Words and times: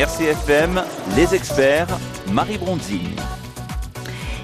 RCFM, 0.00 0.82
les 1.14 1.34
experts, 1.34 1.86
Marie 2.32 2.56
Bronzini. 2.56 3.14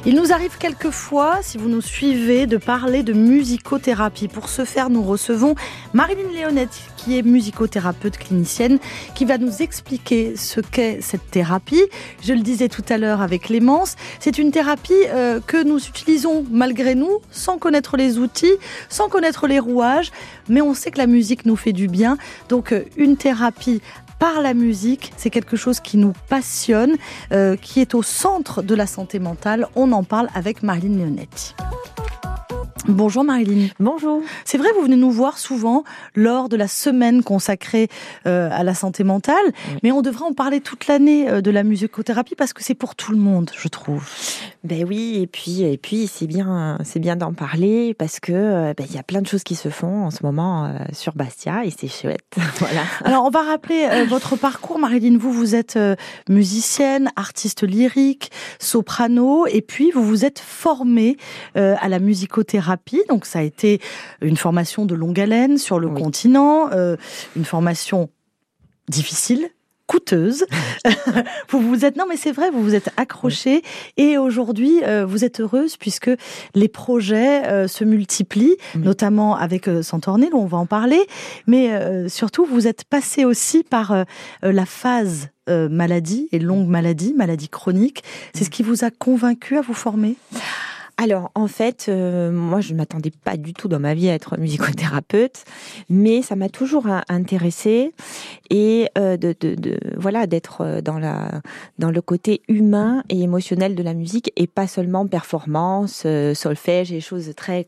Il 0.05 0.15
nous 0.15 0.31
arrive 0.31 0.59
quelquefois, 0.59 1.39
si 1.41 1.57
vous 1.57 1.71
nous 1.71 1.81
suivez, 1.81 2.47
de 2.47 2.59
parler 2.59 3.03
de 3.03 3.15
musicothérapie. 3.15 4.29
Pour 4.29 4.51
ce 4.51 4.67
faire, 4.67 4.91
nous 4.91 5.03
recevons 5.03 5.55
Marilyn 5.95 6.31
Léonette, 6.31 6.79
qui 6.99 7.19
est 7.19 7.23
musicothérapeute 7.23 8.19
clinicienne, 8.19 8.79
qui 9.15 9.25
va 9.25 9.39
nous 9.39 9.63
expliquer 9.63 10.37
ce 10.37 10.61
qu'est 10.61 11.01
cette 11.01 11.31
thérapie. 11.31 11.83
Je 12.23 12.35
le 12.35 12.41
disais 12.41 12.69
tout 12.69 12.85
à 12.91 12.99
l'heure 12.99 13.23
avec 13.23 13.45
Clémence, 13.45 13.97
c'est 14.21 14.37
une 14.37 14.51
thérapie 14.51 14.93
euh, 15.09 15.41
que 15.45 15.65
nous 15.65 15.79
utilisons 15.79 16.45
malgré 16.51 16.95
nous, 16.95 17.21
sans 17.31 17.57
connaître 17.57 17.97
les 17.97 18.19
outils, 18.19 18.57
sans 18.91 19.09
connaître 19.09 19.47
les 19.47 19.59
rouages, 19.59 20.13
mais 20.51 20.61
on 20.61 20.75
sait 20.75 20.91
que 20.91 20.99
la 20.99 21.07
musique 21.07 21.47
nous 21.47 21.57
fait 21.57 21.73
du 21.73 21.89
bien. 21.89 22.19
Donc 22.51 22.73
euh, 22.73 22.85
une 22.99 23.17
thérapie 23.17 23.81
par 24.19 24.41
la 24.41 24.55
musique. 24.55 25.13
C'est 25.17 25.31
quelque 25.31 25.57
chose 25.57 25.81
qui 25.81 25.97
nous 25.97 26.13
passionne, 26.29 26.97
euh, 27.33 27.57
qui 27.57 27.81
est 27.81 27.95
au 27.95 28.03
centre 28.03 28.63
de 28.63 28.75
la 28.75 28.87
santé 28.87 29.19
mentale. 29.19 29.69
On 29.77 29.93
en 29.93 30.05
parle 30.05 30.29
avec 30.35 30.63
Marilyn 30.63 30.99
Leonetti. 30.99 31.55
Bonjour 32.89 33.25
Marilyn. 33.25 33.67
Bonjour. 33.81 34.23
C'est 34.45 34.59
vrai, 34.59 34.69
vous 34.77 34.83
venez 34.83 34.97
nous 34.97 35.11
voir 35.11 35.39
souvent 35.39 35.83
lors 36.15 36.49
de 36.49 36.57
la 36.57 36.69
semaine 36.69 37.25
consacrée 37.25 37.89
euh, 38.27 38.49
à 38.53 38.63
la 38.63 38.75
santé 38.75 39.03
mentale, 39.03 39.35
mais 39.83 39.91
on 39.91 40.03
devrait 40.03 40.25
en 40.25 40.33
parler 40.33 40.61
toute 40.61 40.87
l'année 40.87 41.29
euh, 41.29 41.41
de 41.41 41.51
la 41.51 41.65
musicothérapie 41.65 42.37
parce 42.37 42.53
que 42.53 42.63
c'est 42.63 42.75
pour 42.75 42.95
tout 42.95 43.11
le 43.11 43.19
monde, 43.19 43.51
je 43.57 43.67
trouve. 43.67 44.09
Ben 44.63 44.85
oui, 44.87 45.19
et 45.21 45.27
puis 45.27 45.63
et 45.63 45.79
puis 45.79 46.07
c'est 46.07 46.29
bien 46.29 46.79
c'est 46.85 47.01
bien 47.01 47.17
d'en 47.17 47.33
parler 47.33 47.93
parce 47.95 48.21
que 48.21 48.33
euh, 48.33 48.75
ben, 48.77 48.87
il 48.89 48.95
y 48.95 48.99
a 48.99 49.03
plein 49.03 49.21
de 49.21 49.27
choses 49.27 49.43
qui 49.43 49.57
se 49.57 49.69
font 49.69 50.05
en 50.05 50.11
ce 50.13 50.23
moment 50.23 50.73
sur 50.93 51.15
Bastia 51.15 51.65
et 51.65 51.71
c'est 51.77 51.89
chouette. 51.89 52.37
voilà. 52.59 52.83
Alors 53.05 53.25
on 53.25 53.31
va 53.31 53.43
rappeler 53.43 54.05
votre 54.09 54.37
parcours, 54.37 54.79
Marilyn. 54.79 55.19
Vous 55.19 55.33
vous 55.33 55.57
êtes 55.57 55.79
musicienne, 56.29 57.11
artiste 57.17 57.65
lyrique, 57.65 58.31
soprano, 58.61 59.47
et 59.47 59.61
puis 59.61 59.91
vous 59.91 60.05
vous 60.05 60.25
êtes 60.25 60.39
formée 60.39 61.17
à 61.55 61.89
la 61.89 61.99
musicothérapie 61.99 62.76
donc 63.09 63.27
ça 63.27 63.41
a 63.41 63.43
été 63.43 63.81
une 64.21 64.37
formation 64.37 64.87
de 64.87 64.95
longue 64.95 65.21
haleine 65.21 65.59
sur 65.59 65.79
le 65.79 65.89
continent, 65.89 66.71
euh, 66.73 66.97
une 67.37 67.45
formation 67.45 68.11
difficile, 68.89 69.51
coûteuse. 69.87 70.45
vous 71.51 71.61
vous 71.61 71.85
êtes 71.85 71.97
non 71.97 72.05
mais 72.09 72.17
c'est 72.17 72.33
vrai, 72.33 72.51
vous 72.51 72.63
vous 72.63 72.75
êtes 72.75 72.91
accroché. 72.97 73.63
Et 73.97 74.19
aujourd'hui 74.19 74.83
euh, 74.85 75.07
vous 75.07 75.25
êtes 75.25 75.41
heureuse 75.41 75.77
puisque 75.77 76.11
les 76.55 76.69
projets 76.69 77.47
euh, 77.47 77.69
se 77.69 77.85
multiplient, 77.85 78.57
notamment 78.75 79.37
avec 79.37 79.69
euh, 79.69 79.83
Santornil, 79.83 80.35
on 80.35 80.47
va 80.47 80.59
en 80.59 80.67
parler, 80.67 81.01
mais 81.47 81.71
surtout 82.09 82.45
vous 82.45 82.67
êtes 82.67 82.85
passé 82.85 83.25
aussi 83.25 83.63
par 83.63 84.05
la 84.43 84.67
phase 84.67 85.29
maladie 85.49 86.29
et 86.33 86.39
longue 86.39 86.69
maladie, 86.69 87.15
maladie 87.15 87.49
chronique. 87.49 88.03
C'est 88.35 88.45
ce 88.45 88.51
qui 88.51 88.63
vous 88.63 88.85
a 88.85 88.91
convaincu 88.91 89.57
à 89.57 89.61
vous 89.61 89.75
former? 89.75 90.17
Alors, 90.99 91.31
en 91.35 91.47
fait, 91.47 91.87
euh, 91.89 92.31
moi, 92.31 92.63
je 92.63 92.73
ne 92.73 92.79
m'attendais 92.79 93.11
pas 93.11 93.37
du 93.37 93.53
tout 93.53 93.69
dans 93.69 93.79
ma 93.79 93.93
vie 93.93 94.09
à 94.09 94.15
être 94.15 94.39
musicothérapeute, 94.41 95.45
mais 95.91 96.23
ça 96.23 96.37
m'a 96.37 96.49
toujours 96.49 96.87
intéressée 97.09 97.93
et 98.49 98.89
euh, 98.97 99.19
de, 99.19 99.35
de, 99.39 99.55
de, 99.57 99.79
voilà 99.97 100.27
d'être 100.27 100.63
euh, 100.63 100.81
dans 100.81 100.99
la 100.99 101.43
dans 101.79 101.91
le 101.91 102.01
côté 102.01 102.41
humain 102.49 103.03
et 103.11 103.21
émotionnel 103.21 103.75
de 103.75 103.83
la 103.83 103.93
musique 103.93 104.33
et 104.37 104.47
pas 104.47 104.67
seulement 104.67 105.07
performance, 105.07 106.07
solfège 106.35 106.93
et 106.93 107.01
choses 107.01 107.33
très 107.37 107.67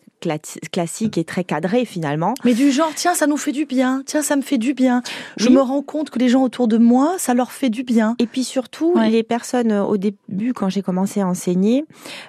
classiques 0.72 1.18
et 1.18 1.24
très 1.24 1.44
cadrées 1.44 1.84
finalement. 1.84 2.34
Mais 2.44 2.54
du 2.54 2.72
genre, 2.72 2.90
tiens, 2.94 3.14
ça 3.14 3.26
nous 3.26 3.36
fait 3.36 3.52
du 3.52 3.66
bien, 3.66 4.02
tiens, 4.06 4.22
ça 4.22 4.36
me 4.36 4.42
fait 4.42 4.58
du 4.58 4.72
bien. 4.72 5.02
Je 5.36 5.48
me 5.48 5.60
rends 5.60 5.82
compte 5.82 6.10
que 6.10 6.18
les 6.18 6.28
gens 6.28 6.42
autour 6.42 6.66
de 6.66 6.78
moi, 6.78 7.16
ça 7.18 7.34
leur 7.34 7.52
fait 7.52 7.70
du 7.70 7.82
bien. 7.82 8.16
Et 8.18 8.26
puis 8.26 8.44
surtout, 8.44 8.94
les 8.98 9.22
personnes 9.22 9.72
au 9.72 9.96
début, 9.96 10.54
quand 10.54 10.70
j'ai 10.70 10.82
commencé 10.82 11.20
à 11.20 11.26
enseigner, 11.26 11.84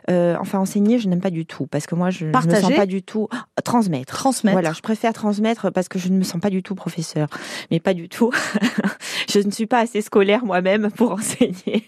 enfin 0.08 0.60
enseigner 0.60 0.89
je 0.98 1.08
n'aime 1.08 1.22
pas 1.22 1.30
du 1.30 1.46
tout 1.46 1.68
parce 1.68 1.86
que 1.86 1.96
moi, 1.96 2.10
je 2.10 2.26
ne 2.26 2.32
me 2.32 2.62
sens 2.62 2.74
pas 2.74 2.86
du 2.86 3.04
tout 3.04 3.28
transmettre. 3.64 4.14
Transmettre. 4.14 4.54
Voilà, 4.54 4.74
je 4.74 4.82
préfère 4.82 5.14
transmettre 5.14 5.72
parce 5.72 5.88
que 5.88 6.00
je 6.00 6.10
ne 6.10 6.18
me 6.18 6.24
sens 6.24 6.42
pas 6.42 6.50
du 6.50 6.64
tout 6.64 6.76
professeur, 6.76 7.28
mais 7.70 7.80
pas 7.80 7.94
du 7.94 8.10
tout. 8.10 8.32
je 9.30 9.40
ne 9.40 9.52
suis 9.52 9.68
pas 9.68 9.80
assez 9.80 10.02
scolaire 10.02 10.46
moi-même 10.46 10.90
pour 10.92 11.12
enseigner. 11.20 11.84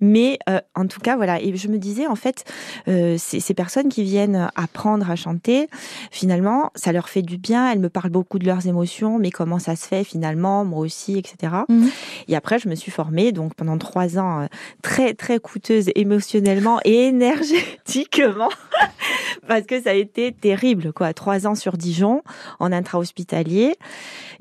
mais 0.00 0.38
euh, 0.48 0.60
en 0.74 0.86
tout 0.86 1.00
cas, 1.00 1.16
voilà. 1.16 1.40
Et 1.40 1.54
je 1.56 1.68
me 1.68 1.78
disais, 1.78 2.06
en 2.06 2.16
fait, 2.16 2.44
euh, 2.88 3.16
ces, 3.18 3.54
personnes 3.54 3.88
qui 3.88 4.04
viennent 4.04 4.50
apprendre 4.56 5.10
à 5.10 5.16
chanter, 5.16 5.68
finalement, 6.10 6.70
ça 6.74 6.92
leur 6.92 7.08
fait 7.08 7.22
du 7.22 7.38
bien. 7.38 7.70
Elles 7.70 7.80
me 7.80 7.90
parlent 7.90 8.10
beaucoup 8.10 8.38
de 8.38 8.46
leurs 8.46 8.66
émotions, 8.66 9.18
mais 9.18 9.30
comment 9.30 9.58
ça 9.58 9.76
se 9.76 9.86
fait 9.86 10.04
finalement, 10.04 10.64
moi 10.64 10.80
aussi, 10.80 11.18
etc. 11.18 11.52
Mhm. 11.68 11.90
Et 12.28 12.36
après, 12.36 12.58
je 12.58 12.68
me 12.68 12.74
suis 12.74 12.90
formée 12.90 13.32
donc 13.32 13.54
pendant 13.54 13.78
trois 13.78 14.18
ans, 14.18 14.42
euh, 14.42 14.46
très 14.82 15.14
très 15.14 15.38
coûteuse 15.38 15.90
émotionnellement 15.94 16.80
et 16.84 17.12
énergétique 18.16 18.58
parce 19.46 19.62
que 19.62 19.80
ça 19.80 19.90
a 19.90 19.94
été 19.94 20.32
terrible, 20.32 20.92
quoi. 20.92 21.12
Trois 21.14 21.46
ans 21.46 21.54
sur 21.54 21.76
Dijon, 21.76 22.22
en 22.58 22.72
intra-hospitalier, 22.72 23.76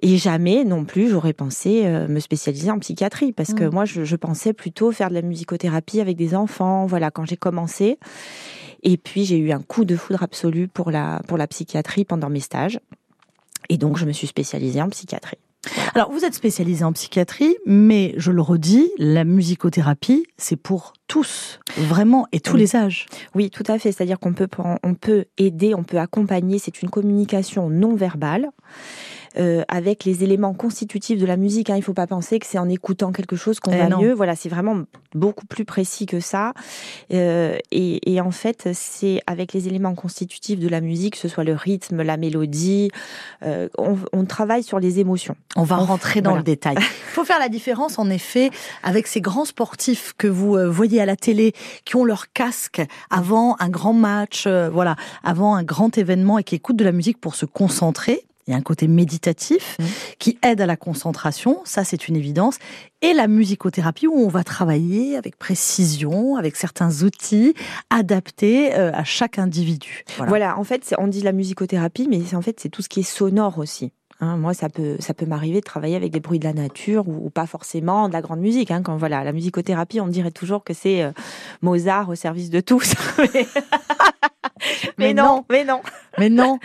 et 0.01 0.17
jamais 0.17 0.63
non 0.63 0.85
plus 0.85 1.09
j'aurais 1.09 1.33
pensé 1.33 1.83
euh, 1.85 2.07
me 2.07 2.19
spécialiser 2.19 2.71
en 2.71 2.79
psychiatrie, 2.79 3.31
parce 3.31 3.53
que 3.53 3.63
mm. 3.63 3.73
moi, 3.73 3.85
je, 3.85 4.15
pensais 4.15 4.53
plutôt 4.53 4.91
faire 4.91 5.09
de 5.09 5.15
la 5.15 5.21
musicothérapie 5.21 6.01
avec 6.01 6.17
des 6.17 6.35
enfants, 6.35 6.85
voilà, 6.85 7.11
quand 7.11 7.25
j'ai 7.25 7.37
commencé. 7.37 7.99
Et 8.83 8.97
puis 8.97 9.25
j'ai 9.25 9.37
eu 9.37 9.51
un 9.51 9.61
coup 9.61 9.85
de 9.85 9.95
foudre 9.95 10.21
absolu 10.21 10.67
pour 10.67 10.91
la 10.91 11.21
pour 11.27 11.37
la 11.37 11.47
psychiatrie 11.47 12.05
pendant 12.05 12.29
mes 12.29 12.39
stages, 12.39 12.79
et 13.69 13.77
donc 13.77 13.97
je 13.97 14.05
me 14.05 14.11
suis 14.11 14.27
spécialisée 14.27 14.81
en 14.81 14.89
psychiatrie. 14.89 15.39
Alors, 15.95 16.11
vous 16.11 16.23
êtes 16.23 16.33
spécialisé 16.33 16.83
en 16.83 16.93
psychiatrie, 16.93 17.55
mais 17.65 18.13
je 18.17 18.31
le 18.31 18.41
redis, 18.41 18.89
la 18.97 19.23
musicothérapie, 19.23 20.25
c'est 20.37 20.55
pour 20.55 20.93
tous, 21.07 21.59
vraiment, 21.77 22.27
et 22.31 22.39
tous 22.39 22.55
les 22.55 22.75
âges. 22.75 23.07
Oui, 23.35 23.49
tout 23.49 23.63
à 23.67 23.79
fait. 23.79 23.91
C'est-à-dire 23.91 24.19
qu'on 24.19 24.33
peut, 24.33 24.47
on 24.83 24.93
peut 24.93 25.25
aider, 25.37 25.73
on 25.73 25.83
peut 25.83 25.99
accompagner. 25.99 26.59
C'est 26.59 26.81
une 26.81 26.89
communication 26.89 27.69
non 27.69 27.95
verbale. 27.95 28.49
Euh, 29.37 29.63
avec 29.67 30.05
les 30.05 30.23
éléments 30.23 30.53
constitutifs 30.53 31.19
de 31.19 31.25
la 31.25 31.37
musique. 31.37 31.69
Hein. 31.69 31.75
Il 31.75 31.79
ne 31.79 31.83
faut 31.83 31.93
pas 31.93 32.07
penser 32.07 32.39
que 32.39 32.45
c'est 32.45 32.57
en 32.57 32.69
écoutant 32.69 33.11
quelque 33.11 33.35
chose 33.35 33.59
qu'on 33.59 33.71
eh 33.71 33.77
va 33.77 33.89
mieux. 33.97 34.13
Voilà, 34.13 34.35
c'est 34.35 34.49
vraiment 34.49 34.83
beaucoup 35.13 35.45
plus 35.45 35.65
précis 35.65 36.05
que 36.05 36.19
ça. 36.19 36.53
Euh, 37.13 37.57
et, 37.71 38.21
en 38.21 38.31
fait, 38.31 38.69
c'est 38.73 39.21
avec 39.27 39.53
les 39.53 39.67
éléments 39.67 39.95
constitutifs 39.95 40.59
de 40.59 40.67
la 40.67 40.81
musique, 40.81 41.13
que 41.13 41.19
ce 41.19 41.27
soit 41.27 41.43
le 41.43 41.53
rythme, 41.53 42.01
la 42.01 42.17
mélodie, 42.17 42.89
euh, 43.43 43.67
on, 43.77 44.25
travaille 44.25 44.63
sur 44.63 44.79
les 44.79 44.99
émotions. 44.99 45.35
On 45.55 45.63
va 45.63 45.77
rentrer 45.77 46.21
dans 46.21 46.35
le 46.35 46.43
détail. 46.43 46.75
Il 46.79 46.81
faut 47.13 47.23
faire 47.23 47.39
la 47.39 47.49
différence, 47.49 47.97
en 47.97 48.09
effet, 48.09 48.49
avec 48.83 49.07
ces 49.07 49.21
grands 49.21 49.45
sportifs 49.45 50.13
que 50.17 50.27
vous 50.27 50.57
voyez 50.69 50.99
à 50.99 51.05
la 51.05 51.15
télé, 51.15 51.53
qui 51.85 51.95
ont 51.95 52.03
leur 52.03 52.33
casque 52.33 52.81
avant 53.09 53.55
un 53.59 53.69
grand 53.69 53.93
match, 53.93 54.47
voilà, 54.47 54.95
avant 55.23 55.55
un 55.55 55.63
grand 55.63 55.97
événement 55.97 56.39
et 56.39 56.43
qui 56.43 56.55
écoutent 56.55 56.75
de 56.75 56.83
la 56.83 56.91
musique 56.91 57.21
pour 57.21 57.35
se 57.35 57.45
concentrer 57.45 58.25
il 58.47 58.51
y 58.51 58.53
a 58.53 58.57
un 58.57 58.61
côté 58.61 58.87
méditatif 58.87 59.77
mmh. 59.79 59.83
qui 60.19 60.37
aide 60.41 60.61
à 60.61 60.65
la 60.65 60.77
concentration, 60.77 61.61
ça 61.65 61.83
c'est 61.83 62.07
une 62.07 62.15
évidence, 62.15 62.57
et 63.01 63.13
la 63.13 63.27
musicothérapie 63.27 64.07
où 64.07 64.15
on 64.15 64.29
va 64.29 64.43
travailler 64.43 65.17
avec 65.17 65.37
précision, 65.37 66.35
avec 66.35 66.55
certains 66.55 67.03
outils 67.03 67.53
adaptés 67.89 68.73
euh, 68.75 68.91
à 68.93 69.03
chaque 69.03 69.37
individu. 69.37 70.03
Voilà, 70.17 70.57
en 70.57 70.63
fait, 70.63 70.95
on 70.97 71.07
dit 71.07 71.21
la 71.21 71.31
musicothérapie, 71.31 72.07
mais 72.09 72.35
en 72.35 72.41
fait 72.41 72.59
c'est 72.59 72.69
tout 72.69 72.81
ce 72.81 72.89
qui 72.89 73.01
est 73.01 73.03
sonore 73.03 73.59
aussi. 73.59 73.91
Hein, 74.19 74.37
moi, 74.37 74.55
ça 74.55 74.67
peut, 74.67 74.95
ça 74.99 75.13
peut 75.13 75.27
m'arriver 75.27 75.59
de 75.59 75.65
travailler 75.65 75.95
avec 75.95 76.11
des 76.11 76.19
bruits 76.19 76.39
de 76.39 76.45
la 76.45 76.53
nature 76.53 77.07
ou, 77.07 77.29
pas 77.29 77.45
forcément 77.45 78.07
de 78.07 78.13
la 78.13 78.21
grande 78.21 78.39
musique. 78.39 78.71
Hein, 78.71 78.81
quand 78.83 78.97
voilà, 78.97 79.23
la 79.23 79.31
musicothérapie, 79.31 80.01
on 80.01 80.07
dirait 80.07 80.31
toujours 80.31 80.63
que 80.63 80.73
c'est 80.73 81.03
euh, 81.03 81.11
Mozart 81.61 82.09
au 82.09 82.15
service 82.15 82.49
de 82.49 82.59
tous. 82.59 82.95
mais, 84.97 85.13
non, 85.13 85.45
mais 85.49 85.63
non. 85.63 85.81
Mais 86.17 86.29
non. 86.29 86.59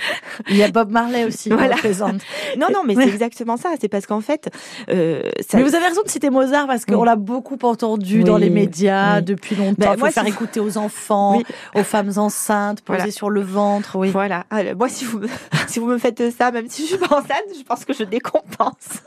Il 0.48 0.56
y 0.56 0.62
a 0.62 0.70
Bob 0.70 0.90
Marley 0.90 1.24
aussi 1.24 1.50
voilà. 1.50 1.76
présente. 1.76 2.22
Non, 2.58 2.66
non, 2.72 2.82
mais 2.84 2.94
c'est 2.94 3.08
exactement 3.08 3.56
ça. 3.56 3.70
C'est 3.80 3.88
parce 3.88 4.06
qu'en 4.06 4.20
fait, 4.20 4.50
euh, 4.90 5.22
ça... 5.40 5.56
mais 5.56 5.62
vous 5.62 5.74
avez 5.74 5.86
raison 5.86 6.02
de 6.04 6.10
citer 6.10 6.28
Mozart 6.28 6.66
parce 6.66 6.84
qu'on 6.84 7.02
l'a 7.02 7.16
beaucoup 7.16 7.58
entendu 7.62 8.24
dans 8.24 8.36
les 8.36 8.50
médias 8.50 9.20
depuis 9.20 9.56
longtemps. 9.56 9.74
Ben, 9.78 9.94
Il 9.94 10.00
faut 10.00 10.10
faire 10.10 10.26
écouter 10.26 10.60
aux 10.60 10.76
enfants, 10.76 11.40
aux 11.74 11.82
femmes 11.82 12.12
enceintes, 12.16 12.82
poser 12.82 13.10
sur 13.10 13.30
le 13.30 13.40
ventre. 13.40 13.96
Oui. 13.96 14.10
Voilà. 14.10 14.44
moi, 14.76 14.88
si 14.88 15.04
vous 15.04 15.20
si 15.68 15.78
vous 15.78 15.86
me 15.86 15.98
faites 15.98 16.30
ça, 16.36 16.50
même 16.50 16.68
si 16.68 16.82
je 16.82 16.88
suis 16.88 16.98
pas 16.98 17.16
enceinte, 17.16 17.41
je 17.56 17.62
pense 17.62 17.84
que 17.84 17.92
je 17.92 18.04
décompense. 18.04 19.02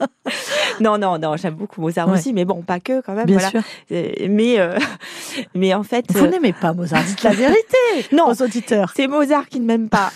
non, 0.80 0.98
non, 0.98 1.18
non. 1.18 1.36
J'aime 1.36 1.54
beaucoup 1.54 1.80
Mozart 1.80 2.08
aussi, 2.08 2.32
mais 2.32 2.44
bon, 2.44 2.62
pas 2.62 2.80
que 2.80 3.00
quand 3.00 3.14
même. 3.14 3.26
Bien 3.26 3.38
sûr. 3.38 3.62
Euh, 3.92 4.10
mais 4.28 4.58
euh, 4.58 4.78
mais 5.54 5.74
en 5.74 5.82
fait, 5.82 6.04
vous 6.10 6.26
n'aimez 6.26 6.52
pas 6.52 6.72
Mozart. 6.72 7.04
Dites 7.04 7.22
la 7.22 7.30
vérité. 7.34 7.76
Non, 8.12 8.28
nos 8.28 8.44
auditeurs. 8.44 8.92
C'est 8.96 9.06
Mozart 9.06 9.48
qui 9.48 9.60
ne 9.60 9.66
m'aime 9.66 9.88
pas. 9.88 10.12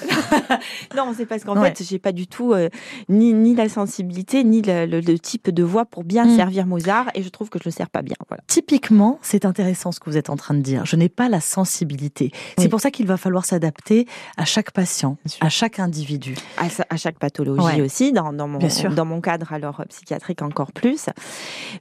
non, 0.96 1.14
c'est 1.16 1.26
parce 1.26 1.44
qu'en 1.44 1.60
fait, 1.62 1.82
j'ai 1.82 1.98
pas 1.98 2.12
du 2.12 2.26
tout 2.26 2.52
euh, 2.52 2.68
ni, 3.08 3.32
ni 3.34 3.54
la 3.54 3.68
sensibilité, 3.68 4.44
ni 4.44 4.62
le, 4.62 5.18
type 5.18 5.50
de 5.50 5.62
voix 5.62 5.84
pour 5.84 6.04
bien 6.04 6.24
mm. 6.24 6.36
servir 6.36 6.66
Mozart, 6.66 7.06
et 7.14 7.22
je 7.22 7.28
trouve 7.28 7.50
que 7.50 7.58
je 7.58 7.64
le 7.64 7.70
sers 7.70 7.90
pas 7.90 8.02
bien. 8.02 8.16
Voilà. 8.28 8.42
Typiquement, 8.46 9.18
c'est 9.22 9.44
intéressant 9.44 9.92
ce 9.92 10.00
que 10.00 10.10
vous 10.10 10.16
êtes 10.16 10.30
en 10.30 10.36
train 10.36 10.54
de 10.54 10.60
dire. 10.60 10.84
Je 10.86 10.96
n'ai 10.96 11.08
pas 11.08 11.28
la 11.28 11.40
sensibilité. 11.40 12.30
C'est 12.58 12.68
pour 12.68 12.80
ça 12.80 12.90
qu'il 12.90 13.06
va 13.06 13.16
falloir 13.16 13.44
s'adapter 13.44 14.06
à 14.36 14.44
chaque 14.44 14.70
patient, 14.70 15.16
à 15.40 15.48
chaque 15.48 15.78
individu. 15.78 16.34
À, 16.56 16.96
chaque 16.96 17.18
pathologie 17.18 17.57
aussi, 17.80 18.12
dans, 18.12 18.32
dans, 18.32 18.48
mon, 18.48 18.58
dans 18.94 19.04
mon 19.04 19.20
cadre 19.20 19.52
alors 19.52 19.82
psychiatrique 19.88 20.42
encore 20.42 20.72
plus. 20.72 21.06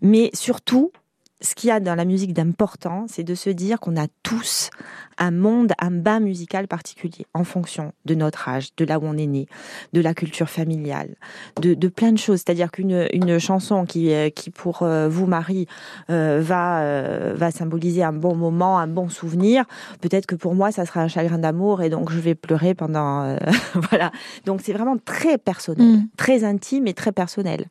Mais 0.01 0.29
surtout, 0.33 0.91
ce 1.39 1.53
qu'il 1.53 1.67
y 1.67 1.71
a 1.71 1.79
dans 1.79 1.95
la 1.95 2.05
musique 2.05 2.33
d'important, 2.33 3.05
c'est 3.07 3.23
de 3.23 3.35
se 3.35 3.49
dire 3.49 3.79
qu'on 3.79 3.95
a 3.95 4.07
tous 4.23 4.71
un 5.19 5.31
monde, 5.31 5.73
un 5.79 5.91
bain 5.91 6.19
musical 6.19 6.67
particulier, 6.67 7.25
en 7.33 7.43
fonction 7.43 7.93
de 8.05 8.15
notre 8.15 8.49
âge, 8.49 8.69
de 8.77 8.85
là 8.85 8.99
où 8.99 9.03
on 9.03 9.17
est 9.17 9.27
né, 9.27 9.47
de 9.93 10.01
la 10.01 10.13
culture 10.13 10.49
familiale, 10.49 11.15
de, 11.61 11.87
plein 11.87 12.11
de 12.11 12.17
choses. 12.17 12.39
C'est-à-dire 12.39 12.71
qu'une 12.71 13.07
une 13.13 13.39
chanson 13.39 13.85
qui, 13.85 14.13
euh, 14.13 14.29
qui 14.29 14.49
pour 14.49 14.81
euh, 14.81 15.07
vous, 15.07 15.25
Marie, 15.25 15.67
euh, 16.09 16.41
va, 16.43 17.33
va 17.33 17.51
symboliser 17.51 18.03
un 18.03 18.13
bon 18.13 18.35
moment, 18.35 18.79
un 18.79 18.87
bon 18.87 19.09
souvenir, 19.09 19.65
peut-être 20.01 20.25
que 20.25 20.35
pour 20.35 20.55
moi, 20.55 20.71
ça 20.71 20.85
sera 20.85 21.01
un 21.01 21.07
chagrin 21.07 21.37
d'amour 21.37 21.81
et 21.81 21.89
donc 21.89 22.11
je 22.11 22.19
vais 22.19 22.35
pleurer 22.35 22.73
pendant... 22.73 23.37
voilà. 23.89 24.11
Donc 24.45 24.61
c'est 24.63 24.73
vraiment 24.73 24.97
très 24.97 25.37
personnel, 25.37 25.85
mm. 25.85 26.07
très 26.17 26.43
intime 26.43 26.87
et 26.87 26.93
très 26.93 27.11
personnel. 27.11 27.65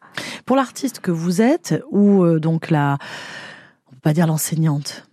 Pour 0.45 0.57
l'artiste 0.57 1.01
que 1.01 1.11
vous 1.11 1.43
êtes, 1.43 1.83
ou 1.91 2.39
donc 2.39 2.71
la 2.71 2.99
pas 4.07 4.13
dire 4.13 4.29
l'enseignante, 4.29 5.09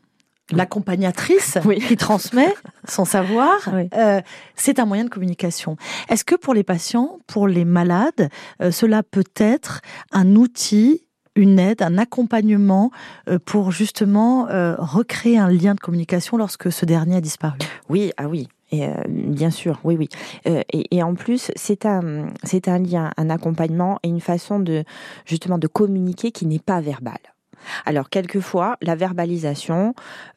l'accompagnatrice 0.51 1.57
qui 1.87 1.97
transmet 1.97 2.53
son 2.87 3.05
savoir, 3.05 3.57
euh, 3.97 4.21
c'est 4.55 4.77
un 4.77 4.85
moyen 4.85 5.05
de 5.05 5.09
communication. 5.09 5.77
Est-ce 6.09 6.23
que 6.23 6.35
pour 6.35 6.53
les 6.53 6.63
patients, 6.63 7.17
pour 7.25 7.47
les 7.47 7.65
malades, 7.65 8.29
euh, 8.61 8.69
cela 8.69 9.01
peut 9.01 9.23
être 9.35 9.81
un 10.11 10.35
outil 10.35 11.07
une 11.35 11.57
aide, 11.57 11.81
un 11.81 11.97
accompagnement 11.97 12.91
euh, 13.27 13.39
pour 13.43 13.71
justement 13.71 14.45
recréer 14.77 15.39
un 15.39 15.49
lien 15.49 15.73
de 15.73 15.79
communication 15.79 16.37
lorsque 16.37 16.71
ce 16.71 16.85
dernier 16.85 17.15
a 17.15 17.21
disparu? 17.21 17.57
Oui, 17.89 18.11
ah 18.17 18.27
oui. 18.27 18.47
Et, 18.71 18.87
bien 19.07 19.49
sûr, 19.49 19.79
oui, 19.83 19.97
oui. 19.97 20.09
et, 20.45 20.95
et, 20.95 21.01
en 21.01 21.15
plus, 21.15 21.51
c'est 21.55 21.87
un, 21.87 22.27
c'est 22.43 22.67
un 22.67 22.77
lien, 22.77 23.09
un 23.17 23.31
accompagnement 23.31 23.99
et 24.03 24.07
une 24.07 24.21
façon 24.21 24.59
de 24.59 24.83
justement 25.25 25.57
de 25.57 25.67
communiquer 25.67 26.31
qui 26.31 26.45
n'est 26.45 26.59
pas 26.59 26.79
verbale. 26.79 27.32
Alors, 27.85 28.09
quelquefois, 28.09 28.77
la 28.81 28.95
verbalisation 28.95 29.93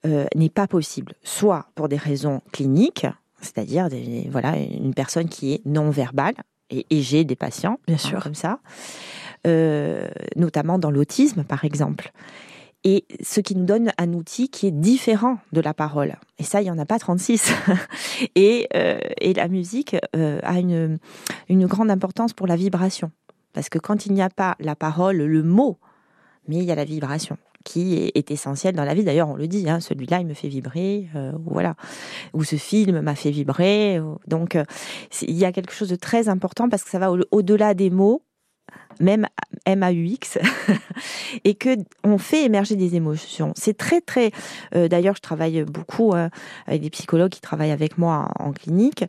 euh, 0.06 0.26
n'est 0.34 0.50
pas 0.50 0.66
possible, 0.66 1.14
soit 1.22 1.66
pour 1.74 1.88
des 1.88 1.96
raisons 1.96 2.42
cliniques, 2.52 3.06
c'est-à-dire 3.40 3.88
voilà 4.30 4.56
une 4.56 4.94
personne 4.94 5.28
qui 5.28 5.54
est 5.54 5.66
non 5.66 5.90
verbale, 5.90 6.34
et, 6.70 6.84
j'ai 6.90 7.24
des 7.24 7.36
patients, 7.36 7.78
bien 7.86 7.96
sûr, 7.96 8.20
comme 8.20 8.34
ça, 8.34 8.58
euh, 9.46 10.08
notamment 10.34 10.80
dans 10.80 10.90
l'autisme, 10.90 11.44
par 11.44 11.64
exemple. 11.64 12.10
Et 12.82 13.04
ce 13.22 13.40
qui 13.40 13.54
nous 13.54 13.64
donne 13.64 13.92
un 13.98 14.12
outil 14.12 14.48
qui 14.48 14.66
est 14.66 14.72
différent 14.72 15.38
de 15.52 15.60
la 15.60 15.74
parole. 15.74 16.16
Et 16.38 16.42
ça, 16.42 16.60
il 16.60 16.64
n'y 16.64 16.70
en 16.70 16.78
a 16.78 16.84
pas 16.84 16.98
36. 16.98 17.52
et, 18.34 18.66
euh, 18.74 18.98
et 19.20 19.32
la 19.34 19.46
musique 19.46 19.96
a 20.12 20.58
une, 20.58 20.98
une 21.48 21.66
grande 21.66 21.90
importance 21.90 22.32
pour 22.32 22.48
la 22.48 22.56
vibration. 22.56 23.12
Parce 23.56 23.70
que 23.70 23.78
quand 23.78 24.04
il 24.04 24.12
n'y 24.12 24.20
a 24.20 24.28
pas 24.28 24.54
la 24.60 24.76
parole, 24.76 25.16
le 25.16 25.42
mot, 25.42 25.78
mais 26.48 26.56
il 26.56 26.64
y 26.64 26.72
a 26.72 26.74
la 26.74 26.84
vibration 26.84 27.36
qui 27.64 27.96
est, 28.14 28.30
essentielle 28.30 28.76
dans 28.76 28.84
la 28.84 28.94
vie. 28.94 29.02
D'ailleurs, 29.02 29.28
on 29.28 29.34
le 29.34 29.48
dit, 29.48 29.68
hein, 29.68 29.80
celui-là, 29.80 30.20
il 30.20 30.26
me 30.26 30.34
fait 30.34 30.46
vibrer, 30.46 31.08
euh, 31.16 31.32
voilà, 31.44 31.74
ou 32.32 32.44
ce 32.44 32.56
film 32.56 33.00
m'a 33.00 33.16
fait 33.16 33.32
vibrer. 33.32 34.00
Donc, 34.28 34.54
euh, 34.54 34.64
il 35.22 35.36
y 35.36 35.44
a 35.44 35.50
quelque 35.50 35.72
chose 35.72 35.88
de 35.88 35.96
très 35.96 36.28
important 36.28 36.68
parce 36.68 36.84
que 36.84 36.90
ça 36.90 37.00
va 37.00 37.10
au-delà 37.10 37.74
des 37.74 37.90
mots 37.90 38.22
même 39.00 39.26
MAUX, 39.66 40.38
et 41.44 41.54
que 41.54 41.76
on 42.04 42.18
fait 42.18 42.44
émerger 42.44 42.76
des 42.76 42.94
émotions. 42.94 43.52
C'est 43.56 43.76
très 43.76 44.00
très. 44.00 44.30
Euh, 44.74 44.88
d'ailleurs, 44.88 45.16
je 45.16 45.20
travaille 45.20 45.64
beaucoup 45.64 46.12
euh, 46.12 46.28
avec 46.66 46.82
des 46.82 46.90
psychologues 46.90 47.30
qui 47.30 47.40
travaillent 47.40 47.72
avec 47.72 47.98
moi 47.98 48.28
en, 48.38 48.52
clinique. 48.52 49.04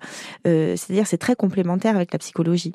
Euh, 0.45 0.75
c'est-à-dire, 0.75 1.07
c'est 1.07 1.17
très 1.17 1.35
complémentaire 1.35 1.95
avec 1.95 2.11
la 2.11 2.19
psychologie. 2.19 2.73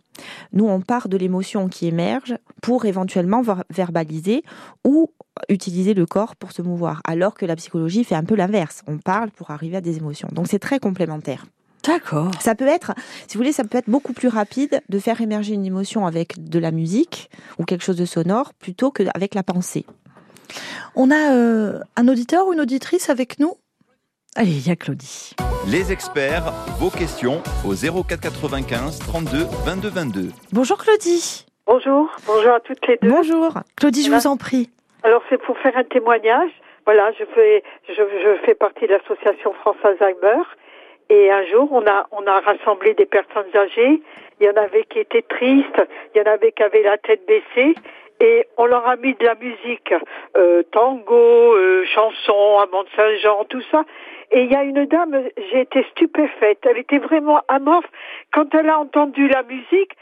Nous, 0.52 0.66
on 0.66 0.80
part 0.80 1.08
de 1.08 1.16
l'émotion 1.16 1.68
qui 1.68 1.86
émerge 1.86 2.36
pour 2.62 2.84
éventuellement 2.84 3.42
verbaliser 3.70 4.42
ou 4.84 5.10
utiliser 5.48 5.94
le 5.94 6.06
corps 6.06 6.36
pour 6.36 6.52
se 6.52 6.62
mouvoir, 6.62 7.00
alors 7.04 7.34
que 7.34 7.46
la 7.46 7.56
psychologie 7.56 8.04
fait 8.04 8.14
un 8.14 8.24
peu 8.24 8.36
l'inverse. 8.36 8.82
On 8.86 8.98
parle 8.98 9.30
pour 9.30 9.50
arriver 9.50 9.76
à 9.76 9.80
des 9.80 9.96
émotions. 9.96 10.28
Donc, 10.32 10.46
c'est 10.48 10.58
très 10.58 10.78
complémentaire. 10.78 11.46
D'accord. 11.84 12.30
Ça 12.40 12.54
peut 12.54 12.66
être, 12.66 12.92
si 13.26 13.36
vous 13.36 13.40
voulez, 13.40 13.52
ça 13.52 13.64
peut 13.64 13.78
être 13.78 13.90
beaucoup 13.90 14.12
plus 14.12 14.28
rapide 14.28 14.80
de 14.88 14.98
faire 14.98 15.20
émerger 15.20 15.54
une 15.54 15.64
émotion 15.64 16.06
avec 16.06 16.48
de 16.48 16.58
la 16.58 16.70
musique 16.70 17.30
ou 17.58 17.64
quelque 17.64 17.84
chose 17.84 17.96
de 17.96 18.04
sonore 18.04 18.52
plutôt 18.54 18.90
qu'avec 18.90 19.34
la 19.34 19.42
pensée. 19.42 19.84
On 20.94 21.10
a 21.10 21.32
euh, 21.34 21.80
un 21.96 22.08
auditeur 22.08 22.46
ou 22.46 22.52
une 22.52 22.60
auditrice 22.60 23.10
avec 23.10 23.38
nous? 23.38 23.54
Allez, 24.36 24.52
il 24.52 24.66
y 24.66 24.70
a 24.70 24.76
Claudie. 24.76 25.34
Les 25.66 25.92
experts, 25.92 26.52
vos 26.78 26.90
questions 26.90 27.42
au 27.66 27.74
04 27.74 28.20
95 28.20 28.98
32 29.00 29.44
22 29.64 29.88
22. 29.88 30.28
Bonjour 30.52 30.78
Claudie. 30.78 31.46
Bonjour, 31.66 32.08
bonjour 32.26 32.52
à 32.52 32.60
toutes 32.60 32.86
les 32.88 32.98
deux. 33.00 33.08
Bonjour. 33.08 33.52
Claudie, 33.76 34.04
je 34.04 34.10
vous 34.10 34.26
en 34.26 34.36
prie. 34.36 34.70
Alors 35.02 35.22
c'est 35.28 35.38
pour 35.38 35.58
faire 35.58 35.76
un 35.76 35.84
témoignage. 35.84 36.50
Voilà, 36.84 37.12
je 37.12 37.24
fais, 37.34 37.62
je, 37.88 37.94
je 37.94 38.44
fais 38.44 38.54
partie 38.54 38.86
de 38.86 38.92
l'association 38.92 39.52
France 39.60 39.76
Alzheimer 39.84 40.42
et 41.12 41.30
un 41.30 41.44
jour, 41.44 41.68
on 41.70 41.86
a, 41.86 42.06
on 42.10 42.26
a 42.26 42.40
rassemblé 42.40 42.94
des 42.94 43.04
personnes 43.04 43.54
âgées. 43.54 44.00
Il 44.40 44.46
y 44.46 44.48
en 44.48 44.56
avait 44.56 44.84
qui 44.84 44.98
étaient 44.98 45.20
tristes, 45.20 45.82
il 46.14 46.18
y 46.18 46.22
en 46.22 46.32
avait 46.32 46.52
qui 46.52 46.62
avaient 46.62 46.82
la 46.82 46.96
tête 46.96 47.26
baissée. 47.26 47.74
Et 48.18 48.46
on 48.56 48.64
leur 48.64 48.88
a 48.88 48.96
mis 48.96 49.12
de 49.14 49.24
la 49.26 49.34
musique, 49.34 49.92
euh, 50.38 50.62
tango, 50.72 51.54
euh, 51.54 51.84
chansons, 51.94 52.58
Amand 52.60 52.86
Saint-Jean, 52.96 53.44
tout 53.44 53.60
ça. 53.70 53.84
Et 54.30 54.44
il 54.44 54.52
y 54.52 54.56
a 54.56 54.62
une 54.62 54.86
dame, 54.86 55.28
j'ai 55.50 55.60
été 55.60 55.84
stupéfaite. 55.90 56.60
Elle 56.62 56.78
était 56.78 56.98
vraiment 56.98 57.42
amorphe. 57.48 57.90
Quand 58.32 58.54
elle 58.54 58.70
a 58.70 58.78
entendu 58.78 59.28
la 59.28 59.42
musique, 59.42 59.92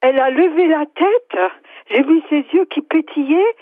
elle 0.00 0.18
a 0.18 0.30
levé 0.30 0.68
la 0.68 0.86
tête. 0.86 1.52
J'ai 1.90 2.02
vu 2.02 2.22
ses 2.30 2.46
yeux 2.54 2.64
qui 2.64 2.80
pétillaient. 2.80 3.54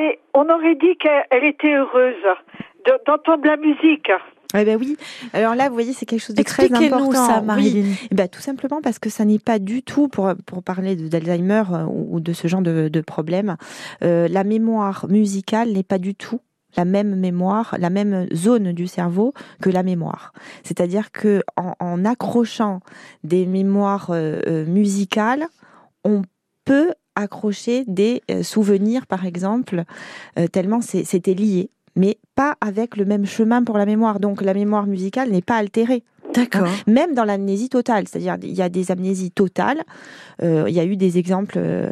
Et 0.00 0.20
on 0.32 0.48
aurait 0.48 0.76
dit 0.76 0.96
qu'elle 0.96 1.44
était 1.44 1.74
heureuse 1.74 2.14
d'entendre 3.04 3.46
la 3.46 3.56
musique. 3.56 4.12
Eh 4.58 4.64
ben 4.64 4.78
oui. 4.78 4.96
Alors 5.32 5.54
là, 5.54 5.68
vous 5.68 5.74
voyez, 5.74 5.92
c'est 5.92 6.06
quelque 6.06 6.22
chose 6.22 6.36
de 6.36 6.42
très 6.42 6.72
important. 6.72 7.26
ça, 7.26 7.40
Marilyn. 7.40 7.92
Eh 8.10 8.14
ben, 8.14 8.28
tout 8.28 8.40
simplement 8.40 8.80
parce 8.82 8.98
que 8.98 9.10
ça 9.10 9.24
n'est 9.24 9.38
pas 9.38 9.58
du 9.58 9.82
tout, 9.82 10.08
pour, 10.08 10.32
pour 10.46 10.62
parler 10.62 10.96
d'Alzheimer 10.96 11.64
euh, 11.72 11.84
ou 11.86 12.20
de 12.20 12.32
ce 12.32 12.48
genre 12.48 12.62
de, 12.62 12.88
de 12.88 13.00
problème, 13.00 13.56
euh, 14.02 14.28
la 14.28 14.44
mémoire 14.44 15.06
musicale 15.08 15.72
n'est 15.72 15.82
pas 15.82 15.98
du 15.98 16.14
tout 16.14 16.40
la 16.76 16.84
même 16.84 17.16
mémoire, 17.16 17.74
la 17.78 17.88
même 17.88 18.26
zone 18.34 18.72
du 18.72 18.86
cerveau 18.86 19.32
que 19.62 19.70
la 19.70 19.82
mémoire. 19.82 20.34
C'est-à-dire 20.62 21.10
que 21.10 21.42
en, 21.56 22.04
accrochant 22.04 22.80
des 23.24 23.46
mémoires 23.46 24.08
euh, 24.10 24.66
musicales, 24.66 25.46
on 26.04 26.20
peut 26.66 26.92
accrocher 27.14 27.84
des 27.86 28.20
souvenirs, 28.42 29.06
par 29.06 29.24
exemple, 29.24 29.84
tellement 30.52 30.82
c'était 30.82 31.32
lié 31.32 31.70
mais 31.96 32.18
pas 32.34 32.56
avec 32.60 32.96
le 32.96 33.04
même 33.04 33.26
chemin 33.26 33.64
pour 33.64 33.78
la 33.78 33.86
mémoire. 33.86 34.20
Donc 34.20 34.42
la 34.42 34.54
mémoire 34.54 34.86
musicale 34.86 35.30
n'est 35.30 35.42
pas 35.42 35.56
altérée. 35.56 36.04
D'accord. 36.36 36.68
Même 36.86 37.14
dans 37.14 37.24
l'amnésie 37.24 37.68
totale, 37.68 38.04
c'est-à-dire 38.08 38.36
il 38.42 38.54
y 38.54 38.62
a 38.62 38.68
des 38.68 38.90
amnésies 38.90 39.30
totales. 39.30 39.82
Euh, 40.42 40.64
il 40.68 40.74
y 40.74 40.80
a 40.80 40.84
eu 40.84 40.96
des 40.96 41.18
exemples 41.18 41.56
euh, 41.56 41.90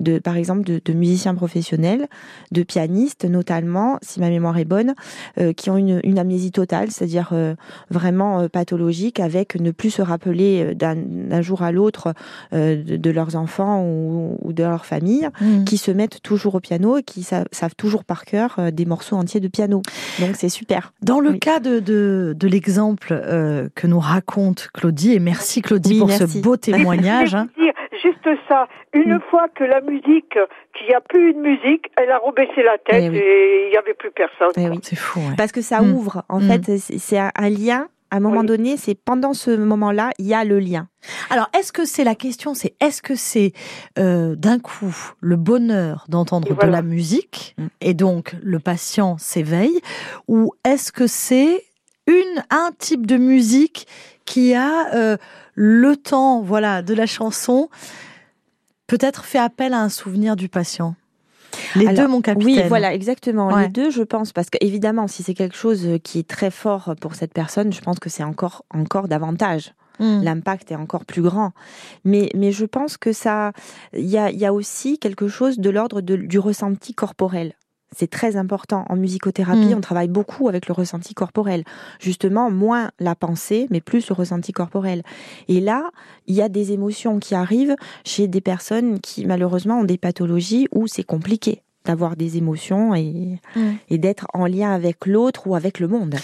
de, 0.00 0.18
par 0.18 0.36
exemple, 0.36 0.62
de, 0.62 0.92
musiciens 0.92 1.34
professionnels, 1.34 2.08
de 2.52 2.62
pianistes 2.62 3.24
notamment, 3.24 3.98
si 4.02 4.20
ma 4.20 4.28
mémoire 4.28 4.58
est 4.58 4.64
bonne, 4.64 4.94
euh, 5.38 5.52
qui 5.52 5.70
ont 5.70 5.76
une, 5.76 6.00
une 6.04 6.18
amnésie 6.18 6.52
totale, 6.52 6.90
c'est-à-dire 6.90 7.32
vraiment 7.90 8.48
pathologique, 8.48 9.20
avec 9.20 9.60
ne 9.60 9.70
plus 9.70 9.90
se 9.90 10.02
rappeler 10.02 10.74
d'un 10.74 11.40
jour 11.42 11.62
à 11.62 11.72
l'autre 11.72 12.14
de, 12.52 13.10
leurs 13.10 13.36
enfants 13.36 13.84
ou, 13.84 14.52
de 14.52 14.62
leur 14.62 14.86
famille, 14.86 15.28
mmh. 15.40 15.64
qui 15.64 15.78
se 15.78 15.90
mettent 15.90 16.22
toujours 16.22 16.56
au 16.56 16.60
piano 16.60 16.98
et 16.98 17.02
qui 17.02 17.22
savent, 17.22 17.46
toujours 17.76 18.04
par 18.04 18.24
cœur 18.24 18.58
des 18.72 18.84
morceaux 18.84 19.16
entiers 19.16 19.40
de 19.40 19.48
piano. 19.48 19.82
Donc 20.20 20.36
c'est 20.36 20.48
super. 20.48 20.92
Dans 21.02 21.20
le 21.20 21.34
cas 21.34 21.60
de, 21.60 21.78
de, 21.80 22.48
l'exemple 22.48 23.08
que 23.74 23.85
nous 23.86 24.00
raconte 24.00 24.68
Claudie. 24.72 25.14
Et 25.14 25.20
merci 25.20 25.62
Claudie 25.62 25.98
pour 25.98 26.10
ce 26.10 26.42
beau 26.42 26.56
témoignage. 26.56 27.34
Hein. 27.34 27.48
dire 27.58 27.72
juste 28.02 28.28
ça. 28.48 28.68
Une 28.92 29.14
mm. 29.14 29.20
fois 29.30 29.48
que 29.48 29.64
la 29.64 29.80
musique, 29.80 30.38
qu'il 30.76 30.86
n'y 30.88 30.94
a 30.94 31.00
plus 31.00 31.32
une 31.32 31.40
musique, 31.40 31.90
elle 32.00 32.10
a 32.10 32.18
rebaissé 32.18 32.62
la 32.62 32.78
tête 32.78 33.12
eh 33.12 33.16
et 33.16 33.66
il 33.66 33.70
n'y 33.70 33.76
avait 33.76 33.94
plus 33.94 34.10
personne. 34.10 34.52
Eh 34.56 34.68
oui. 34.68 34.78
C'est 34.82 34.96
fou. 34.96 35.20
Parce 35.36 35.52
que 35.52 35.60
ça 35.60 35.80
mm. 35.80 35.94
ouvre. 35.94 36.24
En 36.28 36.40
mm. 36.40 36.48
fait, 36.48 36.78
c'est 36.78 37.18
un, 37.18 37.50
lien 37.50 37.88
à 38.10 38.16
un 38.16 38.20
moment 38.20 38.44
donné, 38.44 38.76
c'est 38.76 38.94
pendant 38.94 39.34
ce 39.34 39.50
moment-là, 39.50 40.10
il 40.18 40.26
y 40.26 40.34
a 40.34 40.44
le 40.44 40.60
lien. 40.60 40.88
Alors, 41.28 41.48
est-ce 41.58 41.72
que 41.72 41.84
c'est 41.84 42.04
la 42.04 42.14
question, 42.14 42.54
c'est 42.54 42.74
est-ce 42.80 43.02
que 43.02 43.16
c'est 43.16 43.52
euh, 43.98 44.36
d'un 44.36 44.60
coup 44.60 44.94
le 45.20 45.34
bonheur 45.36 46.04
d'entendre 46.08 46.54
de 46.54 46.66
la 46.66 46.82
musique 46.82 47.56
et 47.80 47.94
donc 47.94 48.36
le 48.42 48.60
patient 48.60 49.18
s'éveille, 49.18 49.80
ou 50.28 50.52
est-ce 50.64 50.92
que 50.92 51.08
c'est 51.08 51.64
une, 52.06 52.44
un 52.50 52.70
type 52.78 53.06
de 53.06 53.16
musique 53.16 53.86
qui 54.24 54.54
a 54.54 54.94
euh, 54.94 55.16
le 55.54 55.96
temps, 55.96 56.42
voilà, 56.42 56.82
de 56.82 56.94
la 56.94 57.06
chanson, 57.06 57.68
peut-être 58.86 59.24
fait 59.24 59.38
appel 59.38 59.72
à 59.72 59.80
un 59.80 59.88
souvenir 59.88 60.36
du 60.36 60.48
patient. 60.48 60.94
Les 61.74 61.94
deux, 61.94 62.06
mon 62.06 62.20
capitaine. 62.20 62.62
Oui, 62.62 62.68
voilà, 62.68 62.92
exactement. 62.92 63.56
Les 63.56 63.68
deux, 63.68 63.90
je 63.90 64.02
pense, 64.02 64.32
parce 64.32 64.50
qu'évidemment, 64.50 65.08
si 65.08 65.22
c'est 65.22 65.34
quelque 65.34 65.56
chose 65.56 65.86
qui 66.02 66.18
est 66.18 66.28
très 66.28 66.50
fort 66.50 66.94
pour 67.00 67.14
cette 67.14 67.32
personne, 67.32 67.72
je 67.72 67.80
pense 67.80 67.98
que 67.98 68.10
c'est 68.10 68.24
encore, 68.24 68.64
encore 68.70 69.08
davantage. 69.08 69.72
Hmm. 69.98 70.22
L'impact 70.22 70.70
est 70.72 70.76
encore 70.76 71.06
plus 71.06 71.22
grand. 71.22 71.52
Mais, 72.04 72.28
mais 72.34 72.52
je 72.52 72.66
pense 72.66 72.98
que 72.98 73.12
ça, 73.12 73.52
il 73.94 74.04
y 74.04 74.18
a, 74.18 74.30
y 74.30 74.44
a 74.44 74.52
aussi 74.52 74.98
quelque 74.98 75.28
chose 75.28 75.58
de 75.58 75.70
l'ordre 75.70 76.02
du 76.02 76.38
ressenti 76.38 76.92
corporel. 76.92 77.54
C'est 77.94 78.10
très 78.10 78.36
important. 78.36 78.84
En 78.88 78.96
musicothérapie, 78.96 79.74
hmm. 79.74 79.78
on 79.78 79.80
travaille 79.80 80.08
beaucoup 80.08 80.48
avec 80.48 80.66
le 80.66 80.74
ressenti 80.74 81.14
corporel. 81.14 81.64
Justement, 82.00 82.50
moins 82.50 82.90
la 82.98 83.14
pensée, 83.14 83.66
mais 83.70 83.80
plus 83.80 84.08
le 84.08 84.14
ressenti 84.14 84.52
corporel. 84.52 85.02
Et 85.48 85.60
là, 85.60 85.90
il 86.26 86.34
y 86.34 86.42
a 86.42 86.48
des 86.48 86.72
émotions 86.72 87.18
qui 87.18 87.34
arrivent 87.34 87.76
chez 88.04 88.28
des 88.28 88.40
personnes 88.40 89.00
qui, 89.00 89.24
malheureusement, 89.24 89.80
ont 89.80 89.84
des 89.84 89.98
pathologies 89.98 90.68
où 90.72 90.86
c'est 90.86 91.04
compliqué 91.04 91.62
d'avoir 91.86 92.16
des 92.16 92.36
émotions 92.36 92.94
et, 92.94 93.40
mm. 93.56 93.60
et 93.88 93.98
d'être 93.98 94.26
en 94.34 94.46
lien 94.46 94.72
avec 94.72 95.06
l'autre 95.06 95.46
ou 95.46 95.54
avec 95.54 95.80
le 95.80 95.88
monde. 95.88 96.16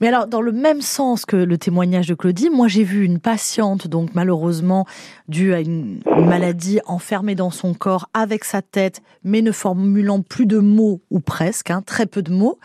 Mais 0.00 0.08
alors, 0.08 0.26
dans 0.26 0.40
le 0.40 0.52
même 0.52 0.80
sens 0.80 1.24
que 1.24 1.36
le 1.36 1.58
témoignage 1.58 2.08
de 2.08 2.14
Claudie, 2.14 2.50
moi 2.50 2.66
j'ai 2.66 2.82
vu 2.82 3.04
une 3.04 3.20
patiente, 3.20 3.86
donc 3.86 4.10
malheureusement 4.14 4.86
due 5.28 5.54
à 5.54 5.60
une 5.60 6.00
maladie 6.06 6.80
enfermée 6.86 7.34
dans 7.34 7.50
son 7.50 7.74
corps 7.74 8.08
avec 8.14 8.44
sa 8.44 8.62
tête, 8.62 9.00
mais 9.22 9.42
ne 9.42 9.52
formulant 9.52 10.20
plus 10.20 10.46
de 10.46 10.58
mots 10.58 11.00
ou 11.10 11.20
presque, 11.20 11.70
hein, 11.70 11.82
très 11.84 12.06
peu 12.06 12.22
de 12.22 12.32
mots. 12.32 12.58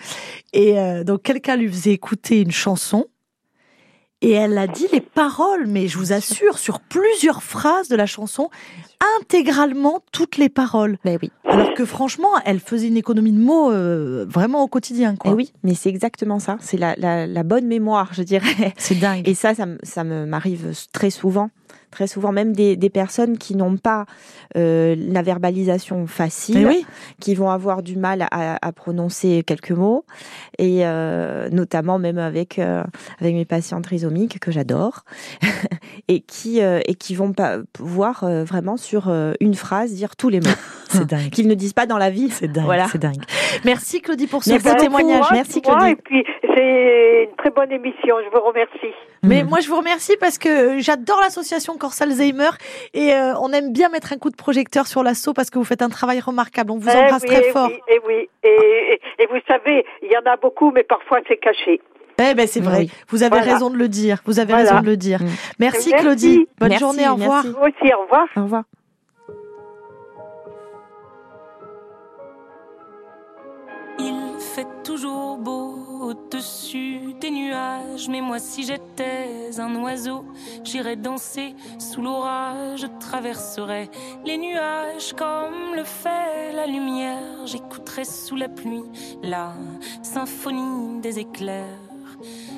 Et 0.53 0.79
euh, 0.79 1.03
donc 1.03 1.21
quelqu'un 1.21 1.55
lui 1.55 1.69
faisait 1.69 1.91
écouter 1.91 2.41
une 2.41 2.51
chanson 2.51 3.05
et 4.21 4.31
elle 4.31 4.57
a 4.57 4.67
dit 4.67 4.87
les 4.91 5.01
paroles, 5.01 5.67
mais 5.67 5.87
je 5.87 5.97
vous 5.97 6.11
assure, 6.11 6.57
sur 6.57 6.79
plusieurs 6.79 7.43
phrases 7.43 7.87
de 7.87 7.95
la 7.95 8.07
chanson, 8.07 8.49
intégralement 9.19 10.01
toutes 10.11 10.37
les 10.37 10.49
paroles. 10.49 10.97
Mais 11.05 11.17
oui. 11.21 11.31
Alors 11.45 11.73
que 11.75 11.85
franchement, 11.85 12.29
elle 12.45 12.59
faisait 12.59 12.87
une 12.87 12.97
économie 12.97 13.31
de 13.31 13.39
mots 13.39 13.71
euh, 13.71 14.25
vraiment 14.27 14.63
au 14.63 14.67
quotidien. 14.67 15.15
Quoi. 15.15 15.31
Et 15.31 15.33
oui, 15.35 15.53
mais 15.63 15.75
c'est 15.75 15.89
exactement 15.89 16.39
ça. 16.39 16.57
C'est 16.61 16.77
la, 16.77 16.95
la, 16.97 17.27
la, 17.27 17.43
bonne 17.43 17.67
mémoire, 17.67 18.09
je 18.13 18.23
dirais. 18.23 18.73
C'est 18.77 18.99
dingue. 18.99 19.27
Et 19.27 19.35
ça, 19.35 19.53
ça, 19.53 19.65
ça 19.83 20.03
m'arrive 20.03 20.73
très 20.91 21.11
souvent 21.11 21.51
très 21.91 22.07
souvent 22.07 22.31
même 22.31 22.53
des, 22.53 22.75
des 22.75 22.89
personnes 22.89 23.37
qui 23.37 23.55
n'ont 23.55 23.77
pas 23.77 24.05
euh, 24.55 24.95
la 24.97 25.21
verbalisation 25.21 26.07
facile, 26.07 26.69
qui 27.19 27.35
vont 27.35 27.49
avoir 27.49 27.83
du 27.83 27.95
mal 27.95 28.27
à, 28.31 28.57
à 28.61 28.71
prononcer 28.71 29.43
quelques 29.45 29.71
mots, 29.71 30.05
et 30.57 30.85
euh, 30.85 31.49
notamment 31.49 31.99
même 31.99 32.17
avec 32.17 32.59
euh, 32.59 32.83
avec 33.19 33.35
mes 33.35 33.45
patients 33.45 33.81
trisomiques 33.81 34.39
que 34.39 34.51
j'adore, 34.51 35.03
et 36.07 36.21
qui 36.21 36.61
euh, 36.61 36.79
et 36.85 36.95
qui 36.95 37.15
vont 37.15 37.33
pas 37.33 37.57
pouvoir 37.73 38.23
euh, 38.23 38.43
vraiment 38.43 38.77
sur 38.77 39.11
une 39.39 39.55
phrase 39.55 39.93
dire 39.93 40.15
tous 40.15 40.29
les 40.29 40.39
mots. 40.39 40.47
c'est 40.89 41.05
dingue. 41.05 41.29
Qu'ils 41.29 41.47
ne 41.47 41.53
disent 41.53 41.73
pas 41.73 41.85
dans 41.85 41.97
la 41.97 42.09
vie. 42.09 42.29
C'est 42.29 42.47
dingue. 42.47 42.65
Voilà. 42.65 42.87
C'est 42.91 42.97
dingue. 42.97 43.21
Merci 43.65 44.01
Claudie 44.01 44.27
pour 44.27 44.43
ce 44.43 44.51
beau 44.61 44.75
témoignage. 44.75 45.25
Merci 45.31 45.61
Claudie. 45.61 45.91
Et 45.91 45.95
puis 45.95 46.25
c'est 46.55 47.27
une 47.29 47.35
très 47.37 47.49
bonne 47.49 47.71
émission. 47.71 48.15
Je 48.23 48.37
vous 48.37 48.45
remercie. 48.45 48.93
Mais 49.23 49.43
moi 49.43 49.59
je 49.59 49.69
vous 49.69 49.77
remercie 49.77 50.15
parce 50.19 50.37
que 50.37 50.79
j'adore 50.79 51.19
l'association 51.21 51.77
Corse 51.77 52.01
Alzheimer 52.01 52.49
et 52.93 53.13
euh, 53.13 53.33
on 53.41 53.51
aime 53.51 53.73
bien 53.73 53.89
mettre 53.89 54.13
un 54.13 54.17
coup 54.17 54.29
de 54.29 54.35
projecteur 54.35 54.87
sur 54.87 55.03
l'assaut 55.03 55.33
parce 55.33 55.49
que 55.49 55.57
vous 55.57 55.65
faites 55.65 55.81
un 55.81 55.89
travail 55.89 56.19
remarquable. 56.19 56.71
On 56.71 56.77
vous 56.77 56.89
eh 56.89 56.97
embrasse 56.97 57.23
très 57.23 57.43
eh 57.47 57.51
fort. 57.51 57.69
Oui, 57.69 57.79
et 57.87 57.99
oui. 58.07 58.29
Et, 58.43 58.99
et, 59.19 59.25
vous 59.27 59.39
savez, 59.47 59.85
il 60.01 60.09
y 60.09 60.17
en 60.17 60.31
a 60.31 60.37
beaucoup, 60.37 60.71
mais 60.71 60.83
parfois 60.83 61.19
c'est 61.27 61.37
caché. 61.37 61.81
Eh 62.19 62.33
ben 62.33 62.47
c'est 62.47 62.61
vrai. 62.61 62.87
Vous 63.09 63.23
avez 63.23 63.39
raison 63.39 63.69
de 63.69 63.77
le 63.77 63.87
dire. 63.87 64.21
Vous 64.25 64.39
avez 64.39 64.53
raison 64.53 64.81
de 64.81 64.85
le 64.85 64.97
dire. 64.97 65.21
Mm. 65.21 65.27
Merci, 65.59 65.91
Claudie. 65.91 66.47
Bonne 66.59 66.77
journée. 66.77 67.07
Au 67.07 67.15
revoir. 67.15 67.43
Vous 67.43 67.61
aussi. 67.61 67.93
Au 67.93 68.03
revoir. 68.03 68.27
Au 68.35 68.43
revoir. 68.43 68.63
Fait 74.57 74.83
toujours 74.83 75.37
beau 75.37 75.75
au-dessus 76.01 77.13
des 77.21 77.29
nuages. 77.29 78.09
Mais 78.09 78.21
moi, 78.21 78.39
si 78.39 78.63
j'étais 78.63 79.59
un 79.59 79.75
oiseau, 79.83 80.25
j'irais 80.63 80.95
danser 80.95 81.55
sous 81.77 82.01
l'orage. 82.01 82.79
Je 82.81 82.87
traverserais 82.99 83.87
les 84.25 84.39
nuages 84.39 85.13
comme 85.13 85.75
le 85.75 85.83
fait 85.83 86.53
la 86.55 86.65
lumière. 86.65 87.45
J'écouterais 87.45 88.05
sous 88.05 88.35
la 88.35 88.49
pluie 88.49 88.89
la 89.21 89.53
symphonie 90.01 91.01
des 91.01 91.19
éclairs. 91.19 91.83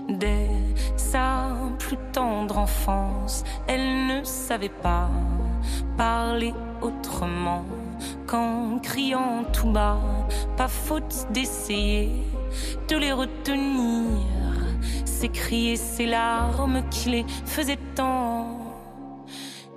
Dès 0.08 0.48
sa 0.96 1.50
plus 1.80 1.98
tendre 2.14 2.60
enfance, 2.60 3.44
elle 3.68 4.08
ne 4.08 4.24
savait 4.24 4.78
pas 4.88 5.10
parler 5.98 6.54
autrement 6.82 7.66
qu'en 8.28 8.80
criant 8.80 9.44
tout 9.54 9.72
bas. 9.72 10.00
Pas 10.58 10.68
faute 10.68 11.28
d'essayer 11.32 12.12
de 12.88 12.98
les 12.98 13.12
retenir. 13.12 14.08
C'est 15.06 15.30
crier 15.30 15.76
ces 15.76 16.06
larmes 16.06 16.82
qui 16.90 17.10
les 17.10 17.26
faisaient 17.46 17.80
tant. 17.96 18.60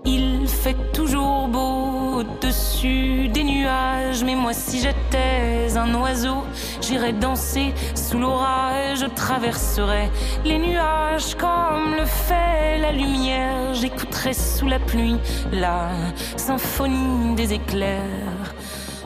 Il 0.04 0.48
fait 0.48 0.92
toujours 0.92 1.48
beau 1.48 1.81
au-dessus 2.22 3.28
des 3.28 3.44
nuages, 3.44 4.22
mais 4.24 4.34
moi 4.34 4.52
si 4.52 4.80
j'étais 4.80 5.76
un 5.76 5.92
oiseau, 5.94 6.44
j'irais 6.80 7.12
danser 7.12 7.74
sous 7.94 8.18
l'orage, 8.18 9.00
je 9.00 9.06
traverserais 9.06 10.10
les 10.44 10.58
nuages 10.58 11.34
comme 11.34 11.94
le 11.98 12.06
fait 12.06 12.78
la 12.78 12.92
lumière, 12.92 13.74
j'écouterais 13.74 14.34
sous 14.34 14.68
la 14.68 14.78
pluie 14.78 15.18
la 15.52 15.88
symphonie 16.36 17.34
des 17.34 17.54
éclairs. 17.54 18.54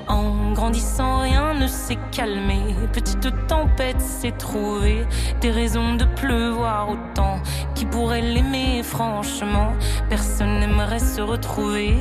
En 0.08 0.52
grandissant, 0.52 1.20
rien 1.20 1.54
ne 1.54 1.66
s'est 1.66 1.98
calmé. 2.12 2.60
Petite 2.92 3.28
tempête 3.48 4.00
s'est 4.00 4.36
trouvée. 4.38 5.04
Des 5.40 5.50
raisons 5.50 5.96
de 5.96 6.04
pleuvoir 6.04 6.90
autant. 6.90 7.40
Qui 7.76 7.84
pourrait 7.84 8.22
l'aimer, 8.22 8.82
franchement 8.82 9.74
Personne 10.08 10.60
n'aimerait 10.60 10.98
se 10.98 11.20
retrouver. 11.20 11.94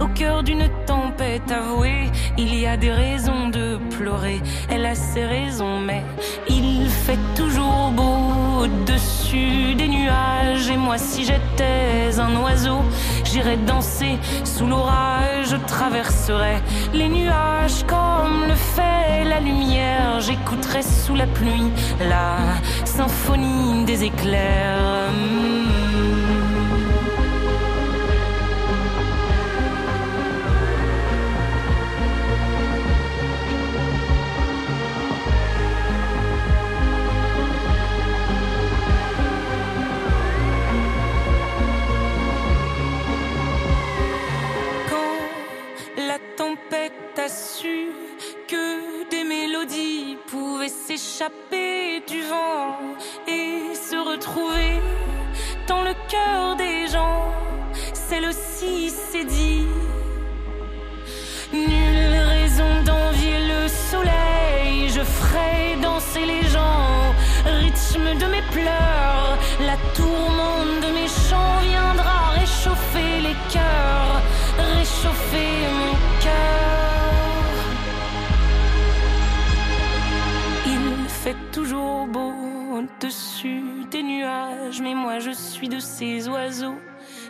Au 0.00 0.08
cœur 0.08 0.42
d'une 0.42 0.68
tempête 0.86 1.52
avouée, 1.52 2.10
il 2.36 2.52
y 2.52 2.66
a 2.66 2.76
des 2.76 2.90
raisons 2.90 3.48
de 3.48 3.78
pleurer. 3.96 4.40
Elle 4.68 4.84
a 4.84 4.96
ses 4.96 5.24
raisons, 5.24 5.78
mais 5.78 6.02
il 6.48 6.88
fait 6.88 7.18
toujours 7.36 7.92
beau 7.92 8.64
au-dessus 8.64 9.76
des 9.76 9.86
nuages. 9.86 10.68
Et 10.68 10.76
moi, 10.76 10.98
si 10.98 11.24
j'étais 11.24 12.18
un 12.18 12.34
oiseau, 12.42 12.80
j'irais 13.32 13.56
danser 13.56 14.18
sous 14.44 14.66
l'orage. 14.66 15.50
Je 15.50 15.56
traverserais 15.56 16.60
les 16.92 17.08
nuages 17.08 17.84
comme 17.86 18.46
le 18.48 18.54
fait 18.54 19.24
la 19.24 19.40
lumière. 19.40 20.20
J'écouterai 20.20 20.82
sous 20.82 21.14
la 21.14 21.26
pluie 21.26 21.70
la 22.08 22.36
symphonie 22.84 23.84
des 23.84 24.04
éclairs. 24.04 25.10
Que 48.48 49.08
des 49.10 49.24
mélodies 49.24 50.16
pouvaient 50.26 50.68
s'échapper 50.68 52.02
du 52.08 52.22
vent 52.22 52.78
et 53.28 53.74
se 53.74 53.96
retrouver 53.96 54.80
dans 55.68 55.82
le 55.82 55.94
cœur 56.08 56.56
des 56.56 56.88
gens. 56.88 57.32
Celle 57.92 58.26
aussi 58.26 58.90
s'est 58.90 59.24
dit. 59.24 59.66
Nulle 61.52 62.16
raison 62.36 62.82
d'envier 62.84 63.38
le 63.52 63.68
soleil, 63.68 64.88
je 64.88 65.02
ferai 65.02 65.76
danser 65.80 66.24
les 66.26 66.42
gens. 66.48 67.14
Rythme 67.44 68.18
de 68.18 68.26
mes 68.26 68.42
pleurs, 68.50 69.38
la 69.60 69.76
tourmente 69.94 70.74
de 70.84 70.90
mes 70.92 71.08
chants 71.08 71.58
viendra 71.68 72.30
réchauffer 72.40 73.20
les 73.22 73.36
cœurs, 73.52 74.20
réchauffer 74.76 75.50
mon 75.80 75.94
cœur. 76.22 76.60
fait 81.24 81.36
toujours 81.52 82.06
beau 82.06 82.32
au-dessus 82.72 83.84
des 83.90 84.02
nuages, 84.02 84.80
mais 84.80 84.94
moi 84.94 85.18
je 85.18 85.32
suis 85.32 85.68
de 85.68 85.78
ces 85.78 86.28
oiseaux 86.30 86.78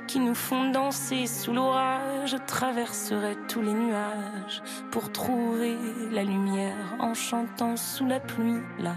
qui 0.07 0.21
nous 0.21 0.35
font 0.35 0.71
danser 0.71 1.27
sous 1.27 1.53
l'orage. 1.53 2.31
Je 2.31 2.37
traverserai 2.37 3.37
tous 3.49 3.63
les 3.63 3.73
nuages 3.73 4.63
pour 4.93 5.11
trouver 5.11 5.77
la 6.13 6.23
lumière 6.23 6.97
en 7.01 7.15
chantant 7.15 7.77
sous 7.77 8.07
la 8.07 8.21
pluie 8.21 8.63
la 8.79 8.95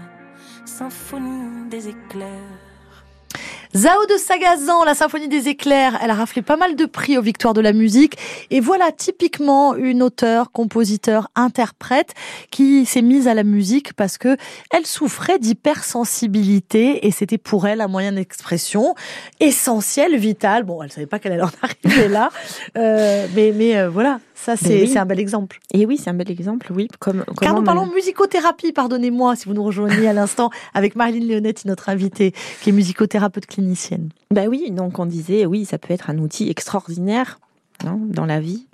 symphonie 0.64 1.68
des 1.68 1.88
éclairs. 1.88 2.63
Zao 3.76 4.06
de 4.06 4.16
Sagazan, 4.16 4.84
la 4.84 4.94
symphonie 4.94 5.26
des 5.26 5.48
éclairs, 5.48 5.98
elle 6.00 6.10
a 6.10 6.14
raflé 6.14 6.42
pas 6.42 6.56
mal 6.56 6.76
de 6.76 6.86
prix 6.86 7.18
aux 7.18 7.22
victoires 7.22 7.54
de 7.54 7.60
la 7.60 7.72
musique. 7.72 8.16
Et 8.52 8.60
voilà 8.60 8.92
typiquement 8.92 9.74
une 9.74 10.00
auteure, 10.00 10.52
compositeur, 10.52 11.26
interprète 11.34 12.14
qui 12.52 12.86
s'est 12.86 13.02
mise 13.02 13.26
à 13.26 13.34
la 13.34 13.42
musique 13.42 13.92
parce 13.94 14.16
que 14.16 14.36
elle 14.70 14.86
souffrait 14.86 15.40
d'hypersensibilité 15.40 17.04
et 17.04 17.10
c'était 17.10 17.36
pour 17.36 17.66
elle 17.66 17.80
un 17.80 17.88
moyen 17.88 18.12
d'expression 18.12 18.94
essentiel, 19.40 20.16
vital. 20.18 20.62
Bon, 20.62 20.80
elle 20.80 20.92
savait 20.92 21.06
pas 21.06 21.18
qu'elle 21.18 21.32
allait 21.32 21.42
en 21.42 21.50
arriver 21.62 22.06
là, 22.06 22.30
euh, 22.78 23.26
mais 23.34 23.52
mais 23.52 23.76
euh, 23.76 23.88
voilà, 23.88 24.20
ça 24.34 24.56
c'est 24.56 24.96
un 24.96 25.06
bel 25.06 25.20
exemple. 25.20 25.60
Et 25.72 25.86
oui, 25.86 25.98
c'est 25.98 26.10
un 26.10 26.14
bel 26.14 26.30
exemple, 26.30 26.72
oui. 26.74 26.88
Comme, 26.98 27.24
Car 27.40 27.54
nous 27.54 27.62
parlons 27.62 27.86
musicothérapie, 27.86 28.72
pardonnez-moi 28.72 29.36
si 29.36 29.46
vous 29.46 29.54
nous 29.54 29.64
rejoignez 29.64 30.08
à 30.08 30.12
l'instant 30.12 30.50
avec 30.72 30.96
Marilyn 30.96 31.26
Leonetti, 31.26 31.68
notre 31.68 31.88
invitée, 31.88 32.32
qui 32.62 32.70
est 32.70 32.72
musicothérapeute 32.72 33.46
clinique 33.46 33.74
bah 34.30 34.44
oui, 34.48 34.70
donc 34.70 34.98
on 34.98 35.06
disait, 35.06 35.46
oui, 35.46 35.64
ça 35.64 35.78
peut 35.78 35.92
être 35.92 36.10
un 36.10 36.18
outil 36.18 36.48
extraordinaire 36.48 37.38
hein, 37.84 37.98
dans 38.00 38.26
la 38.26 38.40
vie, 38.40 38.66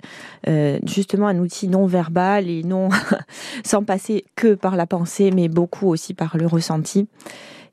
euh, 0.47 0.79
justement 0.85 1.27
un 1.27 1.39
outil 1.39 1.67
non 1.67 1.85
verbal 1.85 2.49
et 2.49 2.63
non 2.63 2.89
sans 3.65 3.83
passer 3.83 4.25
que 4.35 4.53
par 4.53 4.75
la 4.75 4.85
pensée, 4.85 5.31
mais 5.31 5.47
beaucoup 5.47 5.87
aussi 5.87 6.13
par 6.13 6.37
le 6.37 6.45
ressenti. 6.45 7.07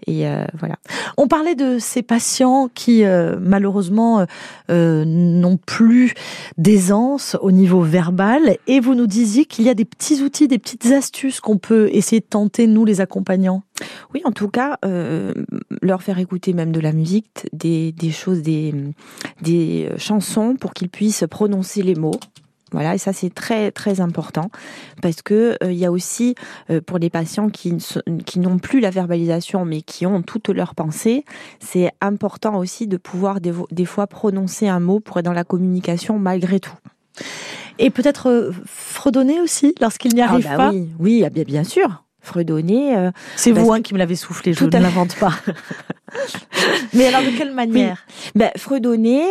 Et 0.07 0.27
euh, 0.27 0.45
voilà. 0.59 0.77
On 1.17 1.29
parlait 1.29 1.55
de 1.55 1.79
ces 1.79 2.03
patients 2.03 2.69
qui 2.73 3.05
euh, 3.05 3.37
malheureusement 3.41 4.27
euh, 4.71 5.05
n'ont 5.05 5.57
plus 5.57 6.15
d'aisance 6.57 7.37
au 7.41 7.51
niveau 7.51 7.83
verbal, 7.83 8.57
et 8.67 8.81
vous 8.81 8.95
nous 8.95 9.07
disiez 9.07 9.45
qu'il 9.45 9.65
y 9.65 9.69
a 9.69 9.75
des 9.75 9.85
petits 9.85 10.23
outils, 10.23 10.49
des 10.49 10.59
petites 10.59 10.87
astuces 10.87 11.41
qu'on 11.41 11.59
peut 11.59 11.89
essayer 11.93 12.21
de 12.21 12.27
tenter 12.27 12.67
nous 12.67 12.85
les 12.85 13.01
accompagnants. 13.01 13.63
Oui, 14.15 14.23
en 14.25 14.33
tout 14.33 14.49
cas, 14.49 14.79
leur 15.83 16.03
faire 16.03 16.19
écouter 16.19 16.53
même 16.53 16.73
de 16.73 16.81
la 16.81 16.93
musique, 16.93 17.47
des, 17.53 17.93
des 17.93 18.11
choses, 18.11 18.43
des, 18.43 18.75
des 19.43 19.89
chansons 19.99 20.57
pour 20.57 20.73
qu'ils 20.75 20.89
puissent 20.89 21.25
prononcer 21.31 21.83
les 21.83 21.95
mots. 21.95 22.19
Voilà, 22.73 22.95
et 22.95 22.99
ça 22.99 23.13
c'est 23.13 23.33
très 23.33 23.71
très 23.71 24.01
important 24.01 24.51
parce 25.01 25.23
que 25.23 25.57
euh, 25.63 25.73
il 25.73 25.79
y 25.79 25.87
a 25.87 25.91
aussi 25.91 26.35
euh, 26.71 26.81
pour 26.81 26.99
les 26.99 27.09
patients 27.09 27.49
qui 27.49 27.75
qui 28.27 28.39
n'ont 28.41 28.59
plus 28.59 28.81
la 28.81 28.91
verbalisation 28.91 29.65
mais 29.65 29.81
qui 29.81 30.05
ont 30.05 30.23
toutes 30.23 30.49
leurs 30.49 30.75
pensées, 30.75 31.25
c'est 31.61 31.91
important 32.01 32.59
aussi 32.59 32.87
de 32.87 32.97
pouvoir 32.99 33.41
des, 33.41 33.85
fois 33.85 34.07
prononcer 34.07 34.69
un 34.69 34.81
mot 34.81 35.01
pour 35.01 35.19
être 35.19 35.25
dans 35.25 35.33
la 35.33 35.45
communication 35.45 36.19
malgré 36.19 36.61
tout. 36.61 36.77
Et 37.79 37.91
peut-être 37.91 38.29
euh, 38.29 38.53
fredonner 38.67 39.41
aussi 39.41 39.75
lorsqu'il 39.81 40.15
n'y 40.15 40.21
ah 40.21 40.31
arrive 40.31 40.45
bah 40.45 40.57
pas. 40.57 40.71
Oui, 40.71 40.89
oui, 40.99 41.23
ah 41.25 41.31
bien, 41.31 41.45
bien 41.45 41.65
sûr. 41.65 42.05
Fredonner. 42.21 43.11
c'est 43.37 43.53
vous 43.53 43.73
hein, 43.73 43.81
qui 43.81 43.95
me 43.95 43.99
l'avez 43.99 44.17
soufflé, 44.17 44.53
je 44.53 44.65
ne 44.65 44.71
l'invente 44.71 45.17
pas. 45.17 45.33
Mais 46.95 47.07
alors 47.07 47.23
de 47.23 47.37
quelle 47.37 47.53
manière? 47.53 48.07
Ben, 48.35 48.51
Fredonner, 48.57 49.25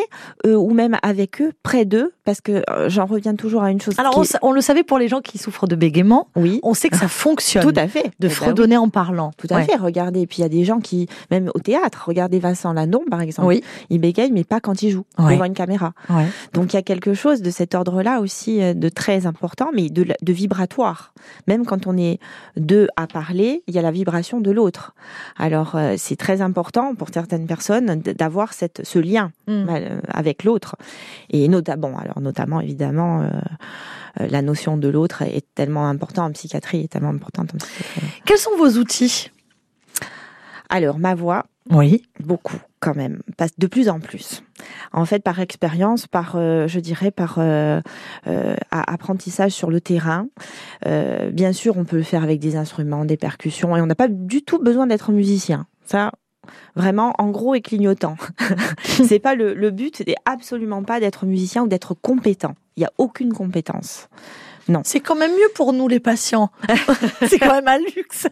euh, 0.45 0.55
ou 0.55 0.71
même 0.73 0.97
avec 1.01 1.41
eux, 1.41 1.53
près 1.63 1.85
d'eux, 1.85 2.13
parce 2.23 2.41
que 2.41 2.63
euh, 2.69 2.89
j'en 2.89 3.05
reviens 3.05 3.35
toujours 3.35 3.63
à 3.63 3.71
une 3.71 3.81
chose. 3.81 3.95
Alors 3.97 4.23
on, 4.41 4.51
le 4.51 4.61
savait 4.61 4.83
pour 4.83 4.99
les 4.99 5.07
gens 5.07 5.21
qui 5.21 5.37
souffrent 5.37 5.67
de 5.67 5.75
bégaiement. 5.75 6.27
Oui. 6.35 6.59
On 6.63 6.73
sait 6.73 6.89
que 6.89 6.97
ça 6.97 7.07
fonctionne. 7.07 7.63
Tout 7.63 7.79
à 7.79 7.87
fait. 7.87 8.03
De 8.19 8.27
eh 8.27 8.27
ben 8.27 8.29
fredonner 8.29 8.77
en 8.77 8.89
parlant. 8.89 9.31
Tout 9.37 9.47
à 9.49 9.61
fait. 9.61 9.75
Regardez, 9.75 10.21
et 10.21 10.27
puis 10.27 10.39
il 10.39 10.41
y 10.41 10.45
a 10.45 10.49
des 10.49 10.63
gens 10.63 10.79
qui, 10.79 11.07
même 11.31 11.51
au 11.55 11.59
théâtre, 11.59 12.03
regardez 12.07 12.39
Vincent 12.39 12.73
Landon 12.73 13.03
par 13.09 13.21
exemple. 13.21 13.47
Oui. 13.47 13.63
Il 13.89 13.99
bégaye, 13.99 14.31
mais 14.31 14.43
pas 14.43 14.59
quand 14.59 14.81
il 14.81 14.91
joue 14.91 15.05
devant 15.17 15.45
une 15.45 15.53
caméra. 15.53 15.93
Donc 16.53 16.73
il 16.73 16.75
y 16.75 16.79
a 16.79 16.83
quelque 16.83 17.13
chose 17.13 17.41
de 17.41 17.49
cet 17.49 17.75
ordre-là 17.75 18.19
aussi 18.19 18.61
euh, 18.61 18.73
de 18.73 18.89
très 18.89 19.25
important, 19.25 19.69
mais 19.73 19.89
de, 19.89 20.05
de 20.21 20.33
vibratoire. 20.33 21.13
Même 21.47 21.65
quand 21.65 21.87
on 21.87 21.97
est 21.97 22.19
deux 22.55 22.87
à 22.95 23.07
parler, 23.07 23.63
il 23.67 23.75
y 23.75 23.79
a 23.79 23.81
la 23.81 23.91
vibration 23.91 24.39
de 24.39 24.51
l'autre. 24.51 24.93
Alors 25.37 25.77
c'est 25.97 26.15
très 26.15 26.41
important 26.41 26.66
pour 26.71 27.09
certaines 27.13 27.47
personnes 27.47 28.01
d'avoir 28.01 28.53
cette 28.53 28.85
ce 28.85 28.99
lien 28.99 29.31
mm. 29.47 29.67
euh, 29.69 29.99
avec 30.09 30.43
l'autre 30.43 30.75
et 31.29 31.47
notamment 31.47 31.97
alors 31.97 32.21
notamment 32.21 32.59
évidemment 32.59 33.21
euh, 33.21 33.29
euh, 34.19 34.27
la 34.29 34.41
notion 34.41 34.77
de 34.77 34.87
l'autre 34.87 35.21
est 35.21 35.45
tellement 35.55 35.87
importante 35.87 36.29
en 36.29 36.31
psychiatrie 36.33 36.81
est 36.81 36.87
tellement 36.91 37.09
importante 37.09 37.53
en 37.53 37.57
psychiatrie. 37.57 38.21
Quels 38.25 38.37
sont 38.37 38.55
vos 38.57 38.77
outils? 38.77 39.31
Alors 40.69 40.99
ma 40.99 41.15
voix 41.15 41.45
oui. 41.69 42.03
Beaucoup, 42.21 42.55
quand 42.79 42.95
même. 42.95 43.19
De 43.57 43.67
plus 43.67 43.89
en 43.89 43.99
plus. 43.99 44.41
En 44.93 45.03
fait, 45.03 45.21
par 45.21 45.41
expérience, 45.41 46.07
par, 46.07 46.37
je 46.37 46.79
dirais, 46.79 47.11
par 47.11 47.41
apprentissage 48.71 49.51
sur 49.51 49.69
le 49.69 49.81
terrain. 49.81 50.27
bien 50.85 51.51
sûr, 51.51 51.75
on 51.75 51.83
peut 51.83 51.97
le 51.97 52.03
faire 52.03 52.23
avec 52.23 52.39
des 52.39 52.55
instruments, 52.55 53.03
des 53.03 53.17
percussions, 53.17 53.75
et 53.75 53.81
on 53.81 53.85
n'a 53.85 53.95
pas 53.95 54.07
du 54.07 54.43
tout 54.43 54.59
besoin 54.59 54.87
d'être 54.87 55.11
musicien. 55.11 55.67
Ça, 55.85 56.13
vraiment 56.75 57.13
en 57.17 57.29
gros 57.29 57.55
et 57.55 57.61
clignotant. 57.61 58.17
c'est 58.83 59.19
pas 59.19 59.35
le, 59.35 59.53
le 59.53 59.71
but, 59.71 60.05
n'est 60.05 60.15
absolument 60.25 60.83
pas 60.83 60.99
d'être 60.99 61.25
musicien 61.25 61.63
ou 61.63 61.67
d'être 61.67 61.93
compétent. 61.93 62.55
Il 62.75 62.83
y 62.83 62.85
a 62.85 62.91
aucune 62.97 63.33
compétence. 63.33 64.07
Non. 64.69 64.81
C'est 64.83 64.99
quand 64.99 65.15
même 65.15 65.31
mieux 65.31 65.49
pour 65.55 65.73
nous 65.73 65.87
les 65.87 65.99
patients. 65.99 66.51
c'est 67.27 67.39
quand 67.39 67.53
même 67.53 67.67
un 67.67 67.79
luxe. 67.79 68.27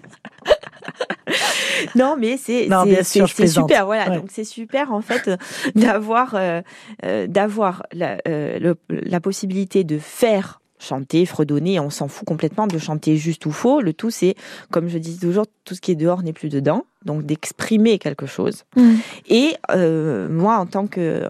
non, 1.95 2.15
mais 2.17 2.37
c'est 2.37 2.67
c'est 3.03 3.47
super. 3.47 3.85
Voilà, 3.85 4.09
donc 4.09 4.27
c'est 4.29 4.43
super 4.43 4.91
en 4.93 5.01
fait 5.01 5.29
d'avoir 5.75 6.35
euh, 6.35 6.61
euh, 7.05 7.27
d'avoir 7.27 7.83
la, 7.93 8.17
euh, 8.27 8.75
la 8.89 9.19
possibilité 9.19 9.83
de 9.83 9.97
faire 9.97 10.59
chanter, 10.79 11.25
fredonner, 11.25 11.79
on 11.79 11.89
s'en 11.89 12.07
fout 12.07 12.27
complètement 12.27 12.67
de 12.67 12.77
chanter 12.77 13.17
juste 13.17 13.45
ou 13.45 13.51
faux. 13.51 13.81
Le 13.81 13.93
tout, 13.93 14.09
c'est, 14.09 14.35
comme 14.71 14.87
je 14.87 14.97
dis 14.97 15.17
toujours, 15.17 15.45
tout 15.63 15.75
ce 15.75 15.81
qui 15.81 15.91
est 15.91 15.95
dehors 15.95 16.23
n'est 16.23 16.33
plus 16.33 16.49
dedans. 16.49 16.85
Donc 17.05 17.23
d'exprimer 17.23 17.99
quelque 17.99 18.25
chose. 18.25 18.63
Mm. 18.75 18.93
Et 19.27 19.55
euh, 19.71 20.27
moi, 20.27 20.57
en 20.57 20.65
tant 20.65 20.87
que 20.87 21.27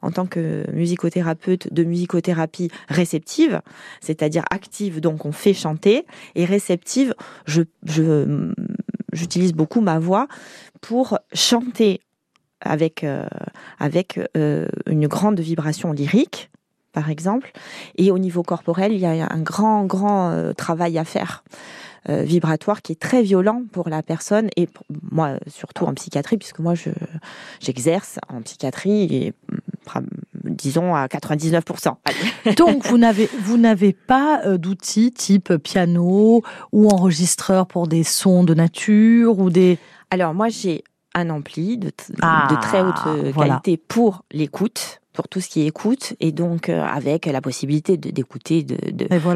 en 0.00 0.10
tant 0.10 0.26
que 0.26 0.64
musicothérapeute 0.72 1.72
de 1.72 1.84
musicothérapie 1.84 2.70
réceptive, 2.88 3.60
c'est-à-dire 4.00 4.44
active, 4.50 5.00
donc 5.00 5.26
on 5.26 5.32
fait 5.32 5.52
chanter, 5.52 6.06
et 6.34 6.46
réceptive, 6.46 7.14
je 7.46 7.62
j'utilise 9.12 9.52
beaucoup 9.52 9.82
ma 9.82 9.98
voix 9.98 10.28
pour 10.80 11.18
chanter 11.34 12.00
avec 12.60 13.04
euh, 13.04 13.26
avec 13.78 14.18
euh, 14.36 14.66
une 14.86 15.06
grande 15.06 15.40
vibration 15.40 15.92
lyrique 15.92 16.50
par 16.92 17.10
exemple. 17.10 17.52
Et 17.96 18.10
au 18.10 18.18
niveau 18.18 18.42
corporel, 18.42 18.92
il 18.92 18.98
y 19.00 19.06
a 19.06 19.28
un 19.30 19.40
grand, 19.40 19.84
grand 19.84 20.30
euh, 20.30 20.52
travail 20.52 20.98
à 20.98 21.04
faire. 21.04 21.44
Euh, 22.08 22.22
vibratoire 22.22 22.80
qui 22.80 22.92
est 22.92 23.00
très 23.00 23.22
violent 23.22 23.64
pour 23.72 23.90
la 23.90 24.02
personne 24.02 24.48
et 24.56 24.66
pour 24.66 24.86
moi 25.10 25.32
surtout 25.48 25.84
en 25.84 25.92
psychiatrie 25.92 26.38
puisque 26.38 26.60
moi 26.60 26.74
je 26.74 26.90
j'exerce 27.60 28.18
en 28.28 28.40
psychiatrie 28.40 29.02
et 29.14 29.34
disons 30.44 30.94
à 30.94 31.06
99%. 31.06 31.96
Donc 32.56 32.86
vous 32.86 32.98
n'avez 32.98 33.28
vous 33.42 33.58
n'avez 33.58 33.92
pas 33.92 34.40
euh, 34.46 34.56
d'outils 34.58 35.12
type 35.12 35.56
piano 35.56 36.42
ou 36.72 36.88
enregistreur 36.88 37.66
pour 37.66 37.88
des 37.88 38.04
sons 38.04 38.44
de 38.44 38.54
nature 38.54 39.38
ou 39.40 39.50
des 39.50 39.76
Alors 40.10 40.34
moi 40.34 40.48
j'ai 40.48 40.84
un 41.14 41.28
ampli 41.30 41.78
de, 41.78 41.88
de 41.88 42.60
très 42.60 42.80
haute 42.80 42.94
ah, 43.04 43.32
qualité 43.34 43.76
pour 43.76 44.24
l'écoute 44.30 45.00
pour 45.18 45.26
tout 45.26 45.40
ce 45.40 45.48
qui 45.48 45.66
écoute 45.66 46.14
et 46.20 46.30
donc 46.30 46.68
euh, 46.68 46.80
avec 46.80 47.26
la 47.26 47.40
possibilité 47.40 47.96
d'écouter 47.96 48.62
de, 48.62 48.76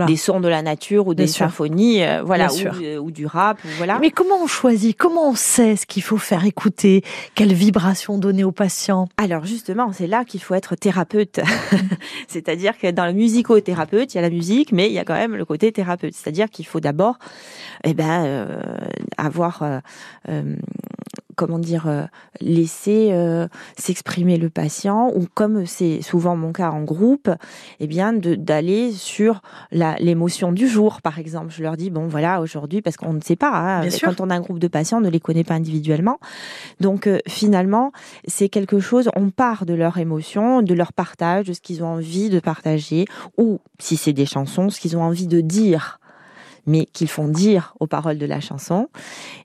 des 0.06 0.16
sons 0.16 0.38
de 0.38 0.46
la 0.46 0.62
nature 0.62 1.08
ou 1.08 1.14
des 1.14 1.26
symphonies 1.26 2.04
euh, 2.04 2.22
voilà 2.22 2.50
euh, 2.80 2.98
ou, 2.98 3.10
du 3.10 3.26
rap 3.26 3.58
voilà. 3.78 3.98
Mais 3.98 4.12
comment 4.12 4.36
on 4.40 4.46
choisit 4.46 4.96
comment 4.96 5.30
on 5.30 5.34
sait 5.34 5.74
ce 5.74 5.84
qu'il 5.84 6.04
faut 6.04 6.18
faire 6.18 6.44
écouter? 6.44 7.02
Quelle 7.34 7.52
vibration 7.52 8.16
donner 8.16 8.44
aux 8.44 8.52
patients? 8.52 9.08
Alors 9.16 9.44
justement 9.44 9.92
c'est 9.92 10.06
là 10.06 10.24
qu'il 10.24 10.40
faut 10.40 10.54
être 10.54 10.76
thérapeute. 10.76 11.40
C'est-à-dire 12.28 12.78
que 12.78 12.88
dans 12.92 13.06
le 13.06 13.12
musicothérapeute 13.12 14.14
il 14.14 14.18
y 14.18 14.20
a 14.20 14.22
la 14.22 14.30
musique 14.30 14.70
mais 14.70 14.86
il 14.86 14.92
y 14.92 15.00
a 15.00 15.04
quand 15.04 15.14
même 15.14 15.34
le 15.34 15.44
côté 15.44 15.72
thérapeute. 15.72 16.14
C'est-à-dire 16.14 16.48
qu'il 16.48 16.64
faut 16.64 16.78
d'abord 16.78 17.18
eh 17.82 17.92
ben 17.92 18.46
avoir 19.16 19.64
comment 21.36 21.58
dire, 21.58 21.86
euh, 21.86 22.04
laisser 22.40 23.10
euh, 23.12 23.48
s'exprimer 23.76 24.36
le 24.36 24.50
patient 24.50 25.10
ou 25.14 25.26
comme 25.32 25.66
c'est 25.66 26.02
souvent 26.02 26.36
mon 26.36 26.52
cas 26.52 26.70
en 26.70 26.82
groupe, 26.82 27.30
eh 27.80 27.86
bien 27.86 28.12
d'aller 28.12 28.92
sur 28.92 29.42
l'émotion 29.70 30.52
du 30.52 30.68
jour, 30.68 31.00
par 31.02 31.18
exemple. 31.18 31.52
Je 31.52 31.62
leur 31.62 31.76
dis 31.76 31.90
bon 31.90 32.06
voilà 32.06 32.40
aujourd'hui 32.40 32.82
parce 32.82 32.96
qu'on 32.96 33.12
ne 33.12 33.20
sait 33.20 33.36
pas 33.36 33.82
hein, 33.82 33.88
quand 34.02 34.20
on 34.20 34.30
a 34.30 34.34
un 34.34 34.40
groupe 34.40 34.58
de 34.58 34.68
patients, 34.68 34.98
on 34.98 35.02
ne 35.02 35.10
les 35.10 35.20
connaît 35.20 35.44
pas 35.44 35.54
individuellement. 35.54 36.18
Donc 36.80 37.06
euh, 37.06 37.18
finalement 37.26 37.92
c'est 38.26 38.48
quelque 38.48 38.80
chose. 38.80 39.10
On 39.16 39.30
part 39.30 39.66
de 39.66 39.74
leur 39.74 39.98
émotion, 39.98 40.62
de 40.62 40.74
leur 40.74 40.92
partage, 40.92 41.46
de 41.46 41.52
ce 41.52 41.60
qu'ils 41.60 41.82
ont 41.82 41.88
envie 41.88 42.30
de 42.30 42.40
partager 42.40 43.06
ou 43.38 43.60
si 43.78 43.96
c'est 43.96 44.12
des 44.12 44.26
chansons, 44.26 44.70
ce 44.70 44.80
qu'ils 44.80 44.96
ont 44.96 45.02
envie 45.02 45.26
de 45.26 45.40
dire 45.40 46.00
mais 46.66 46.86
qu'ils 46.86 47.08
font 47.08 47.28
dire 47.28 47.74
aux 47.80 47.86
paroles 47.86 48.18
de 48.18 48.26
la 48.26 48.40
chanson. 48.40 48.88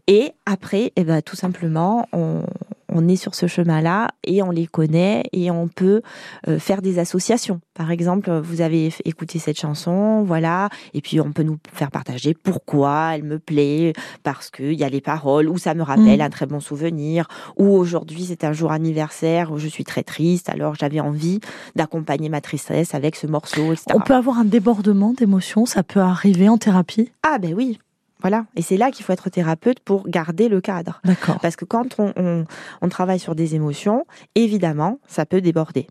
Et 0.07 0.31
après, 0.45 0.91
eh 0.95 1.03
ben, 1.03 1.21
tout 1.21 1.35
simplement, 1.35 2.07
on, 2.13 2.43
on 2.89 3.07
est 3.07 3.15
sur 3.15 3.35
ce 3.35 3.47
chemin-là 3.47 4.09
et 4.23 4.41
on 4.41 4.51
les 4.51 4.67
connaît 4.67 5.23
et 5.33 5.51
on 5.51 5.67
peut 5.67 6.01
euh, 6.47 6.59
faire 6.59 6.81
des 6.81 6.99
associations. 6.99 7.59
Par 7.73 7.91
exemple, 7.91 8.31
vous 8.31 8.61
avez 8.61 8.93
écouté 9.05 9.39
cette 9.39 9.59
chanson, 9.59 10.23
voilà, 10.23 10.69
et 10.93 11.01
puis 11.01 11.19
on 11.19 11.31
peut 11.31 11.43
nous 11.43 11.57
faire 11.73 11.91
partager 11.91 12.33
pourquoi 12.33 13.11
elle 13.13 13.23
me 13.23 13.39
plaît, 13.39 13.93
parce 14.23 14.49
qu'il 14.49 14.73
y 14.73 14.83
a 14.83 14.89
les 14.89 15.01
paroles, 15.01 15.49
ou 15.49 15.57
ça 15.57 15.73
me 15.73 15.83
rappelle 15.83 16.19
mm. 16.19 16.21
un 16.21 16.29
très 16.29 16.45
bon 16.45 16.59
souvenir, 16.59 17.27
ou 17.57 17.75
aujourd'hui 17.75 18.25
c'est 18.25 18.43
un 18.43 18.53
jour 18.53 18.71
anniversaire 18.71 19.51
où 19.51 19.57
je 19.57 19.67
suis 19.67 19.83
très 19.83 20.03
triste, 20.03 20.49
alors 20.49 20.75
j'avais 20.75 20.99
envie 20.99 21.39
d'accompagner 21.75 22.29
ma 22.29 22.41
tristesse 22.41 22.95
avec 22.95 23.15
ce 23.15 23.27
morceau, 23.27 23.73
etc. 23.73 23.85
On 23.93 23.99
peut 23.99 24.15
avoir 24.15 24.39
un 24.39 24.45
débordement 24.45 25.13
d'émotions, 25.13 25.65
ça 25.65 25.83
peut 25.83 25.99
arriver 25.99 26.49
en 26.49 26.57
thérapie? 26.57 27.11
Ah 27.23 27.37
ben 27.39 27.53
oui, 27.53 27.79
voilà. 28.21 28.45
Et 28.55 28.61
c'est 28.61 28.77
là 28.77 28.91
qu'il 28.91 29.05
faut 29.05 29.13
être 29.13 29.29
thérapeute 29.29 29.79
pour 29.79 30.07
garder 30.07 30.49
le 30.49 30.61
cadre. 30.61 31.01
D'accord. 31.03 31.39
Parce 31.41 31.55
que 31.55 31.65
quand 31.65 31.99
on, 31.99 32.45
on, 32.81 32.89
travaille 32.89 33.19
sur 33.19 33.35
des 33.35 33.55
émotions, 33.55 34.05
évidemment, 34.35 34.99
ça 35.07 35.25
peut 35.25 35.41
déborder. 35.41 35.87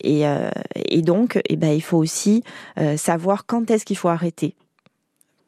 Et, 0.00 0.26
euh, 0.26 0.50
et 0.74 1.02
donc, 1.02 1.40
eh 1.48 1.56
ben, 1.56 1.72
il 1.72 1.82
faut 1.82 1.98
aussi 1.98 2.42
euh, 2.78 2.96
savoir 2.96 3.46
quand 3.46 3.70
est-ce 3.70 3.84
qu'il 3.84 3.96
faut 3.96 4.08
arrêter. 4.08 4.56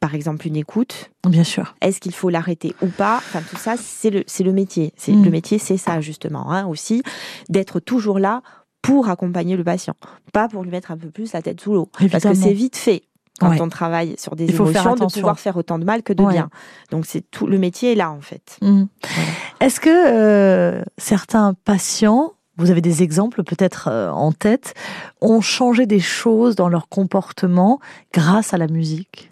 Par 0.00 0.14
exemple, 0.14 0.46
une 0.48 0.56
écoute. 0.56 1.10
Bien 1.28 1.44
sûr. 1.44 1.74
Est-ce 1.80 2.00
qu'il 2.00 2.14
faut 2.14 2.28
l'arrêter 2.28 2.74
ou 2.82 2.88
pas? 2.88 3.16
Enfin, 3.18 3.40
tout 3.48 3.56
ça, 3.56 3.76
c'est 3.76 4.10
le, 4.10 4.24
c'est 4.26 4.42
le 4.42 4.52
métier. 4.52 4.92
C'est, 4.96 5.12
Le 5.12 5.18
mm. 5.18 5.30
métier, 5.30 5.58
c'est 5.58 5.76
ça, 5.76 6.00
justement, 6.00 6.50
hein, 6.50 6.66
aussi, 6.66 7.02
d'être 7.48 7.78
toujours 7.78 8.18
là 8.18 8.42
pour 8.82 9.08
accompagner 9.08 9.56
le 9.56 9.62
patient, 9.62 9.94
pas 10.32 10.48
pour 10.48 10.64
lui 10.64 10.70
mettre 10.70 10.90
un 10.90 10.96
peu 10.96 11.08
plus 11.08 11.32
la 11.32 11.40
tête 11.40 11.60
sous 11.60 11.72
l'eau. 11.72 11.88
Parce 12.10 12.24
que 12.24 12.34
c'est 12.34 12.52
vite 12.52 12.76
fait 12.76 13.02
quand 13.40 13.60
on 13.60 13.68
travaille 13.68 14.14
sur 14.18 14.36
des 14.36 14.44
Il 14.44 14.54
faut 14.54 14.66
émotions, 14.66 14.94
de 14.94 15.06
pouvoir 15.06 15.38
faire 15.40 15.56
autant 15.56 15.78
de 15.78 15.84
mal 15.84 16.02
que 16.02 16.12
de 16.12 16.24
bien. 16.24 16.50
Donc 16.90 17.06
c'est 17.06 17.22
tout 17.30 17.46
le 17.46 17.58
métier 17.58 17.92
est 17.92 17.96
là 17.96 18.10
en 18.10 18.20
fait. 18.20 18.58
Mmh. 18.62 18.84
Est-ce 19.60 19.80
que 19.80 19.90
euh, 19.90 20.82
certains 20.98 21.54
patients 21.64 22.32
vous 22.58 22.70
avez 22.70 22.82
des 22.82 23.02
exemples 23.02 23.42
peut-être 23.44 23.88
euh, 23.90 24.10
en 24.10 24.30
tête, 24.30 24.74
ont 25.20 25.40
changé 25.40 25.86
des 25.86 26.00
choses 26.00 26.54
dans 26.54 26.68
leur 26.68 26.88
comportement 26.88 27.80
grâce 28.12 28.52
à 28.52 28.58
la 28.58 28.68
musique? 28.68 29.28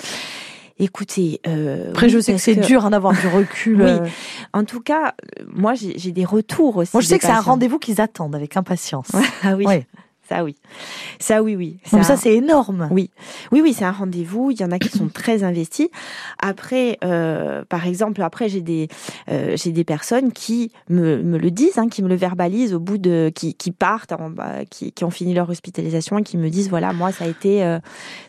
Écoutez, 0.79 1.41
euh, 1.47 1.91
après 1.91 2.09
je 2.09 2.19
sais 2.19 2.33
que 2.33 2.39
c'est 2.39 2.57
dur 2.57 2.87
hein, 2.87 2.91
d'avoir 2.91 3.13
du 3.13 3.27
recul. 3.27 3.83
oui. 4.03 4.11
En 4.55 4.65
tout 4.65 4.81
cas, 4.81 5.15
moi 5.47 5.75
j'ai 5.75 6.13
des 6.13 6.25
retours 6.25 6.79
aussi. 6.79 6.93
Moi 6.95 7.03
je 7.03 7.07
sais 7.07 7.19
que 7.19 7.27
c'est 7.27 7.31
un 7.31 7.41
rendez-vous 7.41 7.79
qu'ils 7.79 8.01
attendent 8.01 8.35
avec 8.35 8.57
impatience. 8.57 9.09
ah 9.43 9.55
oui. 9.55 9.67
Ça 10.31 10.45
oui. 10.45 10.55
Ça 11.19 11.43
oui, 11.43 11.57
oui. 11.57 11.79
Ça, 11.85 12.05
ça 12.05 12.17
c'est 12.17 12.33
énorme. 12.33 12.87
Oui, 12.93 13.11
oui, 13.51 13.63
oui, 13.63 13.73
c'est 13.73 13.85
un 13.85 13.91
rendez-vous. 13.91 14.53
Il 14.53 14.61
y 14.61 14.65
en 14.65 14.71
a 14.71 14.79
qui 14.79 14.89
sont 14.89 15.09
très 15.13 15.43
investis. 15.43 15.89
Après, 16.39 16.99
euh, 17.03 17.65
par 17.69 17.89
exemple, 17.89 18.23
après 18.23 18.49
j'ai 18.49 18.61
des 18.61 18.87
euh, 19.29 19.57
j'ai 19.57 19.73
des 19.73 19.83
personnes 19.83 20.31
qui 20.31 20.71
me, 20.89 21.21
me 21.21 21.37
le 21.37 21.51
disent, 21.51 21.79
hein, 21.79 21.89
qui 21.89 22.01
me 22.05 22.09
le 22.09 22.15
verbalisent 22.15 22.75
au 22.75 22.79
bout 22.79 22.97
de 22.97 23.33
qui, 23.35 23.55
qui 23.55 23.73
partent, 23.73 24.15
bah, 24.31 24.65
qui, 24.71 24.93
qui 24.93 25.03
ont 25.03 25.11
fini 25.11 25.35
leur 25.35 25.51
hospitalisation 25.51 26.19
et 26.19 26.23
qui 26.23 26.37
me 26.37 26.49
disent 26.49 26.71
voilà 26.71 26.93
moi 26.93 27.11
ça 27.11 27.25
a 27.25 27.29
été 27.29 27.65
euh, 27.65 27.81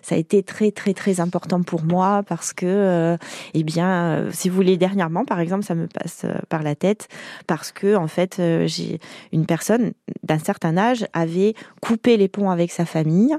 ça 0.01 0.15
a 0.15 0.17
été 0.17 0.41
très 0.41 0.71
très 0.71 0.95
très 0.95 1.19
important 1.19 1.61
pour 1.61 1.83
moi 1.83 2.23
parce 2.23 2.51
que 2.51 3.15
eh 3.53 3.63
bien 3.63 4.25
si 4.31 4.49
vous 4.49 4.55
voulez 4.55 4.77
dernièrement 4.77 5.23
par 5.23 5.39
exemple 5.39 5.65
ça 5.65 5.75
me 5.75 5.85
passe 5.85 6.25
par 6.49 6.63
la 6.63 6.73
tête 6.73 7.09
parce 7.45 7.71
que 7.71 7.95
en 7.95 8.07
fait 8.07 8.41
j'ai 8.65 8.99
une 9.31 9.45
personne 9.45 9.91
d'un 10.23 10.39
certain 10.39 10.77
âge 10.77 11.05
avait 11.13 11.53
coupé 11.91 12.15
les 12.15 12.29
ponts 12.29 12.49
avec 12.49 12.71
sa 12.71 12.85
famille 12.85 13.35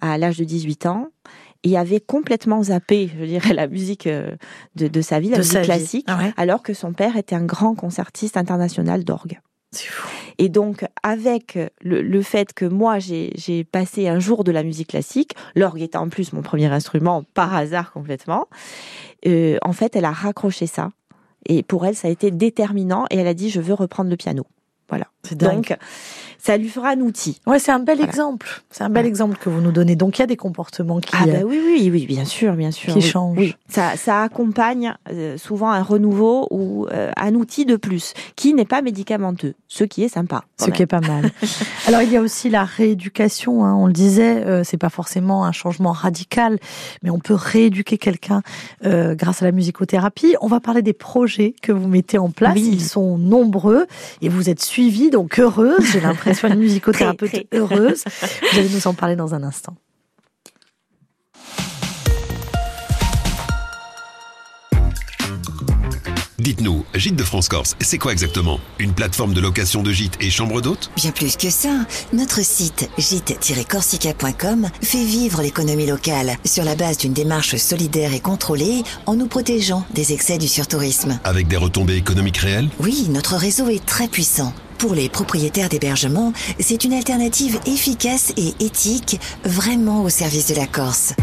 à 0.00 0.16
l'âge 0.16 0.38
de 0.38 0.44
18 0.44 0.86
ans 0.86 1.08
et 1.64 1.76
avait 1.76 2.00
complètement 2.00 2.62
zappé, 2.62 3.10
je 3.18 3.24
dirais, 3.24 3.52
la 3.54 3.66
musique 3.66 4.06
euh, 4.06 4.36
de, 4.74 5.00
sa 5.02 5.20
vie, 5.20 5.30
la 5.30 5.38
musique 5.38 5.62
classique, 5.62 6.06
ah 6.08 6.30
alors 6.36 6.62
que 6.62 6.72
son 6.72 6.92
père 6.92 7.16
était 7.16 7.34
un 7.34 7.44
grand 7.44 7.74
concertiste 7.74 8.36
international 8.36 9.04
d'orgue. 9.04 9.40
Et 10.38 10.48
donc, 10.48 10.84
avec 11.02 11.58
le, 11.80 12.22
fait 12.22 12.52
que 12.52 12.64
moi, 12.64 12.98
j'ai 13.00 13.64
passé 13.64 14.08
un 14.08 14.20
jour 14.20 14.44
de 14.44 14.52
la 14.52 14.62
musique 14.62 14.88
classique, 14.88 15.34
l'orgue 15.56 15.82
était 15.82 15.98
en 15.98 16.08
plus 16.08 16.32
mon 16.32 16.42
premier 16.42 16.66
instrument, 16.66 17.24
par 17.34 17.54
hasard 17.54 17.92
complètement, 17.92 18.46
euh, 19.26 19.58
en 19.62 19.72
fait, 19.72 19.96
elle 19.96 20.04
a 20.04 20.12
raccroché 20.12 20.66
ça. 20.66 20.90
Et 21.46 21.62
pour 21.62 21.84
elle, 21.86 21.96
ça 21.96 22.08
a 22.08 22.10
été 22.10 22.30
déterminant. 22.30 23.04
Et 23.10 23.18
elle 23.18 23.26
a 23.26 23.34
dit, 23.34 23.50
je 23.50 23.60
veux 23.60 23.74
reprendre 23.74 24.10
le 24.10 24.16
piano. 24.16 24.44
Voilà. 24.94 25.06
Donc, 25.32 25.76
ça 26.44 26.58
lui 26.58 26.68
fera 26.68 26.90
un 26.90 27.00
outil. 27.00 27.40
Ouais, 27.46 27.58
c'est 27.58 27.72
un 27.72 27.78
bel 27.78 28.02
exemple. 28.02 28.62
C'est 28.70 28.84
un 28.84 28.90
bel 28.90 29.06
exemple 29.06 29.38
que 29.38 29.48
vous 29.48 29.62
nous 29.62 29.72
donnez. 29.72 29.96
Donc, 29.96 30.18
il 30.18 30.20
y 30.20 30.24
a 30.24 30.26
des 30.26 30.36
comportements 30.36 31.00
qui. 31.00 31.10
Ah 31.14 31.24
bah 31.24 31.38
oui, 31.42 31.58
oui, 31.64 31.88
oui, 31.90 32.04
bien 32.04 32.26
sûr, 32.26 32.52
bien 32.52 32.70
sûr. 32.70 32.92
Qui 32.92 33.00
changent. 33.00 33.38
Oui. 33.38 33.54
Ça, 33.70 33.96
ça 33.96 34.20
accompagne 34.20 34.94
euh, 35.10 35.38
souvent 35.38 35.70
un 35.70 35.82
renouveau 35.82 36.46
ou 36.50 36.86
euh, 36.92 37.10
un 37.16 37.34
outil 37.34 37.64
de 37.64 37.76
plus 37.76 38.12
qui 38.36 38.52
n'est 38.52 38.66
pas 38.66 38.82
médicamenteux, 38.82 39.54
ce 39.68 39.84
qui 39.84 40.04
est 40.04 40.08
sympa. 40.08 40.44
Ce 40.60 40.70
qui 40.70 40.82
est 40.82 40.86
pas 40.86 41.00
mal. 41.00 41.30
Alors, 41.86 42.02
il 42.02 42.12
y 42.12 42.16
a 42.18 42.20
aussi 42.20 42.50
la 42.50 42.64
rééducation. 42.64 43.64
Hein, 43.64 43.74
on 43.74 43.86
le 43.86 43.94
disait, 43.94 44.44
euh, 44.44 44.64
c'est 44.64 44.76
pas 44.76 44.90
forcément 44.90 45.46
un 45.46 45.52
changement 45.52 45.92
radical, 45.92 46.58
mais 47.02 47.08
on 47.08 47.20
peut 47.20 47.34
rééduquer 47.34 47.96
quelqu'un 47.96 48.42
grâce 48.82 49.40
à 49.40 49.46
la 49.46 49.52
musicothérapie. 49.52 50.36
On 50.42 50.46
va 50.46 50.60
parler 50.60 50.82
des 50.82 50.92
projets 50.92 51.54
que 51.62 51.72
vous 51.72 51.88
mettez 51.88 52.18
en 52.18 52.28
place. 52.28 52.58
Ils 52.58 52.82
sont 52.82 53.16
nombreux 53.16 53.86
et 54.20 54.28
vous 54.28 54.50
êtes 54.50 54.62
suivis, 54.62 54.83
donc 55.10 55.38
heureuse. 55.38 55.84
J'ai 55.92 56.00
l'impression 56.00 56.48
une 56.48 56.58
musicothérapeute 56.60 57.46
heureuse. 57.52 58.04
Vous 58.52 58.58
allez 58.58 58.68
nous 58.68 58.86
en 58.86 58.94
parler 58.94 59.16
dans 59.16 59.34
un 59.34 59.42
instant. 59.42 59.76
Dites-nous, 66.44 66.84
Gîte 66.94 67.16
de 67.16 67.24
France-Corse, 67.24 67.74
c'est 67.80 67.96
quoi 67.96 68.12
exactement? 68.12 68.60
Une 68.78 68.92
plateforme 68.92 69.32
de 69.32 69.40
location 69.40 69.82
de 69.82 69.90
gîtes 69.90 70.18
et 70.20 70.28
chambres 70.28 70.60
d'hôtes? 70.60 70.90
Bien 70.94 71.10
plus 71.10 71.38
que 71.38 71.48
ça. 71.48 71.70
Notre 72.12 72.44
site 72.44 72.90
gîte-corsica.com 72.98 74.68
fait 74.82 75.04
vivre 75.06 75.40
l'économie 75.40 75.86
locale 75.86 76.36
sur 76.44 76.64
la 76.64 76.74
base 76.74 76.98
d'une 76.98 77.14
démarche 77.14 77.56
solidaire 77.56 78.12
et 78.12 78.20
contrôlée 78.20 78.82
en 79.06 79.14
nous 79.14 79.26
protégeant 79.26 79.86
des 79.94 80.12
excès 80.12 80.36
du 80.36 80.46
surtourisme. 80.46 81.18
Avec 81.24 81.48
des 81.48 81.56
retombées 81.56 81.96
économiques 81.96 82.36
réelles? 82.36 82.68
Oui, 82.78 83.06
notre 83.08 83.36
réseau 83.36 83.70
est 83.70 83.82
très 83.82 84.08
puissant. 84.08 84.52
Pour 84.76 84.94
les 84.94 85.08
propriétaires 85.08 85.70
d'hébergement, 85.70 86.34
c'est 86.60 86.84
une 86.84 86.92
alternative 86.92 87.58
efficace 87.64 88.34
et 88.36 88.52
éthique, 88.60 89.18
vraiment 89.46 90.02
au 90.02 90.10
service 90.10 90.48
de 90.48 90.56
la 90.56 90.66
Corse. 90.66 91.14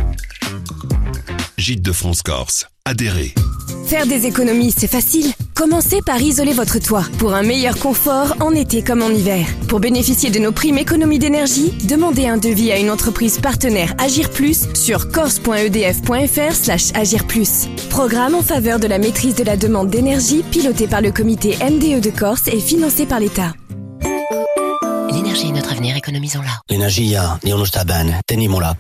Gîte 1.62 1.84
de 1.84 1.92
France 1.92 2.24
Corse. 2.24 2.66
Adhérez. 2.86 3.36
Faire 3.86 4.08
des 4.08 4.26
économies, 4.26 4.74
c'est 4.76 4.88
facile. 4.88 5.32
Commencez 5.54 6.00
par 6.04 6.20
isoler 6.20 6.54
votre 6.54 6.80
toit 6.80 7.06
pour 7.20 7.36
un 7.36 7.44
meilleur 7.44 7.78
confort 7.78 8.36
en 8.40 8.52
été 8.56 8.82
comme 8.82 9.04
en 9.04 9.10
hiver. 9.10 9.46
Pour 9.68 9.80
bénéficier 9.80 10.32
de 10.32 10.40
nos 10.40 10.52
primes 10.52 10.80
économies 10.80 11.20
d'énergie, 11.20 11.72
demandez 11.88 12.28
un 12.28 12.38
devis 12.38 12.72
à 12.72 12.80
une 12.80 12.90
entreprise 12.90 13.38
partenaire 13.38 13.94
Agir 14.00 14.32
Plus 14.32 14.74
sur 14.74 15.12
corse.edf.fr 15.12 16.56
slash 16.56 16.86
Agir 16.96 17.28
Plus. 17.28 17.68
Programme 17.92 18.34
en 18.34 18.42
faveur 18.42 18.80
de 18.80 18.88
la 18.88 18.98
maîtrise 18.98 19.36
de 19.36 19.44
la 19.44 19.56
demande 19.56 19.92
d'énergie 19.92 20.42
piloté 20.42 20.88
par 20.88 21.02
le 21.02 21.12
comité 21.12 21.58
MDE 21.58 22.02
de 22.02 22.10
Corse 22.10 22.48
et 22.48 22.60
financé 22.60 23.06
par 23.06 23.20
l'État. 23.20 23.54
L'énergie 25.14 25.50
est 25.50 25.52
notre 25.52 25.74
avenir, 25.74 25.96
économisons-la. 25.96 26.60
L'énergie, 26.72 27.16
ni 27.44 27.54
on 27.54 27.64
tenimos-la 28.26 28.74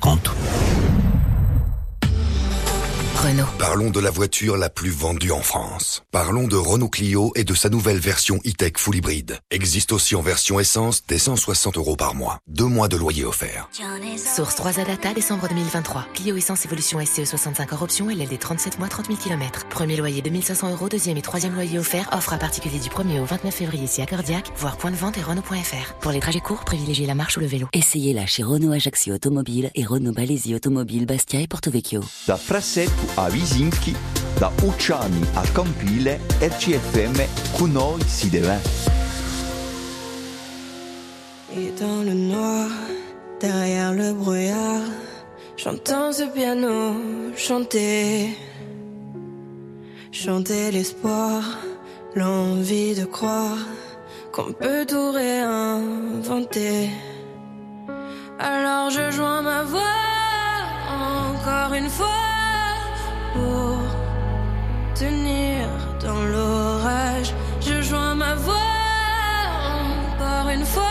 Parlons 3.57 3.91
de 3.91 3.99
la 3.99 4.11
voiture 4.11 4.57
la 4.57 4.69
plus 4.69 4.89
vendue 4.89 5.31
en 5.31 5.41
France. 5.41 6.03
Parlons 6.11 6.47
de 6.47 6.57
Renault 6.57 6.89
Clio 6.89 7.31
et 7.35 7.45
de 7.45 7.53
sa 7.53 7.69
nouvelle 7.69 7.99
version 7.99 8.37
e-tech 8.45 8.73
full 8.75 8.97
hybride. 8.97 9.37
Existe 9.51 9.93
aussi 9.93 10.15
en 10.15 10.21
version 10.21 10.59
essence 10.59 11.03
dès 11.07 11.17
160 11.17 11.77
euros 11.77 11.95
par 11.95 12.13
mois. 12.13 12.39
Deux 12.47 12.65
mois 12.65 12.89
de 12.89 12.97
loyer 12.97 13.23
offert. 13.23 13.69
Source 14.17 14.55
3 14.55 14.79
Adata, 14.79 15.13
décembre 15.13 15.47
2023. 15.47 16.07
Clio 16.13 16.35
essence 16.35 16.65
évolution 16.65 16.99
SCE 16.99 17.23
65 17.23 17.71
hors 17.71 17.83
option, 17.83 18.09
LLD 18.09 18.37
37 18.37 18.79
mois, 18.79 18.89
30 18.89 19.07
000 19.07 19.17
km. 19.17 19.65
Premier 19.69 19.95
loyer 19.95 20.21
2500 20.21 20.71
euros, 20.71 20.89
deuxième 20.89 21.17
et 21.17 21.21
troisième 21.21 21.53
loyer 21.53 21.79
offert. 21.79 22.09
Offre 22.11 22.33
à 22.33 22.37
particulier 22.37 22.79
du 22.79 22.89
1er 22.89 23.21
au 23.21 23.25
29 23.25 23.53
février 23.53 23.87
si 23.87 24.01
accordiaque. 24.01 24.51
Voir 24.57 24.75
point 24.75 24.91
de 24.91 24.97
vente 24.97 25.17
et 25.17 25.21
Renault.fr. 25.21 25.93
Pour 26.01 26.11
les 26.11 26.19
trajets 26.19 26.41
courts, 26.41 26.65
privilégiez 26.65 27.05
la 27.05 27.15
marche 27.15 27.37
ou 27.37 27.39
le 27.39 27.47
vélo. 27.47 27.67
Essayez-la 27.71 28.25
chez 28.25 28.43
Renault 28.43 28.73
Ajaccio 28.73 29.15
Automobile 29.15 29.71
et 29.75 29.85
Renault 29.85 30.11
Balesi 30.11 30.53
Automobile 30.53 31.05
Bastia 31.05 31.39
et 31.39 31.47
Porto 31.47 31.71
Vecchio. 31.71 32.01
A 33.23 33.29
Visinchi, 33.29 33.95
da 34.39 34.51
Ucciani 34.63 35.21
a 35.35 35.43
Campile, 35.53 36.19
RCFM, 36.39 37.13
con 37.55 37.71
noi. 37.71 37.99
Et 41.55 41.71
dans 41.79 42.03
le 42.03 42.13
noir, 42.13 42.69
derrière 43.39 43.93
le 43.93 44.13
brouillard, 44.13 44.89
j'entends 45.55 46.11
ce 46.11 46.23
piano 46.23 46.95
chanter. 47.35 48.35
Chanter 50.11 50.71
l'espoir, 50.71 51.43
l'envie 52.15 52.95
de 52.95 53.05
croire 53.05 53.59
qu'on 54.31 54.51
peut 54.51 54.85
tout 54.87 55.11
réinventer. 55.11 56.89
Alors 58.39 58.89
je 58.89 59.11
joins 59.11 59.43
ma 59.43 59.61
voix 59.63 59.81
encore 60.89 61.73
une 61.75 61.89
fois 61.89 62.40
pour 63.33 63.79
tenir 64.95 65.67
dans 66.01 66.23
l'orage. 66.23 67.33
Je 67.61 67.81
joins 67.81 68.15
ma 68.15 68.35
voix 68.35 68.55
encore 70.15 70.49
une 70.49 70.65
fois. 70.65 70.90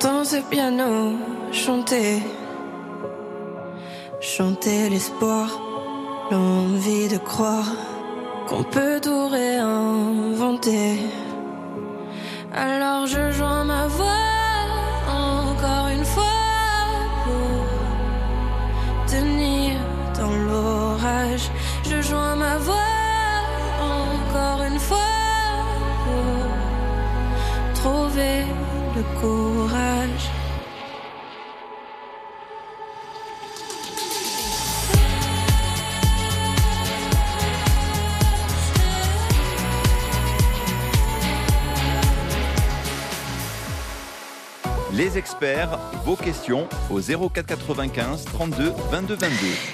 j'entends 0.00 0.24
ce 0.24 0.36
piano 0.36 1.12
chanter. 1.52 2.22
Chanter 4.20 4.88
l'espoir, 4.90 5.48
l'envie 6.30 7.08
de 7.08 7.18
croire 7.18 7.70
qu'on 8.48 8.62
peut 8.62 9.00
tout 9.02 9.28
réinventer. 9.28 11.00
Alors 12.52 13.06
je 13.06 13.30
joins 13.32 13.64
ma 13.64 13.86
voix 13.88 14.26
encore 15.08 15.88
une 15.96 16.04
fois 16.04 16.24
pour 17.24 17.66
tenir 19.06 19.72
dans 20.18 20.34
l'orage. 20.46 21.50
Je 21.84 22.00
joins 22.02 22.36
ma 22.36 22.56
voix 22.58 22.94
encore 23.78 24.62
une 24.70 24.78
fois 24.78 25.14
pour 26.04 27.82
trouver 27.82 28.44
le 28.96 29.02
courage. 29.20 29.49
Les 45.00 45.16
experts, 45.16 45.78
vos 46.04 46.14
questions 46.14 46.68
au 46.90 47.00
04 47.00 47.46
95 47.46 48.26
32 48.26 48.64
22 48.90 49.14
22. 49.14 49.28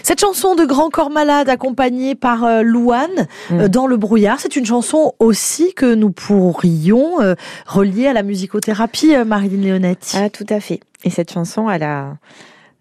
Cette 0.05 0.21
chanson 0.21 0.55
de 0.55 0.65
Grand 0.65 0.89
Corps 0.89 1.11
Malade 1.11 1.49
accompagnée 1.49 2.15
par 2.15 2.45
euh, 2.45 2.62
Louane 2.62 3.27
euh, 3.51 3.67
dans 3.67 3.89
le 3.89 3.97
brouillard, 3.97 4.39
c'est 4.39 4.55
une 4.55 4.67
chanson 4.67 5.15
aussi 5.19 5.75
que 5.75 5.97
nous 5.97 6.12
pourrions 6.12 7.21
euh, 7.21 7.35
relier 7.67 8.07
à 8.07 8.12
la 8.12 8.23
musicothérapie, 8.23 9.17
euh, 9.17 9.25
Marilyn 9.25 9.62
Léonetti. 9.62 10.17
Ah, 10.17 10.31
tout 10.31 10.47
à 10.49 10.61
fait. 10.61 10.79
Et 11.03 11.11
cette 11.11 11.33
chanson, 11.33 11.69
elle 11.69 11.83
a, 11.83 12.19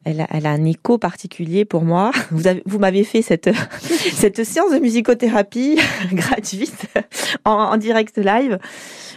elle 0.06 0.46
a, 0.46 0.50
un 0.52 0.64
écho 0.66 0.98
particulier 0.98 1.66
pour 1.66 1.84
moi. 1.84 2.12
Vous, 2.32 2.48
avez, 2.48 2.62
vous 2.66 2.80
m'avez 2.80 3.04
fait 3.04 3.22
cette, 3.22 3.50
cette 3.82 4.44
séance 4.44 4.72
de 4.72 4.80
musicothérapie 4.80 5.80
gratuite 6.14 6.88
en, 7.44 7.52
en 7.52 7.78
direct 7.78 8.18
live 8.18 8.60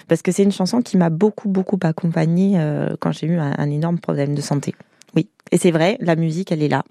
parce 0.08 0.22
que 0.22 0.32
c'est 0.32 0.42
une 0.42 0.52
chanson 0.52 0.80
qui 0.80 0.96
m'a 0.96 1.10
beaucoup, 1.10 1.48
beaucoup 1.48 1.78
accompagnée 1.82 2.54
euh, 2.56 2.96
quand 2.98 3.12
j'ai 3.12 3.26
eu 3.26 3.38
un 3.38 3.70
énorme 3.70 3.98
problème 3.98 4.34
de 4.34 4.40
santé. 4.40 4.74
Oui. 5.14 5.28
Et 5.52 5.58
c'est 5.58 5.70
vrai, 5.70 5.98
la 6.00 6.16
musique, 6.16 6.50
elle 6.50 6.62
est 6.62 6.68
là. 6.68 6.82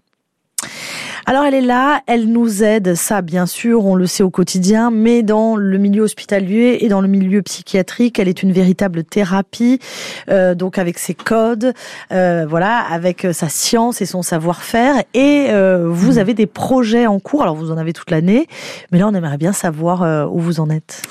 Alors 1.29 1.43
elle 1.43 1.55
est 1.55 1.61
là, 1.61 2.03
elle 2.07 2.31
nous 2.31 2.63
aide, 2.63 2.95
ça 2.95 3.21
bien 3.21 3.45
sûr, 3.45 3.85
on 3.85 3.95
le 3.95 4.05
sait 4.05 4.23
au 4.23 4.29
quotidien, 4.29 4.91
mais 4.91 5.23
dans 5.23 5.57
le 5.57 5.77
milieu 5.77 6.03
hospitalier 6.03 6.77
et 6.79 6.87
dans 6.87 7.01
le 7.01 7.09
milieu 7.09 7.41
psychiatrique, 7.41 8.17
elle 8.17 8.29
est 8.29 8.43
une 8.43 8.53
véritable 8.53 9.03
thérapie, 9.03 9.79
euh, 10.29 10.55
donc 10.55 10.77
avec 10.77 10.97
ses 10.97 11.13
codes, 11.13 11.73
euh, 12.13 12.45
voilà, 12.47 12.79
avec 12.79 13.27
sa 13.33 13.49
science 13.49 14.01
et 14.01 14.05
son 14.05 14.21
savoir-faire. 14.21 15.03
Et 15.13 15.47
euh, 15.49 15.89
vous 15.89 16.17
avez 16.17 16.33
des 16.33 16.45
projets 16.47 17.07
en 17.07 17.19
cours, 17.19 17.41
alors 17.41 17.57
vous 17.57 17.71
en 17.71 17.77
avez 17.77 17.91
toute 17.91 18.09
l'année, 18.09 18.47
mais 18.93 18.99
là 18.99 19.09
on 19.09 19.13
aimerait 19.13 19.37
bien 19.37 19.51
savoir 19.51 20.03
euh, 20.03 20.25
où 20.27 20.39
vous 20.39 20.61
en 20.61 20.69
êtes. 20.69 21.01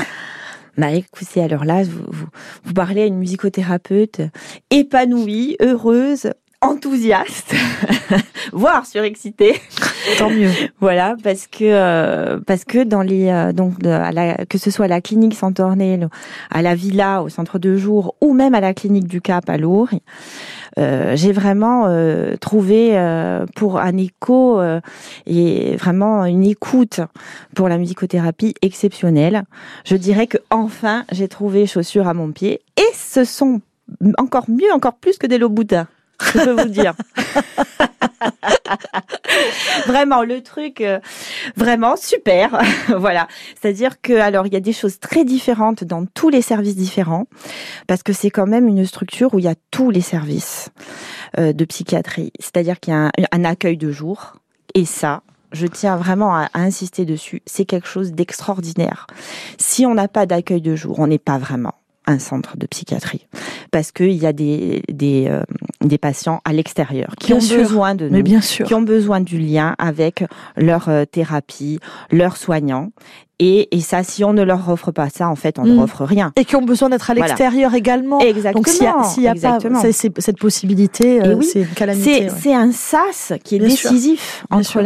Bah 0.79 0.93
écoutez, 0.93 1.43
alors 1.43 1.67
là, 1.67 1.83
vous, 1.83 2.05
vous, 2.09 2.27
vous 2.65 2.73
parlez 2.73 3.03
à 3.03 3.07
une 3.07 3.19
musicothérapeute 3.19 4.23
épanouie, 4.71 5.59
heureuse, 5.61 6.31
enthousiaste, 6.63 7.55
voire 8.53 8.87
surexcitée. 8.87 9.55
Tant 10.19 10.31
mieux. 10.31 10.51
voilà, 10.81 11.17
parce 11.23 11.47
que 11.47 11.65
euh, 11.65 12.39
parce 12.47 12.65
que 12.65 12.83
dans 12.85 13.03
les 13.03 13.29
euh, 13.29 13.53
donc 13.53 13.79
de- 13.79 13.89
à 13.91 14.13
la, 14.13 14.35
que 14.47 14.59
ce 14.59 14.71
soit 14.71 14.87
à 14.87 14.89
la 14.89 15.01
clinique 15.01 15.35
Santornel, 15.35 16.09
à 16.51 16.63
la 16.63 16.75
villa, 16.75 17.23
au 17.23 17.29
centre 17.29 17.59
de 17.59 17.77
jour, 17.77 18.15
ou 18.21 18.33
même 18.33 18.55
à 18.55 18.61
la 18.61 18.75
clinique 18.75 19.07
du 19.07 19.21
Cap 19.21 19.49
à 19.51 19.59
Lourdes, 19.59 19.99
euh, 20.79 21.17
j'ai 21.17 21.33
vraiment 21.33 21.87
euh, 21.87 22.37
trouvé 22.37 22.91
euh, 22.99 23.47
pour 23.57 23.79
un 23.79 23.97
écho 23.97 24.61
euh, 24.61 24.81
et 25.27 25.77
vraiment 25.77 26.25
une 26.25 26.45
écoute 26.45 27.01
pour 27.55 27.69
la 27.69 27.79
musicothérapie 27.79 28.55
exceptionnelle. 28.63 29.45
Je 29.85 29.97
dirais 29.97 30.27
que 30.27 30.39
enfin 30.51 31.05
j'ai 31.13 31.29
trouvé 31.29 31.67
chaussures 31.67 32.09
à 32.09 32.15
mon 32.15 32.31
pied 32.33 32.61
et 32.77 32.95
ce 32.95 33.25
sont 33.25 33.61
encore 34.19 34.49
mieux, 34.49 34.73
encore 34.73 34.95
plus 34.95 35.17
que 35.19 35.27
des 35.27 35.39
Louboutin. 35.39 35.87
Je 36.35 36.45
peux 36.45 36.63
vous 36.63 36.69
dire. 36.69 36.95
vraiment 39.87 40.23
le 40.23 40.43
truc 40.43 40.81
euh, 40.81 40.99
vraiment 41.57 41.97
super. 41.97 42.61
Voilà. 42.97 43.29
C'est-à-dire 43.61 44.01
que 44.01 44.15
alors 44.15 44.47
il 44.47 44.53
y 44.53 44.57
a 44.57 44.61
des 44.61 44.73
choses 44.73 44.99
très 44.99 45.25
différentes 45.25 45.85
dans 45.85 46.07
tous 46.07 46.29
les 46.29 46.43
services 46.43 46.77
différents 46.77 47.27
parce 47.87 48.03
que 48.03 48.13
c'est 48.13 48.31
quand 48.31 48.47
même 48.47 48.69
une 48.69 48.87
structure 48.87 49.35
où 49.35 49.39
il 49.39 49.45
y 49.45 49.49
a 49.49 49.55
tous 49.71 49.91
les 49.91 50.01
services 50.01 50.71
euh, 51.39 51.53
de 51.53 51.65
psychiatrie. 51.65 52.33
C'est-à-dire 52.39 52.81
qu'il 52.81 52.93
y 52.93 52.97
a 52.97 53.07
un, 53.07 53.11
un 53.33 53.45
accueil 53.45 53.77
de 53.77 53.91
jour. 53.91 54.37
Et 54.75 54.85
ça 54.85 55.23
je 55.53 55.67
tiens 55.67 55.97
vraiment 55.97 56.35
à, 56.35 56.49
insister 56.55 57.05
dessus. 57.05 57.43
C'est 57.47 57.65
quelque 57.65 57.89
chose 57.89 58.13
d'extraordinaire. 58.13 59.07
Si 59.59 59.87
on 59.87 59.95
n'a 59.95 60.09
pas 60.09 60.27
d'accueil 60.27 60.61
de 60.61 60.77
jour 60.77 60.99
on 60.99 61.07
n'est 61.07 61.19
pas 61.19 61.39
vraiment 61.39 61.75
un 62.07 62.19
centre 62.19 62.57
de 62.57 62.67
psychiatrie. 62.67 63.27
Parce 63.71 63.93
qu'il 63.93 64.13
y 64.13 64.27
a 64.27 64.33
des 64.33 64.83
des, 64.89 65.27
euh, 65.29 65.43
des 65.89 65.99
patients 65.99 66.41
à 66.45 66.53
l'extérieur 66.53 67.15
qui 67.19 67.29
Bien 67.29 67.37
ont 67.37 67.41
sûr. 67.41 67.59
besoin 67.59 67.95
de 67.95 68.09
nous, 68.09 68.23
bien 68.23 68.41
sûr. 68.41 68.67
qui 68.67 68.75
ont 68.75 68.83
besoin 68.83 69.21
du 69.21 69.39
lien 69.39 69.75
avec 69.79 70.25
leur 70.57 70.89
euh, 70.89 71.05
thérapie, 71.05 71.81
leurs 72.11 72.37
soignants 72.37 72.91
Et, 73.39 73.69
et 73.77 73.81
ça, 73.81 74.03
si 74.03 74.25
on 74.25 74.33
ne 74.33 74.43
leur 74.43 74.69
offre 74.71 74.93
pas 74.93 75.09
ça, 75.11 75.29
en 75.29 75.37
fait, 75.37 75.59
on 75.59 75.65
ne 75.65 75.73
Mm. 75.73 75.75
leur 75.75 75.85
offre 75.85 76.05
rien. 76.05 76.33
Et 76.37 76.45
qui 76.47 76.57
ont 76.57 76.63
besoin 76.63 76.89
d'être 76.89 77.11
à 77.11 77.15
Voilà. 77.15 77.29
l'extérieur 77.29 77.75
également. 77.75 78.19
Exactement. 78.21 78.63
Donc 78.63 78.69
s'il 78.69 78.85
y 78.85 78.87
a, 78.87 79.03
s'il 79.05 79.23
y 79.25 79.29
a 79.29 79.35
pas 79.35 79.59
cette 80.21 80.39
possibilité, 80.39 81.21
euh, 81.23 81.35
oui, 81.35 81.45
c'est 81.45 81.61
une 81.61 81.67
calamité. 81.69 82.29
C'est 82.31 82.49
ouais. 82.51 82.55
un 82.55 82.73
sas 82.73 83.33
qui 83.45 83.57
est 83.57 83.59
Bien 83.59 83.69
décisif 83.69 84.45
entre, 84.51 84.83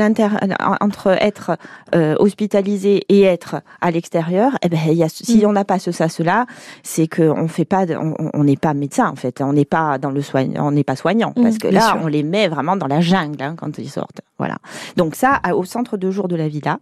entre 0.80 1.06
être 1.22 1.56
euh, 1.94 2.16
hospitalisé 2.18 3.02
et 3.08 3.22
être 3.22 3.56
à 3.80 3.90
l'extérieur. 3.90 4.52
Eh 4.62 4.68
ben, 4.68 4.78
y 4.92 5.02
a, 5.04 5.08
si 5.08 5.38
Mm. 5.44 5.46
on 5.46 5.52
n'a 5.52 5.64
pas 5.64 5.78
ce 5.78 5.92
sas-là, 5.92 6.46
c'est 6.82 7.06
qu'on 7.06 7.46
fait 7.48 7.64
pas, 7.64 7.86
de- 7.86 7.94
on 7.96 8.14
on 8.34 8.44
n'est 8.44 8.56
pas 8.56 8.74
médecin 8.74 9.08
en 9.08 9.16
fait. 9.16 9.40
On 9.40 9.52
n'est 9.52 9.64
pas 9.64 9.98
dans 9.98 10.10
le 10.10 10.22
soigne, 10.22 10.56
on 10.60 10.72
n'est 10.72 10.84
pas 10.84 10.96
soignant 10.96 11.32
Mm, 11.36 11.42
parce 11.42 11.58
que 11.58 11.68
là, 11.68 11.96
on 12.02 12.06
les 12.06 12.22
met 12.22 12.48
vraiment 12.48 12.76
dans 12.76 12.86
la 12.86 13.00
jungle 13.00 13.42
hein, 13.42 13.54
quand 13.56 13.78
ils 13.78 13.88
sortent. 13.90 14.20
Voilà. 14.38 14.56
Donc 14.96 15.14
ça, 15.14 15.40
au 15.54 15.64
centre 15.64 15.96
de 15.96 16.10
jour 16.10 16.26
de 16.28 16.36
la 16.36 16.48
villa, 16.48 16.78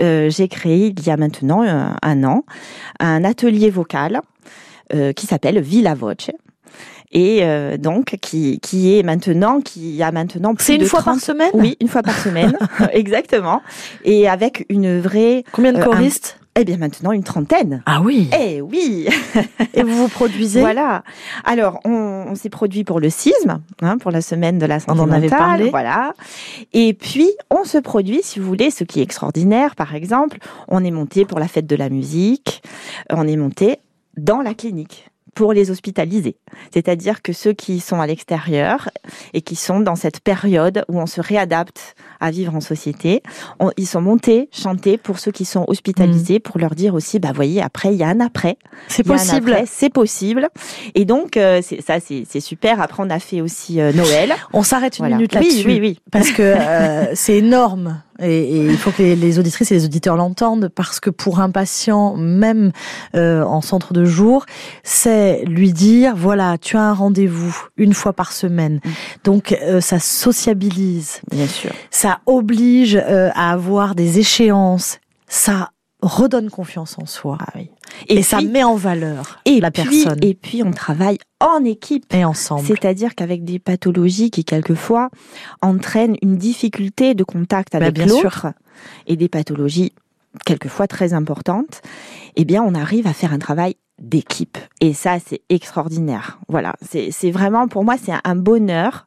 euh, 0.00 0.30
j'ai 0.30 0.48
créé 0.48 0.92
il 0.96 1.06
y 1.06 1.10
a 1.10 1.16
maintenant 1.16 1.62
euh, 1.62 1.88
un 2.02 2.24
an 2.24 2.44
un 3.00 3.24
atelier 3.24 3.70
vocal 3.70 4.20
euh, 4.94 5.12
qui 5.12 5.26
s'appelle 5.26 5.60
Villa 5.60 5.94
Voce. 5.94 6.30
Et 7.12 7.38
euh, 7.42 7.76
donc 7.76 8.16
qui 8.20 8.58
qui 8.60 8.98
est 8.98 9.02
maintenant 9.02 9.60
qui 9.60 10.02
a 10.02 10.10
maintenant 10.10 10.54
plus 10.54 10.64
C'est 10.64 10.74
une 10.74 10.82
de 10.82 10.86
fois 10.86 11.02
par 11.02 11.14
30 11.14 11.20
semaine? 11.20 11.50
Oui, 11.54 11.76
une 11.80 11.88
fois 11.88 12.02
par 12.02 12.18
semaine, 12.18 12.58
exactement. 12.92 13.62
Et 14.04 14.28
avec 14.28 14.66
une 14.68 15.00
vraie 15.00 15.44
Combien 15.52 15.72
de 15.72 15.82
choristes? 15.82 16.38
Eh 16.58 16.64
bien 16.64 16.78
maintenant 16.78 17.12
une 17.12 17.22
trentaine. 17.22 17.82
Ah 17.84 18.00
oui. 18.00 18.30
Eh 18.38 18.62
oui. 18.62 19.06
Et 19.74 19.82
vous 19.82 19.94
vous 19.94 20.08
produisez 20.08 20.60
Voilà. 20.66 21.02
Alors, 21.44 21.80
on, 21.84 21.90
on 22.28 22.34
s'est 22.34 22.48
produit 22.48 22.82
pour 22.82 22.98
le 22.98 23.10
sisme, 23.10 23.60
hein, 23.82 23.98
pour 23.98 24.10
la 24.10 24.22
semaine 24.22 24.58
de 24.58 24.64
la 24.64 24.80
santé 24.80 24.98
On 24.98 25.02
en 25.02 25.10
avait 25.10 25.28
parlé. 25.28 25.68
Voilà. 25.68 26.14
Et 26.72 26.94
puis, 26.94 27.30
on 27.50 27.64
se 27.64 27.76
produit, 27.76 28.20
si 28.22 28.38
vous 28.38 28.46
voulez, 28.46 28.70
ce 28.70 28.84
qui 28.84 29.00
est 29.00 29.02
extraordinaire, 29.02 29.76
par 29.76 29.94
exemple, 29.94 30.38
on 30.68 30.82
est 30.82 30.90
monté 30.90 31.26
pour 31.26 31.38
la 31.38 31.46
fête 31.46 31.66
de 31.66 31.76
la 31.76 31.90
musique, 31.90 32.62
on 33.10 33.28
est 33.28 33.36
monté 33.36 33.76
dans 34.16 34.40
la 34.40 34.54
clinique 34.54 35.10
pour 35.34 35.52
les 35.52 35.70
hospitaliser. 35.70 36.36
C'est-à-dire 36.72 37.20
que 37.20 37.34
ceux 37.34 37.52
qui 37.52 37.78
sont 37.78 38.00
à 38.00 38.06
l'extérieur 38.06 38.88
et 39.34 39.42
qui 39.42 39.54
sont 39.54 39.80
dans 39.80 39.94
cette 39.94 40.20
période 40.20 40.84
où 40.88 40.98
on 40.98 41.06
se 41.06 41.20
réadapte 41.20 41.94
à 42.26 42.30
vivre 42.30 42.54
en 42.54 42.60
société, 42.60 43.22
on- 43.60 43.70
ils 43.76 43.86
sont 43.86 44.00
montés 44.02 44.48
chanter 44.52 44.98
pour 44.98 45.18
ceux 45.18 45.30
qui 45.32 45.44
sont 45.44 45.64
hospitalisés 45.68 46.38
pour 46.40 46.58
leur 46.58 46.74
dire 46.74 46.94
aussi, 46.94 47.18
bah 47.18 47.32
voyez, 47.34 47.62
après 47.62 47.92
il 47.92 47.96
y 47.98 48.02
a 48.02 48.08
un 48.08 48.20
après. 48.20 48.58
C'est 48.88 49.02
possible. 49.04 49.56
C'est 49.66 49.90
possible. 49.90 50.48
Et 50.94 51.04
donc 51.04 51.36
euh, 51.36 51.62
ça, 51.86 51.94
c'est 52.00 52.40
super. 52.40 52.80
Après 52.82 53.02
on 53.02 53.10
a 53.10 53.18
fait 53.18 53.40
aussi 53.40 53.80
euh, 53.80 53.92
Noël. 53.92 54.34
On 54.52 54.62
s'arrête 54.62 54.98
une 54.98 55.04
Voilà. 55.04 55.16
minute 55.16 55.32
Oui, 55.34 55.44
là-dessus. 55.46 55.66
oui, 55.66 55.78
oui. 55.80 55.98
Parce 56.10 56.30
que 56.30 56.42
euh, 56.42 57.04
c'est 57.14 57.38
énorme. 57.38 58.02
Et, 58.18 58.28
et 58.56 58.66
il 58.68 58.78
faut 58.78 58.90
que 58.92 59.02
les, 59.02 59.14
les 59.14 59.38
auditrices 59.38 59.70
et 59.72 59.74
les 59.74 59.84
auditeurs 59.84 60.16
l'entendent 60.16 60.68
parce 60.74 61.00
que 61.00 61.10
pour 61.10 61.40
un 61.40 61.50
patient, 61.50 62.16
même 62.16 62.72
euh, 63.14 63.42
en 63.42 63.60
centre 63.60 63.92
de 63.92 64.06
jour, 64.06 64.46
c'est 64.82 65.44
lui 65.44 65.72
dire 65.74 66.14
voilà, 66.16 66.56
tu 66.56 66.78
as 66.78 66.80
un 66.80 66.94
rendez-vous 66.94 67.54
une 67.76 67.92
fois 67.92 68.14
par 68.14 68.32
semaine. 68.32 68.80
Donc 69.24 69.52
euh, 69.62 69.82
ça 69.82 69.98
sociabilise. 69.98 71.20
Bien 71.30 71.46
sûr. 71.46 71.70
Ça 71.90 72.15
oblige 72.26 72.96
euh, 72.96 73.30
à 73.34 73.52
avoir 73.52 73.94
des 73.94 74.18
échéances. 74.18 74.98
Ça 75.28 75.70
redonne 76.02 76.50
confiance 76.50 76.96
en 76.98 77.06
soi. 77.06 77.38
Et, 78.08 78.22
ça 78.22 78.36
puis- 78.38 78.46
met 78.46 78.62
en 78.62 78.76
valeur 78.76 79.40
Et 79.44 79.60
la 79.60 79.70
puis, 79.70 79.82
personne. 79.82 80.18
Et 80.22 80.34
puis 80.34 80.62
on 80.62 80.70
travaille 80.70 81.18
en 81.40 81.64
équipe. 81.64 82.12
Et 82.14 82.24
ensemble. 82.24 82.66
C'est-à-dire 82.66 83.14
qu'avec 83.14 83.44
des 83.44 83.58
pathologies 83.58 84.30
qui 84.30 84.44
quelquefois 84.44 85.08
entraînent 85.62 86.16
une 86.22 86.36
difficulté 86.36 87.14
de 87.14 87.24
contact 87.24 87.72
Bah, 87.72 87.78
avec 87.78 87.94
bien 87.94 88.06
l'autre 88.06 88.48
et 89.06 89.16
des 89.16 89.28
pathologies 89.28 89.92
quelquefois 90.44 90.86
très 90.86 91.14
importantes, 91.14 91.80
eh 92.36 92.44
bien 92.44 92.62
on 92.62 92.74
arrive 92.74 93.06
à 93.06 93.14
faire 93.14 93.32
un 93.32 93.38
travail 93.38 93.74
d'équipe. 94.00 94.58
Et 94.80 94.92
ça, 94.92 95.16
c'est 95.24 95.40
extraordinaire. 95.48 96.38
Voilà, 96.48 96.74
c'est 96.82 97.30
vraiment, 97.30 97.66
pour 97.66 97.84
moi, 97.84 97.96
c'est 98.02 98.12
un 98.24 98.36
bonheur. 98.36 99.06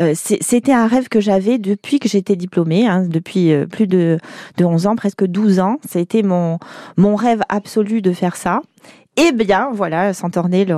Euh, 0.00 0.12
C'était 0.14 0.72
un 0.72 0.86
rêve 0.86 1.08
que 1.08 1.20
j'avais 1.20 1.58
depuis 1.58 1.98
que 1.98 2.08
j'étais 2.08 2.36
diplômée, 2.36 2.86
hein, 2.86 3.04
depuis 3.08 3.52
euh, 3.52 3.66
plus 3.66 3.86
de, 3.86 4.18
de 4.58 4.64
11 4.64 4.86
ans, 4.86 4.96
presque 4.96 5.24
12 5.24 5.60
ans. 5.60 5.78
C'était 5.88 6.22
mon, 6.22 6.58
mon 6.96 7.16
rêve 7.16 7.40
absolu 7.48 8.02
de 8.02 8.12
faire 8.12 8.36
ça. 8.36 8.60
Eh 9.18 9.32
bien, 9.32 9.70
voilà, 9.72 10.14
Santornel 10.14 10.76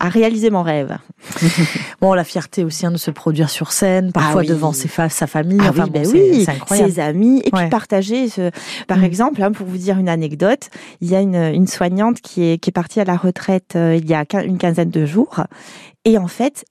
a 0.00 0.08
réalisé 0.08 0.50
mon 0.50 0.62
rêve. 0.62 0.96
Bon, 2.00 2.14
la 2.14 2.24
fierté 2.24 2.64
aussi 2.64 2.86
hein, 2.86 2.90
de 2.92 2.96
se 2.96 3.10
produire 3.10 3.50
sur 3.50 3.72
scène, 3.72 4.10
parfois 4.12 4.40
Ah 4.40 4.44
oui. 4.44 4.48
devant 4.48 4.72
ses 4.72 4.88
fa- 4.88 5.10
sa 5.10 5.26
famille. 5.26 5.58
Ah 5.62 5.68
enfin, 5.70 5.84
oui, 5.84 5.90
bon, 5.90 6.00
ben 6.00 6.06
oui, 6.10 6.46
ses 6.68 6.98
amis, 6.98 7.40
et 7.44 7.50
Ouais. 7.54 7.60
puis 7.62 7.68
partager. 7.70 8.28
Ce... 8.30 8.50
Par 8.86 8.98
Mm. 8.98 9.04
exemple, 9.04 9.42
hein, 9.42 9.52
pour 9.52 9.66
vous 9.66 9.76
dire 9.76 9.98
une 9.98 10.08
anecdote, 10.08 10.70
il 11.02 11.10
y 11.10 11.14
a 11.14 11.20
une, 11.20 11.34
une 11.36 11.66
soignante 11.66 12.20
qui 12.22 12.44
est, 12.44 12.58
qui 12.58 12.70
est 12.70 12.72
partie 12.72 13.00
à 13.00 13.04
la 13.04 13.16
retraite 13.16 13.76
euh, 13.76 13.96
il 14.00 14.08
y 14.08 14.14
a 14.14 14.24
une 14.42 14.56
quinzaine 14.58 14.90
de 14.90 15.04
jours, 15.04 15.42
et 16.06 16.16
en 16.16 16.28
fait, 16.28 16.64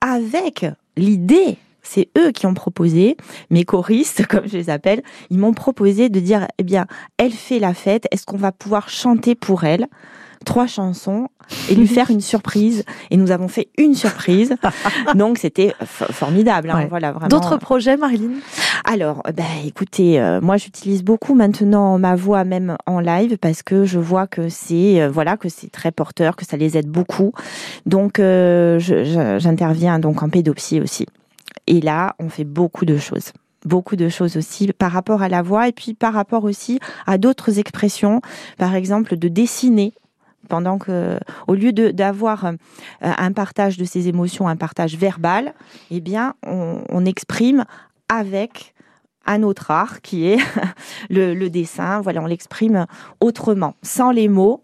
avec 0.00 0.64
l'idée, 0.96 1.58
c'est 1.82 2.08
eux 2.18 2.30
qui 2.32 2.46
ont 2.46 2.54
proposé, 2.54 3.16
mes 3.50 3.64
choristes, 3.64 4.26
comme 4.30 4.46
je 4.48 4.56
les 4.56 4.70
appelle, 4.70 5.02
ils 5.28 5.38
m'ont 5.38 5.52
proposé 5.52 6.08
de 6.08 6.20
dire, 6.20 6.46
eh 6.58 6.62
bien, 6.62 6.86
elle 7.18 7.32
fait 7.32 7.58
la 7.58 7.74
fête, 7.74 8.06
est-ce 8.10 8.24
qu'on 8.24 8.38
va 8.38 8.52
pouvoir 8.52 8.88
chanter 8.88 9.34
pour 9.34 9.64
elle? 9.64 9.86
Trois 10.44 10.66
chansons 10.66 11.28
et 11.68 11.74
lui 11.74 11.86
faire 11.86 12.10
une 12.10 12.20
surprise. 12.20 12.84
Et 13.10 13.16
nous 13.16 13.30
avons 13.30 13.48
fait 13.48 13.68
une 13.78 13.94
surprise. 13.94 14.54
Donc 15.14 15.38
c'était 15.38 15.74
formidable 15.84 16.70
hein, 16.70 16.78
Ouais. 16.78 16.86
voilà 16.88 17.12
vraiment 17.12 17.28
D'autres 17.28 17.56
projets, 17.56 17.96
Marilyn? 17.96 18.30
Alors, 18.84 19.22
ben, 19.36 19.44
écoutez, 19.66 20.20
euh, 20.20 20.40
moi 20.40 20.56
j'utilise 20.56 21.02
beaucoup 21.04 21.34
maintenant 21.34 21.98
ma 21.98 22.16
voix 22.16 22.44
même 22.44 22.76
en 22.86 23.00
live 23.00 23.36
parce 23.38 23.62
que 23.62 23.84
je 23.84 23.98
vois 23.98 24.26
que 24.26 24.48
c'est 24.48 25.02
euh, 25.02 25.10
voilà 25.10 25.36
que 25.36 25.48
c'est 25.48 25.70
très 25.70 25.92
porteur, 25.92 26.36
que 26.36 26.46
ça 26.46 26.56
les 26.56 26.76
aide 26.78 26.88
beaucoup. 26.88 27.32
Donc, 27.86 28.18
euh, 28.18 28.78
j'interviens 29.38 29.98
donc 29.98 30.22
en 30.22 30.28
pédopsie 30.28 30.80
aussi. 30.80 31.06
Et 31.66 31.80
là, 31.80 32.14
on 32.18 32.28
fait 32.28 32.44
beaucoup 32.44 32.84
de 32.84 32.96
choses. 32.96 33.32
Beaucoup 33.66 33.96
de 33.96 34.08
choses 34.08 34.38
aussi 34.38 34.72
par 34.72 34.90
rapport 34.90 35.20
à 35.22 35.28
la 35.28 35.42
voix 35.42 35.68
et 35.68 35.72
puis 35.72 35.92
par 35.92 36.14
rapport 36.14 36.44
aussi 36.44 36.80
à 37.06 37.18
d'autres 37.18 37.58
expressions, 37.58 38.22
par 38.56 38.74
exemple 38.74 39.16
de 39.18 39.28
dessiner 39.28 39.92
pendant 40.48 40.78
que, 40.78 41.18
au 41.46 41.54
lieu 41.54 41.72
d'avoir 41.72 42.44
euh, 42.46 42.52
un 43.00 43.32
partage 43.32 43.76
de 43.76 43.84
ses 43.84 44.08
émotions, 44.08 44.48
un 44.48 44.56
partage 44.56 44.96
verbal, 44.96 45.54
eh 45.90 46.02
on, 46.44 47.04
exprime 47.04 47.64
avec 48.08 48.74
un 49.26 49.42
autre 49.42 49.70
art 49.70 50.00
qui 50.00 50.26
est 50.26 50.38
le, 51.10 51.34
le 51.34 51.50
dessin. 51.50 52.00
Voilà, 52.00 52.22
on 52.22 52.26
l'exprime 52.26 52.86
autrement, 53.20 53.74
sans 53.82 54.10
les 54.10 54.28
mots, 54.28 54.60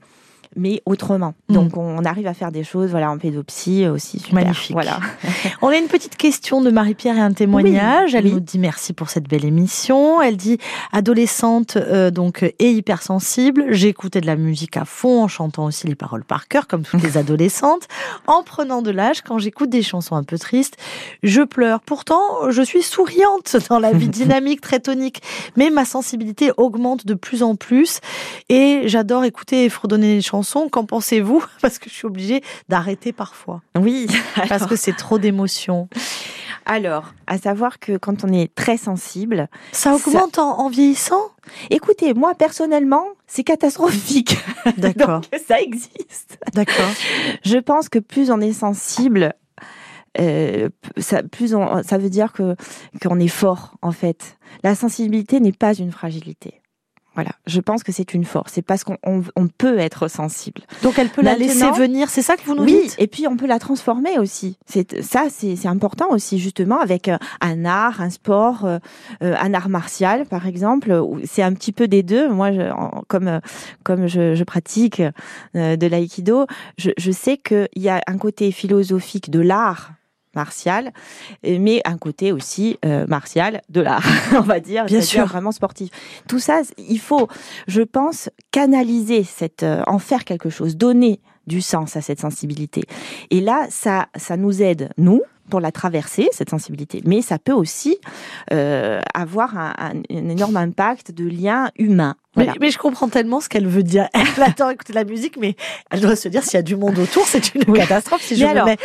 mais 0.56 0.82
autrement. 0.86 1.34
Mm. 1.48 1.54
Donc, 1.54 1.76
on 1.76 2.04
arrive 2.04 2.26
à 2.26 2.34
faire 2.34 2.50
des 2.50 2.64
choses, 2.64 2.90
voilà, 2.90 3.10
en 3.10 3.18
pédopsie 3.18 3.86
aussi. 3.86 4.18
Super. 4.18 4.34
Magnifique. 4.34 4.72
Voilà. 4.72 5.00
On 5.62 5.68
a 5.68 5.76
une 5.76 5.88
petite 5.88 6.16
question 6.16 6.60
de 6.60 6.70
Marie-Pierre 6.70 7.16
et 7.16 7.20
un 7.20 7.32
témoignage. 7.32 8.12
Oui, 8.12 8.18
Elle 8.18 8.24
oui. 8.24 8.32
nous 8.32 8.40
dit 8.40 8.58
merci 8.58 8.92
pour 8.92 9.10
cette 9.10 9.28
belle 9.28 9.44
émission. 9.44 10.20
Elle 10.22 10.36
dit 10.36 10.58
adolescente 10.92 11.76
euh, 11.76 12.10
donc 12.10 12.42
et 12.58 12.70
hypersensible, 12.70 13.66
j'écoutais 13.70 14.20
de 14.20 14.26
la 14.26 14.36
musique 14.36 14.76
à 14.76 14.84
fond 14.84 15.24
en 15.24 15.28
chantant 15.28 15.64
aussi 15.66 15.86
les 15.86 15.94
paroles 15.94 16.24
par 16.24 16.48
cœur 16.48 16.66
comme 16.66 16.82
toutes 16.82 17.02
les 17.02 17.16
adolescentes. 17.18 17.88
En 18.26 18.42
prenant 18.42 18.82
de 18.82 18.90
l'âge, 18.90 19.22
quand 19.22 19.38
j'écoute 19.38 19.70
des 19.70 19.82
chansons 19.82 20.16
un 20.16 20.24
peu 20.24 20.38
tristes, 20.38 20.76
je 21.22 21.42
pleure. 21.42 21.80
Pourtant, 21.80 22.50
je 22.50 22.62
suis 22.62 22.82
souriante 22.82 23.56
dans 23.68 23.78
la 23.78 23.92
vie 23.92 24.08
dynamique, 24.08 24.60
très 24.60 24.80
tonique, 24.80 25.22
mais 25.56 25.70
ma 25.70 25.84
sensibilité 25.84 26.52
augmente 26.56 27.06
de 27.06 27.14
plus 27.14 27.42
en 27.42 27.56
plus 27.56 28.00
et 28.48 28.82
j'adore 28.86 29.24
écouter 29.24 29.64
et 29.64 29.68
fredonner 29.68 30.14
les 30.16 30.22
chansons. 30.22 30.45
Qu'en 30.70 30.84
pensez-vous 30.84 31.44
Parce 31.62 31.78
que 31.78 31.88
je 31.88 31.94
suis 31.94 32.06
obligée 32.06 32.42
d'arrêter 32.68 33.12
parfois. 33.12 33.62
Oui. 33.78 34.06
Parce 34.48 34.66
que 34.66 34.76
c'est 34.76 34.96
trop 34.96 35.18
d'émotions. 35.18 35.88
Alors, 36.68 37.12
à 37.28 37.38
savoir 37.38 37.78
que 37.78 37.96
quand 37.96 38.24
on 38.24 38.32
est 38.32 38.52
très 38.54 38.76
sensible, 38.76 39.48
Ça 39.70 39.94
augmente 39.94 40.38
en, 40.38 40.58
en 40.58 40.68
vieillissant? 40.68 41.30
Écoutez, 41.70 42.12
moi 42.12 42.34
personnellement, 42.34 43.04
c'est 43.28 43.44
catastrophique. 43.44 44.36
D'accord. 44.76 45.20
Ça 45.46 45.60
existe. 45.60 46.38
D'accord. 46.54 46.90
Je 47.44 47.58
pense 47.58 47.88
que 47.88 48.00
plus 48.00 48.32
on 48.32 48.40
est 48.40 48.52
sensible, 48.52 49.34
euh, 50.18 50.68
ça, 50.96 51.22
plus 51.22 51.54
on, 51.54 51.82
ça 51.82 51.98
veut 51.98 52.10
dire 52.10 52.32
que 52.32 52.56
qu'on 53.00 53.20
est 53.20 53.28
fort 53.28 53.74
en 53.82 53.92
fait. 53.92 54.36
La 54.64 54.74
sensibilité 54.74 55.38
n'est 55.40 55.52
pas 55.52 55.74
une 55.74 55.92
fragilité. 55.92 56.60
Voilà, 57.16 57.30
je 57.46 57.60
pense 57.60 57.82
que 57.82 57.92
c'est 57.92 58.14
une 58.14 58.24
force. 58.24 58.52
C'est 58.54 58.62
parce 58.62 58.84
qu'on 58.84 58.98
on, 59.02 59.22
on 59.34 59.48
peut 59.48 59.78
être 59.78 60.06
sensible. 60.06 60.60
Donc 60.82 60.98
elle 60.98 61.08
peut 61.08 61.22
la 61.22 61.34
laisser 61.34 61.70
venir, 61.72 62.10
c'est 62.10 62.22
ça 62.22 62.36
que 62.36 62.44
vous 62.44 62.54
nous 62.54 62.62
oui, 62.62 62.80
dites? 62.82 62.94
Et 62.98 63.06
puis 63.06 63.26
on 63.26 63.36
peut 63.36 63.46
la 63.46 63.58
transformer 63.58 64.18
aussi. 64.18 64.58
C'est 64.66 65.02
ça, 65.02 65.24
c'est 65.30 65.56
c'est 65.56 65.68
important 65.68 66.10
aussi 66.10 66.38
justement 66.38 66.78
avec 66.78 67.08
euh, 67.08 67.16
un 67.40 67.64
art, 67.64 68.02
un 68.02 68.10
sport, 68.10 68.66
euh, 68.66 68.78
euh, 69.22 69.34
un 69.40 69.54
art 69.54 69.70
martial 69.70 70.26
par 70.26 70.46
exemple. 70.46 70.92
où 70.92 71.18
C'est 71.24 71.42
un 71.42 71.54
petit 71.54 71.72
peu 71.72 71.88
des 71.88 72.02
deux. 72.02 72.28
Moi, 72.28 72.52
je, 72.52 72.70
comme 73.08 73.28
euh, 73.28 73.40
comme 73.82 74.06
je, 74.06 74.34
je 74.34 74.44
pratique 74.44 75.02
euh, 75.54 75.76
de 75.76 75.86
l'aïkido, 75.86 76.46
je, 76.76 76.90
je 76.98 77.10
sais 77.10 77.38
qu'il 77.38 77.66
y 77.76 77.88
a 77.88 78.02
un 78.06 78.18
côté 78.18 78.52
philosophique 78.52 79.30
de 79.30 79.40
l'art 79.40 79.92
martial, 80.36 80.92
mais 81.42 81.80
un 81.84 81.98
côté 81.98 82.30
aussi 82.32 82.78
euh, 82.84 83.06
martial 83.08 83.62
de 83.68 83.80
l'art, 83.80 84.04
on 84.32 84.40
va 84.40 84.60
dire, 84.60 84.84
Bien 84.86 85.00
sûr. 85.00 85.26
vraiment 85.26 85.52
sportif. 85.52 85.90
Tout 86.28 86.38
ça, 86.38 86.60
il 86.78 87.00
faut, 87.00 87.26
je 87.66 87.82
pense, 87.82 88.30
canaliser 88.52 89.24
cette, 89.24 89.62
euh, 89.64 89.82
en 89.86 89.98
faire 89.98 90.24
quelque 90.24 90.50
chose, 90.50 90.76
donner 90.76 91.20
du 91.46 91.60
sens 91.60 91.96
à 91.96 92.00
cette 92.00 92.20
sensibilité. 92.20 92.82
Et 93.30 93.40
là, 93.40 93.66
ça, 93.70 94.06
ça 94.16 94.36
nous 94.36 94.62
aide, 94.62 94.90
nous, 94.98 95.22
pour 95.48 95.60
la 95.60 95.70
traverser, 95.70 96.28
cette 96.32 96.50
sensibilité. 96.50 97.02
Mais 97.04 97.22
ça 97.22 97.38
peut 97.38 97.52
aussi 97.52 97.98
euh, 98.52 99.00
avoir 99.14 99.56
un, 99.56 99.72
un- 99.78 100.02
un 100.10 100.28
énorme 100.28 100.56
impact 100.56 101.12
de 101.12 101.24
lien 101.24 101.70
humain. 101.78 102.16
Voilà. 102.36 102.52
Mais, 102.52 102.58
mais 102.66 102.70
je 102.70 102.78
comprends 102.78 103.08
tellement 103.08 103.40
ce 103.40 103.48
qu'elle 103.48 103.66
veut 103.66 103.82
dire. 103.82 104.08
Elle 104.12 104.42
adore 104.42 104.70
écouter 104.70 104.92
la 104.92 105.04
musique, 105.04 105.36
mais 105.38 105.56
elle 105.90 106.00
doit 106.00 106.14
se 106.16 106.28
dire 106.28 106.42
s'il 106.44 106.54
y 106.54 106.56
a 106.58 106.62
du 106.62 106.76
monde 106.76 106.98
autour, 106.98 107.26
c'est 107.26 107.54
une 107.54 107.64
catastrophe 107.74 108.22
si 108.22 108.36
je 108.36 108.44
Mais 108.44 108.52
me 108.52 108.56
alors, 108.56 108.66
mets 108.66 108.76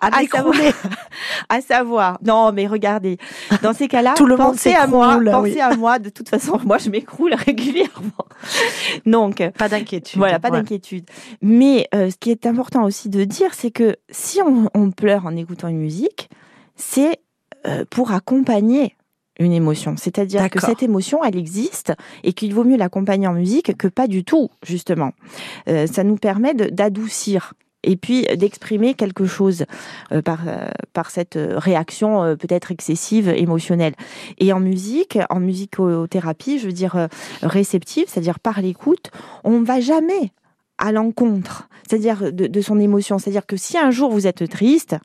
à 0.00 0.06
à 0.18 0.22
savoir, 0.26 0.54
m'écrouler. 0.54 0.72
à 1.48 1.60
savoir, 1.60 2.18
non, 2.24 2.52
mais 2.52 2.66
regardez, 2.66 3.18
dans 3.62 3.72
ces 3.72 3.88
cas-là, 3.88 4.14
Tout 4.16 4.26
le 4.26 4.36
monde 4.36 4.52
pensez 4.52 4.74
à 4.74 4.86
moi, 4.86 5.18
pensez 5.24 5.52
oui. 5.54 5.60
à 5.60 5.74
moi. 5.74 5.98
De 5.98 6.10
toute 6.10 6.28
façon, 6.28 6.58
moi, 6.64 6.78
je 6.78 6.90
m'écroule 6.90 7.34
régulièrement. 7.34 8.26
Donc, 9.06 9.42
Pas 9.58 9.68
d'inquiétude. 9.68 10.18
voilà, 10.18 10.38
pas 10.38 10.50
Ouais. 10.50 10.58
d'inquiétude. 10.58 11.08
Mais 11.42 11.88
euh, 11.94 12.10
ce 12.10 12.16
qui 12.16 12.30
est 12.30 12.46
important 12.46 12.84
aussi 12.84 13.08
de 13.08 13.24
dire, 13.24 13.54
c'est 13.54 13.70
que 13.70 13.96
si 14.10 14.40
on, 14.42 14.68
on 14.74 14.90
pleure 14.90 15.26
en 15.26 15.34
écoutant 15.36 15.68
une 15.68 15.78
musique, 15.78 16.28
c'est 16.76 17.18
euh, 17.66 17.84
pour 17.90 18.12
accompagner 18.12 18.94
une 19.38 19.52
émotion. 19.52 19.94
C'est-à-dire 19.96 20.48
que 20.50 20.60
cette 20.60 20.82
émotion, 20.82 21.24
elle 21.24 21.36
existe 21.36 21.92
et 22.24 22.32
qu'il 22.32 22.54
vaut 22.54 22.64
mieux 22.64 22.76
l'accompagner 22.76 23.26
en 23.26 23.34
musique 23.34 23.76
que 23.76 23.88
pas 23.88 24.06
du 24.06 24.24
tout, 24.24 24.50
justement. 24.64 25.12
Euh, 25.68 25.86
ça 25.86 26.04
nous 26.04 26.16
permet 26.16 26.54
d'adoucir 26.54 27.54
et 27.84 27.96
puis 27.96 28.26
d'exprimer 28.36 28.94
quelque 28.94 29.26
chose 29.26 29.64
euh, 30.12 30.22
par, 30.22 30.40
euh, 30.46 30.68
par 30.92 31.10
cette 31.10 31.38
réaction 31.38 32.22
euh, 32.22 32.36
peut-être 32.36 32.70
excessive 32.72 33.28
émotionnelle. 33.28 33.94
Et 34.38 34.52
en 34.52 34.60
musique, 34.60 35.18
en 35.30 35.40
musicothérapie, 35.40 36.58
je 36.58 36.66
veux 36.66 36.72
dire 36.72 37.08
réceptive, 37.42 38.04
c'est-à-dire 38.08 38.40
par 38.40 38.60
l'écoute, 38.60 39.10
on 39.44 39.60
ne 39.60 39.64
va 39.64 39.80
jamais 39.80 40.32
à 40.78 40.92
l'encontre, 40.92 41.68
c'est-à-dire 41.88 42.32
de, 42.32 42.46
de 42.46 42.60
son 42.60 42.78
émotion. 42.78 43.18
C'est-à-dire 43.18 43.46
que 43.46 43.56
si 43.56 43.76
un 43.78 43.90
jour 43.90 44.10
vous 44.10 44.26
êtes 44.26 44.48
triste, 44.48 44.96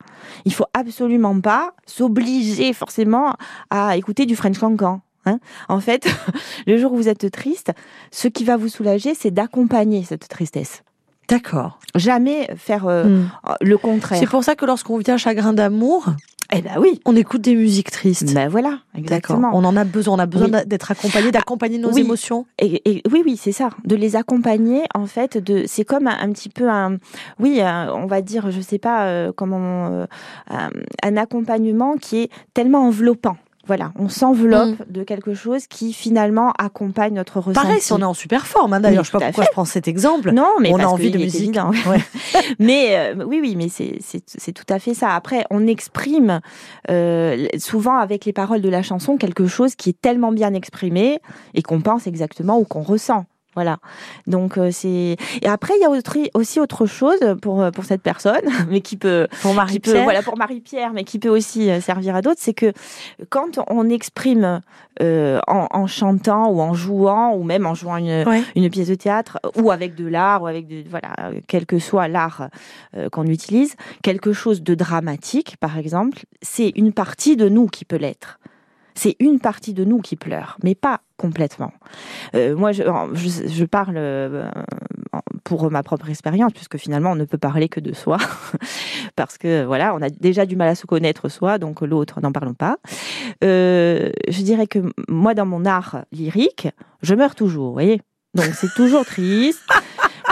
il 0.46 0.54
faut 0.54 0.66
absolument 0.74 1.40
pas 1.40 1.74
s'obliger 1.86 2.74
forcément 2.74 3.36
à 3.70 3.98
écouter 3.98 4.26
du 4.26 4.36
French 4.36 4.58
Cancan. 4.60 5.02
Hein 5.26 5.40
en 5.70 5.80
fait, 5.80 6.08
le 6.68 6.78
jour 6.78 6.94
où 6.94 6.98
vous 6.98 7.08
êtes 7.10 7.32
triste, 7.32 7.72
ce 8.12 8.28
qui 8.28 8.44
va 8.44 8.58
vous 8.58 8.68
soulager, 8.70 9.14
c'est 9.16 9.32
d'accompagner 9.32 10.04
cette 10.04 10.28
tristesse. 10.28 10.84
D'accord. 11.30 11.80
Jamais 11.96 12.50
faire 12.58 12.86
euh, 12.86 13.06
Hmm. 13.06 13.28
le 13.62 13.78
contraire. 13.78 14.20
C'est 14.20 14.28
pour 14.28 14.44
ça 14.44 14.56
que 14.56 14.66
lorsqu'on 14.66 14.98
vit 14.98 15.10
un 15.10 15.18
chagrin 15.18 15.54
d'amour, 15.54 16.08
Eh 16.56 16.62
ben 16.62 16.76
oui. 16.80 17.02
on 17.06 17.16
écoute 17.16 17.42
des 17.42 17.56
musiques 17.56 17.90
tristes. 17.92 18.34
Ben 18.34 18.48
voilà, 18.48 18.80
exactement. 18.96 19.50
On 19.54 19.64
en 19.64 19.76
a 19.76 19.84
besoin. 19.84 20.16
On 20.16 20.20
a 20.20 20.26
besoin 20.26 20.50
Oui. 20.52 20.66
d'être 20.68 20.92
accompagné, 20.92 21.32
d'accompagner 21.32 21.78
nos 21.80 21.92
Oui. 21.92 22.02
émotions. 22.02 22.46
Et, 22.60 22.82
et- 22.90 23.02
oui, 23.12 23.24
oui, 23.26 23.38
c'est 23.38 23.52
ça, 23.52 23.70
de 23.86 23.96
les 23.96 24.16
accompagner 24.16 24.84
en 24.94 25.06
fait. 25.08 25.38
De, 25.38 25.64
c'est 25.68 25.84
comme 25.86 26.08
un, 26.08 26.18
un 26.20 26.32
petit 26.32 26.50
peu 26.50 26.70
un, 26.70 26.98
oui, 27.40 27.60
un- 27.62 27.92
on 27.94 28.06
va 28.06 28.22
dire, 28.22 28.52
je 28.52 28.62
sais 28.62 28.78
pas 28.78 29.06
euh, 29.08 29.32
comment, 29.36 29.88
euh, 29.88 30.06
un, 30.50 30.70
un 31.04 31.18
accompagnement 31.18 31.96
qui 31.98 32.18
est 32.24 32.30
tellement 32.54 32.86
enveloppant. 32.88 33.38
Voilà, 33.66 33.94
on 33.98 34.10
s'enveloppe 34.10 34.76
de 34.90 35.04
quelque 35.04 35.34
chose 35.34 35.68
qui 35.68 35.94
finalement 35.94 36.52
accompagne 36.60 37.14
notre 37.14 37.40
ressenti. 37.40 37.60
Mm. 37.60 37.70
Pareil, 37.70 37.82
si 37.82 37.94
on 37.94 38.00
est 38.00 38.04
en 38.04 38.14
super 38.14 38.46
forme. 38.46 38.74
hein, 38.74 38.82
D'ailleurs, 38.82 39.00
Oui, 39.02 39.06
je 39.06 39.12
sais 39.12 39.18
pas 39.18 39.26
pourquoi 39.26 39.44
fait. 39.46 39.50
je 39.50 39.54
prends 39.54 39.66
cet 39.66 39.88
exemple. 39.88 40.32
Non, 40.32 40.56
mais 40.60 40.74
on 40.74 40.80
a 40.80 40.86
envie 40.86 41.12
de 41.12 41.18
musique. 41.18 41.42
évident. 41.44 41.72
Ouais. 41.88 42.04
mais 42.60 42.98
euh, 42.98 43.24
oui, 43.26 43.40
oui, 43.42 43.56
mais 43.56 43.70
c'est 43.70 44.00
c'est 44.02 44.24
c'est 44.28 44.52
tout 44.52 44.66
à 44.68 44.80
fait 44.80 44.94
ça. 44.94 45.16
Après, 45.16 45.46
on 45.50 45.66
exprime 45.66 46.42
euh, 46.90 47.48
souvent 47.58 47.96
avec 47.98 48.26
les 48.26 48.34
paroles 48.34 48.62
de 48.62 48.70
la 48.70 48.82
chanson 48.82 49.16
quelque 49.16 49.48
chose 49.48 49.76
qui 49.76 49.92
est 49.92 50.02
tellement 50.02 50.34
bien 50.34 50.54
exprimé 50.54 51.20
et 51.54 51.62
qu'on 51.62 51.80
pense 51.80 52.06
exactement 52.06 52.60
ou 52.60 52.66
qu'on 52.66 52.82
ressent. 52.82 53.26
Voilà. 53.56 53.78
Donc 54.28 54.58
euh, 54.58 54.70
c'est 54.72 55.16
et 55.42 55.48
après 55.48 55.74
il 55.78 55.82
y 55.82 55.86
a 55.86 55.90
autre- 55.90 56.18
aussi 56.34 56.60
autre 56.60 56.86
chose 56.86 57.20
pour 57.42 57.62
euh, 57.62 57.72
pour 57.72 57.86
cette 57.86 58.02
personne, 58.02 58.42
mais 58.70 58.82
qui 58.82 58.98
peut 58.98 59.28
Pour 59.42 59.52
qui 59.52 59.56
peut 59.80 59.92
Marie-Pierre. 59.94 60.04
voilà 60.04 60.22
pour 60.24 60.38
Marie-Pierre, 60.38 60.92
mais 60.94 61.04
qui 61.04 61.20
peut 61.20 61.30
aussi 61.30 61.70
euh, 61.70 61.80
servir 61.82 62.16
à 62.16 62.22
d'autres, 62.22 62.40
c'est 62.42 62.54
que 62.54 62.74
quand 63.30 63.60
on 63.70 63.90
exprime 63.90 64.62
euh, 65.02 65.40
en, 65.48 65.68
en 65.72 65.88
chantant 65.88 66.50
ou 66.50 66.62
en 66.62 66.74
jouant 66.74 67.34
ou 67.36 67.44
même 67.44 67.66
en 67.66 67.74
jouant 67.74 67.98
une 67.98 68.24
Ouais. 68.28 68.44
une 68.56 68.70
pièce 68.70 68.88
de 68.90 68.96
théâtre 68.96 69.40
ou 69.58 69.72
avec 69.72 69.96
de 69.96 70.08
l'art 70.08 70.44
ou 70.44 70.48
avec 70.48 70.68
de 70.68 70.84
voilà 70.90 71.32
quel 71.48 71.66
que 71.66 71.80
soit 71.80 72.08
l'art 72.08 72.50
euh, 72.96 73.10
qu'on 73.10 73.26
utilise 73.26 73.76
quelque 74.04 74.34
chose 74.34 74.62
de 74.62 74.76
dramatique 74.76 75.58
par 75.60 75.78
exemple 75.78 76.20
c'est 76.42 76.72
une 76.76 76.94
partie 76.94 77.36
de 77.36 77.50
nous 77.50 77.68
qui 77.68 77.86
peut 77.86 77.96
l'être 77.98 78.40
c'est 78.96 79.16
une 79.20 79.40
partie 79.40 79.74
de 79.74 79.84
nous 79.84 80.00
qui 80.00 80.16
pleure 80.16 80.58
mais 80.64 80.76
pas 80.76 81.02
complètement. 81.18 81.72
Euh, 82.36 82.56
moi 82.56 82.72
je, 82.72 82.84
je, 82.84 83.66
parle 83.66 83.96
euh, 83.96 84.50
pour 85.44 85.72
ma 85.72 85.84
propre 85.84 86.10
expérience 86.10 86.52
puisque 86.54 86.78
finalement 86.78 87.12
on 87.12 87.16
ne 87.16 87.26
peut 87.26 87.38
parler 87.38 87.70
que 87.70 87.80
de 87.80 87.94
soi. 87.94 88.18
Parce 89.16 89.38
que 89.38 89.64
voilà 89.64 89.96
on 89.96 90.02
a 90.02 90.10
déjà 90.10 90.46
du 90.46 90.56
mal 90.56 90.68
à 90.70 90.76
se 90.76 90.86
connaître 90.86 91.30
soi 91.30 91.58
donc 91.60 91.82
l'autre 91.82 92.20
n'en 92.22 92.32
parlons 92.32 92.54
pas. 92.54 92.78
Euh, 93.44 94.12
je 94.28 94.42
dirais 94.42 94.68
que 94.68 94.80
moi 95.08 95.34
dans 95.34 95.46
mon 95.46 95.66
art 95.66 96.04
lyrique 96.12 96.68
je 97.02 97.16
meurs 97.16 97.36
toujours 97.36 97.68
vous 97.68 97.74
voyez? 97.74 98.02
Donc 98.34 98.48
c'est 98.56 98.74
toujours 98.76 99.06
triste. 99.06 99.62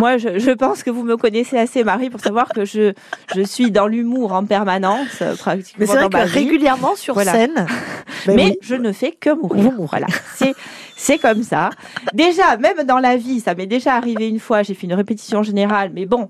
Moi, 0.02 0.18
je, 0.18 0.40
je 0.40 0.50
pense 0.50 0.82
que 0.82 0.90
vous 0.90 1.04
me 1.04 1.16
connaissez 1.16 1.60
assez, 1.60 1.84
Marie, 1.84 2.10
pour 2.10 2.20
savoir 2.22 2.50
que 2.50 2.66
je, 2.66 2.94
je 3.36 3.42
suis 3.44 3.70
dans 3.70 3.86
l'humour 3.86 4.34
en 4.34 4.44
permanence, 4.46 5.22
euh, 5.22 5.36
pratiquement 5.36 5.76
Mais 5.80 5.86
c'est 5.86 5.94
vrai 5.98 6.10
dans 6.10 6.18
ma 6.18 6.24
que 6.24 6.30
vie. 6.30 6.40
régulièrement 6.40 6.96
sur 6.96 7.14
Voilà. 7.14 7.34
scène, 7.34 7.68
Mais 8.28 8.36
ben 8.36 8.46
oui. 8.50 8.58
je 8.64 8.74
ne 8.74 8.92
fais 8.92 9.12
que 9.12 9.30
mourir. 9.30 9.74
Voilà. 9.78 10.08
C'est, 10.36 10.56
c'est 10.98 11.20
comme 11.20 11.44
ça. 11.44 11.70
Déjà, 12.16 12.58
même 12.58 12.84
dans 12.84 12.98
la 12.98 13.16
vie, 13.16 13.42
ça 13.42 13.54
m'est 13.54 13.68
déjà 13.68 13.94
arrivé 13.94 14.28
une 14.28 14.40
fois, 14.40 14.64
j'ai 14.64 14.74
fait 14.74 14.88
une 14.88 14.96
répétition 14.96 15.44
générale, 15.44 15.92
mais 15.94 16.08
bon, 16.08 16.30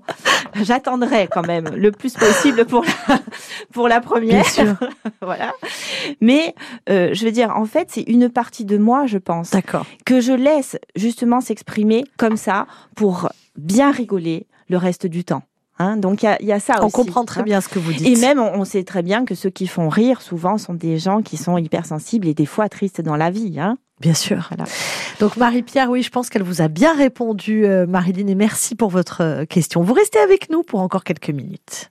j'attendrai 0.60 1.28
quand 1.30 1.46
même 1.46 1.70
le 1.74 1.92
plus 1.92 2.12
possible 2.14 2.66
pour 2.66 2.84
la, 2.84 3.18
pour 3.72 3.88
la 3.88 4.00
première. 4.00 4.42
Bien 4.42 4.44
sûr. 4.44 4.74
voilà. 5.22 5.52
Mais, 6.20 6.54
euh, 6.90 7.10
je 7.14 7.24
veux 7.24 7.32
dire, 7.32 7.56
en 7.56 7.64
fait, 7.64 7.88
c'est 7.90 8.02
une 8.02 8.28
partie 8.28 8.66
de 8.66 8.76
moi, 8.76 9.06
je 9.06 9.16
pense, 9.18 9.50
D'accord. 9.50 9.86
que 10.04 10.20
je 10.20 10.32
laisse 10.32 10.76
justement 10.94 11.40
s'exprimer 11.40 12.04
comme 12.18 12.36
ça 12.36 12.66
pour 12.94 13.30
bien 13.56 13.90
rigoler 13.90 14.46
le 14.68 14.76
reste 14.76 15.06
du 15.06 15.24
temps. 15.24 15.42
Hein 15.78 15.96
Donc 15.96 16.22
il 16.22 16.26
y 16.26 16.28
a, 16.28 16.36
il 16.40 16.46
y 16.46 16.52
a 16.52 16.60
ça 16.60 16.76
On 16.80 16.86
aussi, 16.86 16.92
comprend 16.92 17.24
très 17.24 17.40
hein. 17.40 17.44
bien 17.44 17.60
ce 17.60 17.68
que 17.68 17.78
vous 17.78 17.92
dites. 17.92 18.06
Et 18.06 18.20
même, 18.20 18.38
on, 18.38 18.60
on 18.60 18.64
sait 18.64 18.84
très 18.84 19.02
bien 19.02 19.24
que 19.24 19.34
ceux 19.34 19.50
qui 19.50 19.66
font 19.66 19.88
rire, 19.88 20.20
souvent, 20.20 20.58
sont 20.58 20.74
des 20.74 20.98
gens 20.98 21.22
qui 21.22 21.36
sont 21.36 21.56
hypersensibles 21.58 22.28
et 22.28 22.34
des 22.34 22.46
fois 22.46 22.68
tristes 22.68 23.00
dans 23.00 23.16
la 23.16 23.30
vie. 23.30 23.58
Hein 23.58 23.78
Bien 24.00 24.14
sûr. 24.14 24.48
Voilà. 24.50 24.64
Donc 25.20 25.36
Marie-Pierre, 25.36 25.88
oui, 25.88 26.02
je 26.02 26.10
pense 26.10 26.28
qu'elle 26.28 26.42
vous 26.42 26.60
a 26.60 26.68
bien 26.68 26.94
répondu, 26.94 27.64
euh, 27.64 27.86
Marilyn, 27.86 28.26
et 28.26 28.34
merci 28.34 28.74
pour 28.74 28.90
votre 28.90 29.22
euh, 29.22 29.44
question. 29.44 29.82
Vous 29.82 29.94
restez 29.94 30.18
avec 30.18 30.50
nous 30.50 30.62
pour 30.62 30.80
encore 30.80 31.04
quelques 31.04 31.30
minutes. 31.30 31.90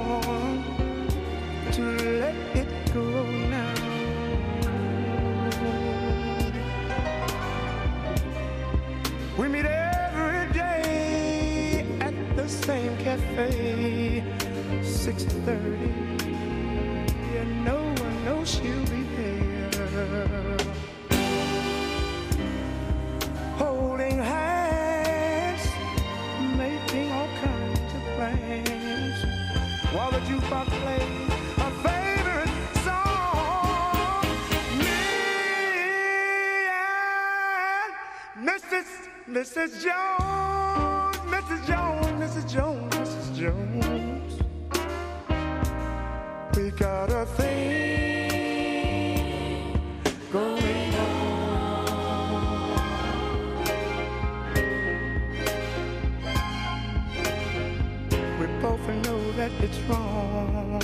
both 58.61 58.87
know 58.87 59.31
that 59.31 59.51
it's 59.59 59.79
wrong, 59.89 60.79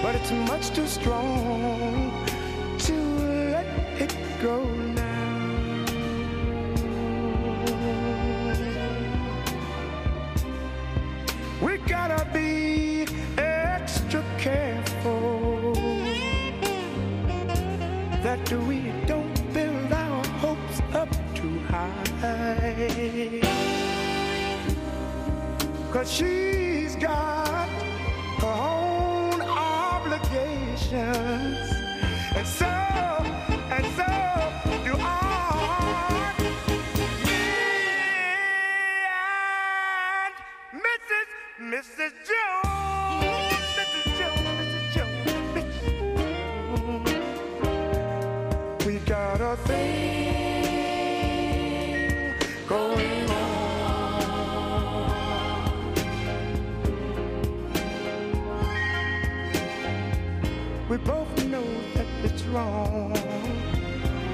but 0.00 0.14
it's 0.14 0.30
much 0.30 0.70
too 0.70 0.86
strong 0.86 2.12
to 2.78 2.94
let 3.50 3.66
it 4.00 4.14
go 4.40 4.85
Cause 26.06 26.14
she's 26.14 26.94
got 26.94 27.68
her 28.38 28.46
own 28.46 29.40
obligations. 29.42 30.92
And 32.36 32.46
so, 32.46 32.64
and 33.74 33.86
so 33.98 34.06
do 34.84 34.94
I. 35.00 36.32
Me 37.24 37.42
and 40.30 40.34
Mrs. 40.86 41.28
Mrs. 41.74 42.12
Jones, 42.28 42.45
it's 62.24 62.42
wrong, 62.44 63.12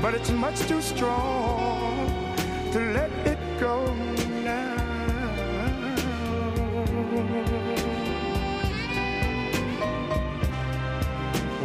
but 0.00 0.14
it's 0.14 0.30
much 0.30 0.58
too 0.68 0.80
strong 0.80 2.06
to 2.72 2.78
let 2.78 3.10
it 3.26 3.38
go 3.60 3.94
now. 4.44 4.76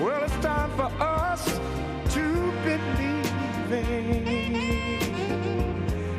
Well, 0.02 0.24
it's 0.24 0.38
time 0.38 0.72
for 0.72 0.92
us 1.02 1.60
to 2.16 2.52
believe 2.64 3.28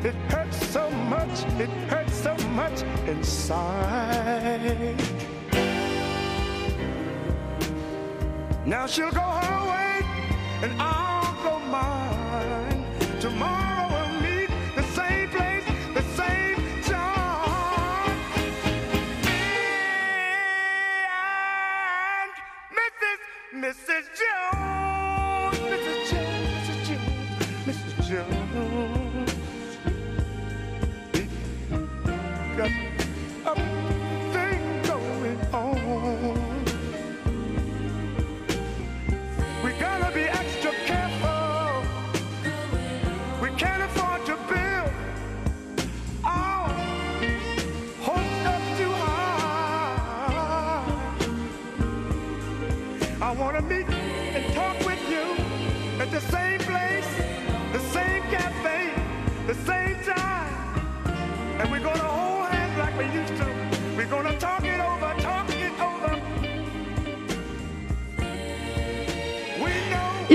It 0.05 0.15
hurts 0.31 0.65
so 0.67 0.89
much, 0.89 1.43
it 1.59 1.69
hurts 1.89 2.15
so 2.15 2.35
much 2.49 2.83
inside. 3.07 4.95
Now 8.65 8.85
she'll 8.85 9.11
go 9.11 9.19
way, 9.21 9.58
and 10.61 10.75
I 10.81 10.98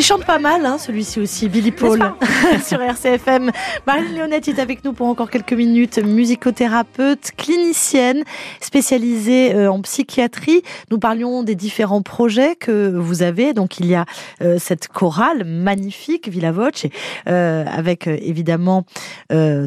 chante 0.05 0.27
pas 0.27 0.39
mal, 0.39 0.67
hein, 0.67 0.77
celui-ci 0.77 1.19
aussi, 1.19 1.49
Billy 1.49 1.73
Paul, 1.73 1.99
sur 2.63 2.83
RCFM. 2.83 3.51
Marine 3.87 4.13
Léonette 4.15 4.49
est 4.49 4.59
avec 4.59 4.85
nous 4.85 4.93
pour 4.93 5.07
encore 5.07 5.31
quelques 5.31 5.55
minutes, 5.55 5.97
musicothérapeute, 5.99 7.31
clinicienne, 7.39 8.23
spécialisée 8.61 9.55
euh, 9.55 9.73
en 9.73 9.81
psychiatrie. 9.81 10.63
Nous 10.91 10.99
parlions 10.99 11.43
des 11.43 11.55
différents 11.55 12.03
projets 12.03 12.55
que 12.55 12.95
vous 12.95 13.23
avez. 13.23 13.55
Donc, 13.55 13.81
il 13.81 13.87
y 13.87 13.95
a 13.95 14.05
euh, 14.43 14.59
cette 14.59 14.89
chorale 14.89 15.45
magnifique, 15.45 16.29
Villa 16.29 16.53
Voce, 16.53 16.85
euh, 17.27 17.65
avec 17.67 18.07
euh, 18.07 18.19
évidemment... 18.21 18.85
Euh, 19.33 19.67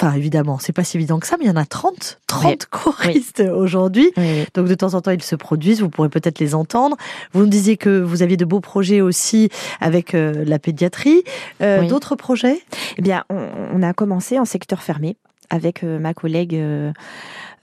Enfin, 0.00 0.12
évidemment, 0.14 0.58
c'est 0.60 0.72
pas 0.72 0.84
si 0.84 0.96
évident 0.96 1.18
que 1.18 1.26
ça, 1.26 1.36
mais 1.38 1.46
il 1.46 1.48
y 1.48 1.50
en 1.50 1.56
a 1.56 1.64
30, 1.66 2.20
30 2.28 2.44
Oui. 2.44 2.58
choristes 2.70 3.40
aujourd'hui. 3.40 4.12
Oui. 4.16 4.44
Donc, 4.54 4.68
de 4.68 4.74
temps 4.74 4.94
en 4.94 5.00
temps, 5.00 5.10
ils 5.10 5.22
se 5.22 5.34
produisent. 5.34 5.80
Vous 5.80 5.88
pourrez 5.88 6.08
peut-être 6.08 6.38
les 6.38 6.54
entendre. 6.54 6.96
Vous 7.32 7.40
me 7.40 7.48
disiez 7.48 7.76
que 7.76 8.00
vous 8.00 8.22
aviez 8.22 8.36
de 8.36 8.44
beaux 8.44 8.60
projets 8.60 9.00
aussi 9.00 9.48
avec 9.80 10.14
euh, 10.14 10.44
la 10.46 10.60
pédiatrie. 10.60 11.24
Euh. 11.62 11.86
D'autres 11.88 12.14
projets? 12.14 12.62
Eh 12.96 13.02
bien, 13.02 13.24
on, 13.28 13.48
on 13.74 13.82
a 13.82 13.92
commencé 13.92 14.38
en 14.38 14.44
secteur 14.44 14.82
fermé 14.82 15.16
avec 15.50 15.82
euh, 15.82 15.98
ma 15.98 16.14
collègue 16.14 16.56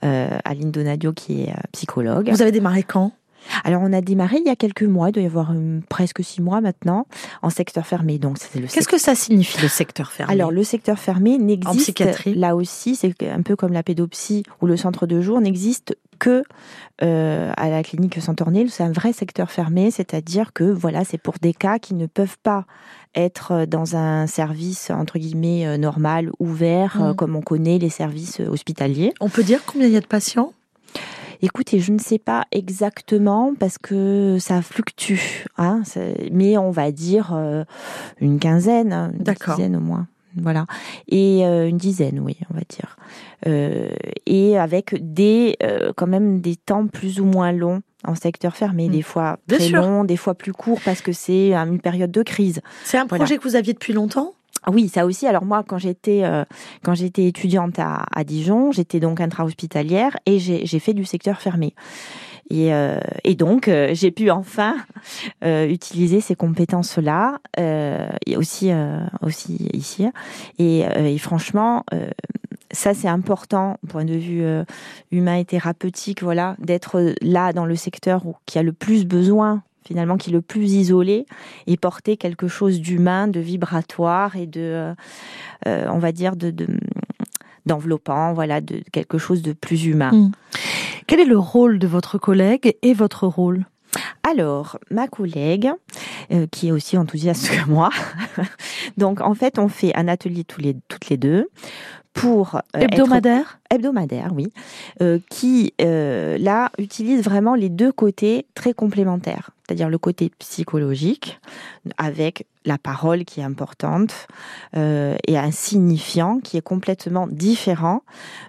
Aline 0.02 0.70
Donadio 0.70 1.12
qui 1.12 1.44
est 1.44 1.54
psychologue. 1.72 2.28
Vous 2.30 2.42
avez 2.42 2.52
démarré 2.52 2.82
quand? 2.82 3.12
Alors, 3.64 3.82
on 3.84 3.92
a 3.92 4.00
démarré 4.00 4.36
il 4.38 4.46
y 4.46 4.50
a 4.50 4.56
quelques 4.56 4.82
mois, 4.82 5.08
il 5.08 5.12
doit 5.12 5.22
y 5.22 5.26
avoir 5.26 5.52
euh, 5.52 5.80
presque 5.88 6.22
six 6.24 6.40
mois 6.42 6.60
maintenant, 6.60 7.06
en 7.42 7.50
secteur 7.50 7.86
fermé. 7.86 8.18
Donc, 8.18 8.38
c'est 8.38 8.58
le 8.58 8.66
Qu'est-ce 8.66 8.88
que 8.88 8.98
ça 8.98 9.14
signifie 9.14 9.60
le 9.62 9.68
secteur 9.68 10.12
fermé? 10.12 10.32
Alors, 10.32 10.50
le 10.50 10.62
secteur 10.64 10.98
fermé 10.98 11.38
n'existe 11.38 11.78
psychiatrie? 11.82 12.34
là 12.34 12.56
aussi, 12.56 12.96
c'est 12.96 13.14
un 13.28 13.42
peu 13.42 13.56
comme 13.56 13.72
la 13.72 13.82
pédopsie 13.82 14.42
ou 14.60 14.66
le 14.66 14.76
centre 14.76 15.06
de 15.06 15.20
jour, 15.20 15.40
n'existe 15.40 15.96
que 16.18 16.44
euh, 17.02 17.52
à 17.56 17.68
la 17.68 17.82
clinique 17.82 18.20
Santornil. 18.22 18.70
C'est 18.70 18.82
un 18.82 18.92
vrai 18.92 19.12
secteur 19.12 19.50
fermé, 19.50 19.90
c'est-à-dire 19.90 20.52
que 20.54 20.64
voilà, 20.64 21.04
c'est 21.04 21.18
pour 21.18 21.34
des 21.40 21.52
cas 21.52 21.78
qui 21.78 21.92
ne 21.94 22.06
peuvent 22.06 22.38
pas 22.42 22.64
être 23.14 23.66
dans 23.66 23.96
un 23.96 24.26
service 24.26 24.90
entre 24.90 25.18
guillemets 25.18 25.66
euh, 25.66 25.76
normal, 25.76 26.30
ouvert, 26.38 26.96
euh, 27.02 27.12
Mm. 27.12 27.16
comme 27.16 27.36
on 27.36 27.42
connaît 27.42 27.78
les 27.78 27.90
services 27.90 28.40
euh, 28.40 28.48
hospitaliers. 28.48 29.12
On 29.20 29.28
peut 29.28 29.42
dire 29.42 29.60
combien 29.66 29.86
il 29.86 29.92
y 29.92 29.96
a 29.96 30.00
de 30.00 30.06
patients? 30.06 30.52
Écoutez, 31.42 31.80
je 31.80 31.92
ne 31.92 31.98
sais 31.98 32.18
pas 32.18 32.44
exactement 32.52 33.54
parce 33.58 33.78
que 33.78 34.38
ça 34.40 34.62
fluctue, 34.62 35.44
hein, 35.58 35.82
mais 36.32 36.56
on 36.58 36.70
va 36.70 36.90
dire 36.92 37.32
euh, 37.34 37.64
une 38.20 38.38
quinzaine, 38.38 38.92
hein, 38.92 39.12
une 39.18 39.24
dizaine 39.56 39.76
au 39.76 39.80
moins. 39.80 40.06
Voilà. 40.38 40.66
Et 41.08 41.46
euh, 41.46 41.66
une 41.68 41.78
dizaine, 41.78 42.20
oui, 42.20 42.36
on 42.50 42.54
va 42.54 42.60
dire. 42.68 42.96
Euh, 43.46 43.88
et 44.26 44.58
avec 44.58 44.94
des, 45.00 45.56
quand 45.96 46.06
même 46.06 46.40
des 46.40 46.56
temps 46.56 46.86
plus 46.86 47.20
ou 47.20 47.24
moins 47.24 47.52
longs 47.52 47.80
en 48.04 48.14
secteur 48.14 48.54
fermé, 48.54 48.88
des 48.88 49.02
fois. 49.02 49.38
Bien 49.48 49.58
très 49.58 49.66
sûr. 49.68 49.80
longs, 49.80 50.04
des 50.04 50.16
fois 50.16 50.34
plus 50.34 50.52
courts 50.52 50.80
parce 50.84 51.00
que 51.00 51.12
c'est 51.12 51.54
une 51.54 51.80
période 51.80 52.10
de 52.10 52.22
crise. 52.22 52.60
C'est 52.84 52.98
un 52.98 53.06
Voilà. 53.06 53.24
projet 53.24 53.38
que 53.38 53.42
vous 53.48 53.56
aviez 53.56 53.72
depuis 53.72 53.92
longtemps? 53.94 54.32
Oui, 54.68 54.88
ça 54.88 55.06
aussi. 55.06 55.26
Alors 55.26 55.44
moi, 55.44 55.62
quand 55.62 55.78
j'étais 55.78 56.24
euh, 56.24 56.44
quand 56.82 56.94
j'étais 56.94 57.26
étudiante 57.26 57.78
à, 57.78 58.24
Dijon, 58.24 58.72
j'étais 58.72 58.98
donc 58.98 59.20
intra-hospitalière 59.20 60.16
et 60.26 60.38
j'ai 60.38 60.78
fait 60.80 60.92
du 60.92 61.04
secteur 61.04 61.40
fermé. 61.40 61.74
Et, 62.50 62.72
euh, 62.72 62.98
et 63.24 63.34
donc, 63.34 63.68
euh, 63.68 63.90
j'ai 63.92 64.10
pu 64.10 64.30
enfin 64.30 64.76
utiliser 65.42 66.20
ces 66.20 66.34
compétences-là, 66.34 67.38
aussi, 68.36 68.70
aussi 69.22 69.68
ici. 69.72 70.08
Et, 70.58 70.84
franchement, 71.18 71.84
ça 72.72 72.92
c'est 72.94 73.08
important, 73.08 73.78
point 73.88 74.04
de 74.04 74.14
vue 74.14 74.44
humain 75.12 75.36
et 75.36 75.44
thérapeutique, 75.44 76.22
voilà, 76.22 76.56
d'être 76.58 77.14
là 77.22 77.52
dans 77.52 77.66
le 77.66 77.76
secteur 77.76 78.26
où, 78.26 78.34
qui 78.46 78.58
a 78.58 78.62
le 78.62 78.72
plus 78.72 79.06
besoin 79.06 79.62
finalement 79.86 80.16
qui 80.16 80.30
est 80.30 80.32
le 80.32 80.42
plus 80.42 80.72
isolé 80.72 81.26
et 81.66 81.76
porter 81.76 82.16
quelque 82.16 82.48
chose 82.48 82.80
d'humain, 82.80 83.28
de 83.28 83.40
vibratoire 83.40 84.36
et 84.36 84.46
de, 84.46 84.60
euh, 84.60 84.94
euh, 85.66 85.86
on 85.90 85.98
va 85.98 86.12
dire, 86.12 86.36
de, 86.36 86.50
de 86.50 86.66
d'enveloppant, 87.66 88.32
voilà, 88.32 88.60
de 88.60 88.80
quelque 88.92 89.18
chose 89.18 89.42
de 89.42 89.52
plus 89.52 89.86
humain. 89.86 90.12
Mm. 90.12 90.32
Quel 91.08 91.18
est 91.18 91.24
le 91.24 91.38
rôle 91.38 91.80
de 91.80 91.88
votre 91.88 92.16
collègue 92.16 92.76
et 92.82 92.94
votre 92.94 93.26
rôle? 93.26 93.66
Alors, 94.22 94.78
ma 94.90 95.08
collègue, 95.08 95.70
euh, 96.32 96.46
qui 96.50 96.68
est 96.68 96.72
aussi 96.72 96.96
enthousiaste 96.96 97.48
que 97.48 97.68
moi, 97.68 97.90
donc 98.96 99.20
en 99.20 99.34
fait, 99.34 99.58
on 99.58 99.68
fait 99.68 99.94
un 99.96 100.08
atelier 100.08 100.44
tous 100.44 100.60
les, 100.60 100.76
toutes 100.88 101.08
les 101.08 101.16
deux 101.16 101.48
pour 102.16 102.56
euh, 102.56 102.80
hebdomadaire 102.80 103.60
être, 103.70 103.76
hebdomadaire? 103.76 104.30
Oui 104.34 104.52
euh, 105.02 105.18
qui 105.30 105.74
euh, 105.80 106.38
là 106.38 106.70
utilise 106.78 107.22
vraiment 107.22 107.54
les 107.54 107.68
deux 107.68 107.92
côtés 107.92 108.46
très 108.54 108.72
complémentaires 108.72 109.50
c'est-à-dire 109.66 109.88
le 109.88 109.98
côté 109.98 110.30
psychologique 110.38 111.40
avec 111.98 112.46
la 112.64 112.78
parole 112.78 113.24
qui 113.24 113.40
est 113.40 113.42
importante 113.42 114.28
et 114.74 115.36
un 115.36 115.50
signifiant 115.50 116.38
qui 116.38 116.56
est 116.56 116.62
complètement 116.62 117.26
différent 117.26 118.02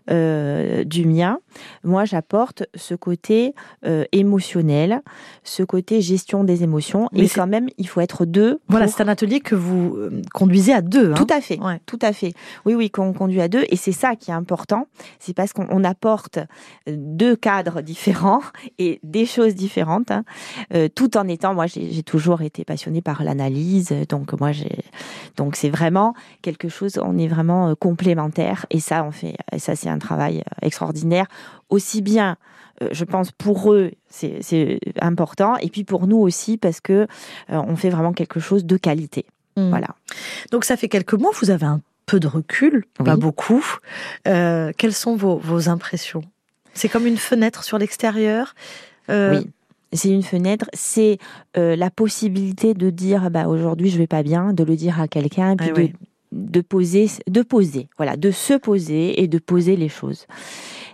du 0.07 1.05
mien. 1.07 1.39
Moi, 1.83 2.05
j'apporte 2.05 2.65
ce 2.75 2.93
côté 2.93 3.55
émotionnel, 4.11 5.01
ce 5.43 5.63
côté 5.63 6.01
gestion 6.01 6.43
des 6.43 6.61
émotions. 6.63 7.09
Mais 7.13 7.25
et 7.25 7.29
quand 7.29 7.47
même, 7.47 7.66
il 7.77 7.87
faut 7.87 8.01
être 8.01 8.25
deux. 8.25 8.59
Voilà, 8.67 8.85
pour- 8.85 8.95
c'est 8.95 9.03
un 9.03 9.07
atelier 9.07 9.39
que 9.39 9.55
vous 9.55 9.95
euh, 9.97 10.21
conduisez 10.33 10.73
à 10.73 10.81
deux. 10.81 11.11
hein. 11.11 11.15
tout 11.15 11.27
à 11.29 11.41
fait, 11.41 11.59
tout 11.85 11.99
à 12.01 12.13
fait. 12.13 12.33
Oui, 12.65 12.73
oui, 12.75 12.89
qu'on 12.89 13.13
conduit 13.13 13.41
à 13.41 13.47
deux, 13.47 13.63
et 13.69 13.75
c'est 13.75 13.91
ça 13.91 14.15
qui 14.15 14.31
est 14.31 14.33
important. 14.33 14.87
C'est 15.19 15.33
parce 15.33 15.53
qu'on 15.53 15.67
on 15.69 15.83
apporte 15.83 16.39
deux 16.87 17.35
cadres 17.35 17.81
différents 17.81 18.41
et 18.79 18.99
des 19.03 19.25
choses 19.25 19.55
différentes, 19.55 20.11
hein, 20.11 20.23
euh, 20.73 20.87
tout 20.93 21.17
en 21.17 21.27
étant. 21.27 21.53
Moi, 21.53 21.65
j'ai 21.67 22.03
toujours 22.03 22.41
été 22.41 22.63
passionnée 22.65 23.01
par 23.01 23.23
l'analyse, 23.23 23.93
donc 24.09 24.33
moi, 24.39 24.51
j'ai. 24.51 24.83
Donc 25.35 25.55
c'est 25.55 25.69
vraiment 25.69 26.13
quelque 26.41 26.69
chose. 26.69 26.99
On 27.03 27.17
est 27.17 27.27
vraiment 27.27 27.69
euh, 27.69 27.75
complémentaires, 27.75 28.65
et 28.69 28.79
ça, 28.79 29.03
on 29.03 29.11
fait. 29.11 29.35
Ça, 29.57 29.75
c'est 29.75 29.89
un 29.89 29.99
travail 29.99 30.39
euh, 30.39 30.65
extraordinaire, 30.67 31.25
aussi 31.69 32.01
bien. 32.01 32.37
Euh, 32.81 32.89
Je 32.91 33.03
pense 33.05 33.31
pour 33.31 33.73
eux, 33.73 33.91
c'est 34.09 34.79
important, 35.01 35.57
et 35.57 35.69
puis 35.69 35.83
pour 35.83 36.07
nous 36.07 36.17
aussi 36.17 36.57
parce 36.57 36.79
que 36.79 36.93
euh, 36.93 37.07
on 37.49 37.75
fait 37.75 37.89
vraiment 37.89 38.13
quelque 38.13 38.39
chose 38.39 38.65
de 38.65 38.77
qualité. 38.77 39.25
Mm. 39.55 39.69
Voilà. 39.69 39.89
Donc 40.51 40.65
ça 40.65 40.77
fait 40.77 40.89
quelques 40.89 41.13
mois, 41.13 41.31
vous 41.39 41.49
avez 41.49 41.65
un 41.65 41.81
peu 42.05 42.19
de 42.19 42.27
recul, 42.27 42.85
pas 43.03 43.17
beaucoup. 43.17 43.65
Euh, 44.27 44.71
quelles 44.77 44.93
sont 44.93 45.15
vos, 45.15 45.37
vos 45.37 45.69
impressions? 45.69 46.23
C'est 46.73 46.89
comme 46.89 47.05
une 47.05 47.17
fenêtre 47.17 47.63
sur 47.63 47.77
l'extérieur. 47.77 48.55
Euh, 49.09 49.39
Oui. 49.39 49.49
C'est 49.93 50.09
une 50.09 50.23
fenêtre, 50.23 50.65
c'est 50.73 51.17
euh, 51.55 51.77
la 51.77 51.89
possibilité 51.89 52.73
de 52.73 52.89
dire 52.89 53.31
bah 53.31 53.47
aujourd'hui 53.47 53.89
je 53.89 53.97
vais 53.97 54.05
pas 54.05 54.21
bien, 54.21 54.51
de 54.51 54.65
le 54.65 54.75
dire 54.75 54.99
à 54.99 55.07
quelqu'un, 55.07 55.55
puis 55.55 55.69
Ah 55.69 55.73
de, 55.73 55.81
oui. 55.81 55.93
De 56.31 56.61
poser, 56.61 57.07
de 57.29 57.41
poser, 57.41 57.87
voilà, 57.97 58.17
de 58.17 58.31
se 58.31 58.53
poser 58.53 59.21
et 59.21 59.27
de 59.27 59.37
poser 59.39 59.75
les 59.75 59.89
choses. 59.89 60.25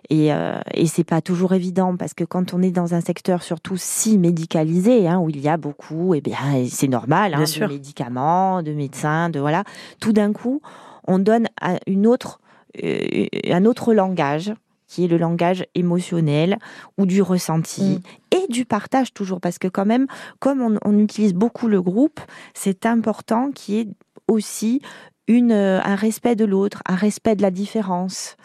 Et, 0.10 0.34
euh, 0.34 0.60
et 0.74 0.86
c'est 0.86 1.04
pas 1.06 1.22
toujours 1.22 1.54
évident 1.54 1.96
parce 1.96 2.14
que 2.14 2.24
quand 2.24 2.54
on 2.54 2.62
est 2.62 2.72
dans 2.72 2.94
un 2.94 3.02
secteur 3.02 3.42
surtout 3.42 3.76
si 3.78 4.18
médicalisé, 4.18 5.08
hein, 5.08 5.20
où 5.20 5.30
il 5.30 5.40
y 5.40 5.48
a 5.50 5.58
beaucoup, 5.58 6.14
et 6.14 6.22
bien 6.22 6.38
c'est 6.70 6.88
normal, 6.90 7.34
hein, 7.34 7.38
Bien 7.38 7.46
de 7.46 7.50
sûr. 7.50 7.68
médicaments, 7.68 8.62
de 8.62 8.74
médecins, 8.74 9.30
de 9.30 9.40
voilà, 9.40 9.64
tout 10.00 10.14
d'un 10.14 10.34
coup 10.34 10.62
on 11.08 11.20
donne 11.20 11.48
à 11.62 11.78
une 11.88 12.06
autre, 12.08 12.40
euh, 12.84 13.26
un 13.50 13.66
autre 13.66 13.94
langage 13.94 14.54
qui 14.88 15.06
est 15.06 15.08
le 15.08 15.18
langage 15.18 15.66
émotionnel 15.74 16.60
ou 16.98 17.06
du 17.06 17.22
ressenti 17.22 18.00
et 18.32 18.46
du 18.52 18.64
partage 18.66 19.14
toujours 19.14 19.42
parce 19.42 19.58
que 19.58 19.68
quand 19.68 19.86
même 19.86 20.06
comme 20.40 20.62
on, 20.62 20.78
on 20.86 21.00
utilise 21.00 21.34
beaucoup 21.34 21.68
le 21.68 21.82
groupe 21.82 22.20
c'est 22.54 22.86
important 22.86 23.52
qu'il 23.52 23.76
y 23.76 23.80
ait 23.80 23.88
aussi 24.28 24.82
une, 25.28 25.52
euh, 25.52 25.82
un 25.84 25.96
respect 25.96 26.36
de 26.36 26.46
l'autre 26.46 26.82
un 26.86 26.96
respect 26.96 27.36
de 27.36 27.42
la 27.42 27.52
différence 27.52 28.36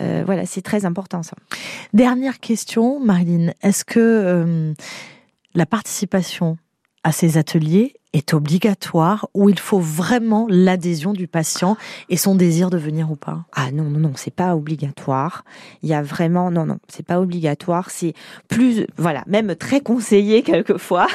Euh, 0.00 0.22
voilà 0.24 0.46
c'est 0.46 0.62
très 0.62 0.84
important 0.84 1.24
ça 1.24 1.34
Dernière 1.92 2.38
question, 2.38 3.00
Marilyn. 3.00 3.52
Est-ce 3.60 3.84
que 3.84 3.98
euh, 3.98 4.72
la 5.54 5.66
participation 5.66 6.56
à 7.02 7.10
ces 7.10 7.38
ateliers 7.38 7.94
est 8.12 8.34
obligatoire 8.34 9.28
ou 9.34 9.48
il 9.48 9.58
faut 9.58 9.78
vraiment 9.78 10.46
l'adhésion 10.48 11.12
du 11.12 11.28
patient 11.28 11.76
et 12.08 12.16
son 12.16 12.34
désir 12.34 12.70
de 12.70 12.78
venir 12.78 13.10
ou 13.10 13.16
pas? 13.16 13.44
Ah 13.52 13.70
non, 13.70 13.84
non, 13.84 14.00
non, 14.00 14.12
c'est 14.16 14.34
pas 14.34 14.56
obligatoire. 14.56 15.44
Il 15.82 15.88
y 15.88 15.94
a 15.94 16.02
vraiment, 16.02 16.50
non, 16.50 16.66
non, 16.66 16.78
c'est 16.88 17.06
pas 17.06 17.20
obligatoire. 17.20 17.90
C'est 17.90 18.14
plus, 18.48 18.86
voilà, 18.96 19.22
même 19.26 19.54
très 19.54 19.80
conseillé 19.80 20.42
quelquefois, 20.42 21.06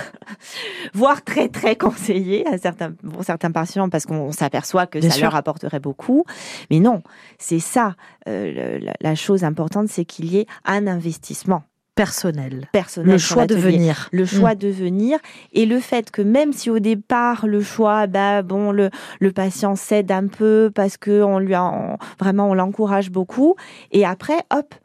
voire 0.94 1.24
très, 1.24 1.50
très 1.50 1.76
conseillé 1.76 2.48
à 2.48 2.58
certains, 2.58 2.92
pour 2.92 3.24
certains 3.24 3.52
patients 3.52 3.90
parce 3.90 4.06
qu'on 4.06 4.32
s'aperçoit 4.32 4.88
que 4.88 5.00
Bien 5.00 5.10
ça 5.10 5.16
sûr. 5.16 5.24
leur 5.26 5.36
apporterait 5.36 5.80
beaucoup. 5.80 6.24
Mais 6.72 6.80
non, 6.80 7.02
c'est 7.38 7.60
ça, 7.60 7.96
euh, 8.28 8.80
la 9.02 9.16
chose 9.16 9.44
importante, 9.44 9.90
c'est 9.90 10.06
qu'il 10.06 10.26
y 10.26 10.38
ait 10.38 10.48
un 10.64 10.88
investissement 10.88 11.64
personnel. 11.96 12.68
personnel 12.72 13.12
Le 13.14 13.18
choix 13.18 13.48
de 13.48 13.56
venir. 13.56 14.10
le 14.12 14.26
choix 14.26 14.54
Mm. 14.54 14.58
de 14.60 14.68
venir 14.70 15.20
et 15.54 15.66
le 15.66 15.80
fait 15.80 16.12
que 16.12 16.22
même 16.22 16.52
si 16.54 16.70
au 16.70 16.80
départ 16.80 17.48
le 17.48 17.62
choix 17.62 18.06
bah 18.08 18.42
bon 18.42 18.72
le 18.72 18.90
le 19.20 19.32
patient 19.32 19.76
cède 19.76 20.12
un 20.12 20.28
peu 20.28 20.72
parce 20.76 20.98
que 20.98 21.22
on 21.24 21.40
lui 21.40 21.56
en, 21.56 21.98
vraiment 22.20 22.50
on 22.50 22.54
l'encourage 22.54 23.10
beaucoup 23.12 23.56
et 23.92 24.06
après 24.06 24.38
hop 24.54 24.76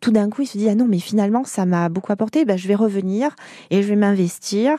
tout 0.00 0.12
d'un 0.12 0.30
coup, 0.30 0.42
il 0.42 0.46
se 0.46 0.56
dit 0.56 0.68
ah 0.68 0.74
non 0.74 0.86
mais 0.86 0.98
finalement 1.00 1.42
ça 1.44 1.66
m'a 1.66 1.88
beaucoup 1.88 2.12
apporté, 2.12 2.44
bah, 2.44 2.56
je 2.56 2.68
vais 2.68 2.74
revenir 2.74 3.34
et 3.70 3.82
je 3.82 3.88
vais 3.88 3.96
m'investir. 3.96 4.76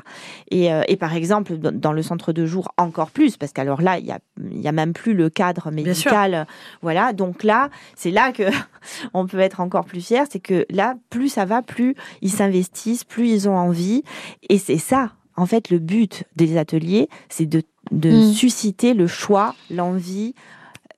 Et, 0.50 0.72
euh, 0.72 0.82
et 0.88 0.96
par 0.96 1.14
exemple 1.14 1.58
dans 1.58 1.92
le 1.92 2.02
centre 2.02 2.32
de 2.34 2.46
jour 2.46 2.72
encore 2.78 3.12
plus 3.12 3.36
parce 3.38 3.52
qu'alors 3.52 3.82
là 3.82 3.98
il 4.00 4.06
y 4.06 4.12
a 4.12 4.20
il 4.52 4.62
y 4.62 4.68
a 4.68 4.72
même 4.72 4.94
plus 4.94 5.14
le 5.14 5.30
cadre 5.30 5.72
médical 5.72 6.48
voilà. 6.82 7.12
Donc 7.14 7.44
là 7.44 7.70
c'est 7.96 8.12
là 8.12 8.32
que 8.32 8.44
on 9.14 9.28
peut 9.28 9.40
être 9.40 9.60
encore 9.60 9.86
plus 9.86 10.02
fier 10.06 10.26
c'est 10.30 10.40
que 10.40 10.66
là 10.70 10.96
plus 11.10 11.30
ça 11.30 11.46
va 11.46 11.62
plus 11.62 11.96
ils 12.22 12.32
s'investissent 12.32 13.04
plus 13.04 13.28
ils 13.30 13.50
ont 13.50 13.58
envie. 13.58 14.04
Et 14.50 14.58
c'est 14.58 14.78
ça 14.78 15.12
en 15.36 15.46
fait 15.46 15.70
le 15.70 15.80
but 15.80 16.24
des 16.36 16.58
ateliers 16.58 17.10
c'est 17.30 17.46
de 17.46 17.62
de 17.92 18.12
Mm. 18.12 18.34
susciter 18.34 18.94
le 18.94 19.08
choix 19.08 19.56
l'envie 19.72 20.36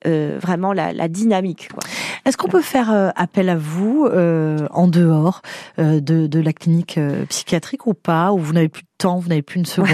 euh, 0.06 0.38
vraiment 0.40 0.72
la, 0.72 0.92
la 0.92 1.08
dynamique 1.08 1.68
quoi. 1.72 1.82
Est-ce 2.24 2.36
qu'on 2.36 2.48
peut 2.48 2.62
faire 2.62 2.92
euh, 2.92 3.10
appel 3.16 3.48
à 3.48 3.56
vous 3.56 4.06
euh, 4.06 4.68
en 4.70 4.86
dehors 4.86 5.42
euh, 5.78 6.00
de, 6.00 6.26
de 6.26 6.40
la 6.40 6.52
clinique 6.52 6.98
psychiatrique 7.28 7.86
ou 7.86 7.94
pas 7.94 8.32
Ou 8.32 8.38
vous 8.38 8.52
n'avez 8.52 8.68
plus 8.68 8.82
de 8.82 8.88
temps, 8.98 9.18
vous 9.18 9.28
n'avez 9.28 9.42
plus 9.42 9.58
une 9.58 9.66
seconde? 9.66 9.88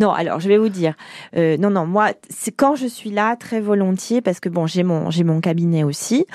Non, 0.00 0.10
alors 0.10 0.40
je 0.40 0.48
vais 0.48 0.58
vous 0.58 0.68
dire, 0.68 0.94
euh, 1.36 1.56
non, 1.56 1.70
non, 1.70 1.86
moi, 1.86 2.10
c'est 2.28 2.50
quand 2.50 2.74
je 2.74 2.88
suis 2.88 3.10
là, 3.10 3.36
très 3.36 3.60
volontiers, 3.60 4.20
parce 4.20 4.40
que 4.40 4.48
bon, 4.48 4.66
j'ai 4.66 4.82
mon, 4.82 5.10
j'ai 5.10 5.22
mon 5.22 5.40
cabinet 5.40 5.84
aussi, 5.84 6.26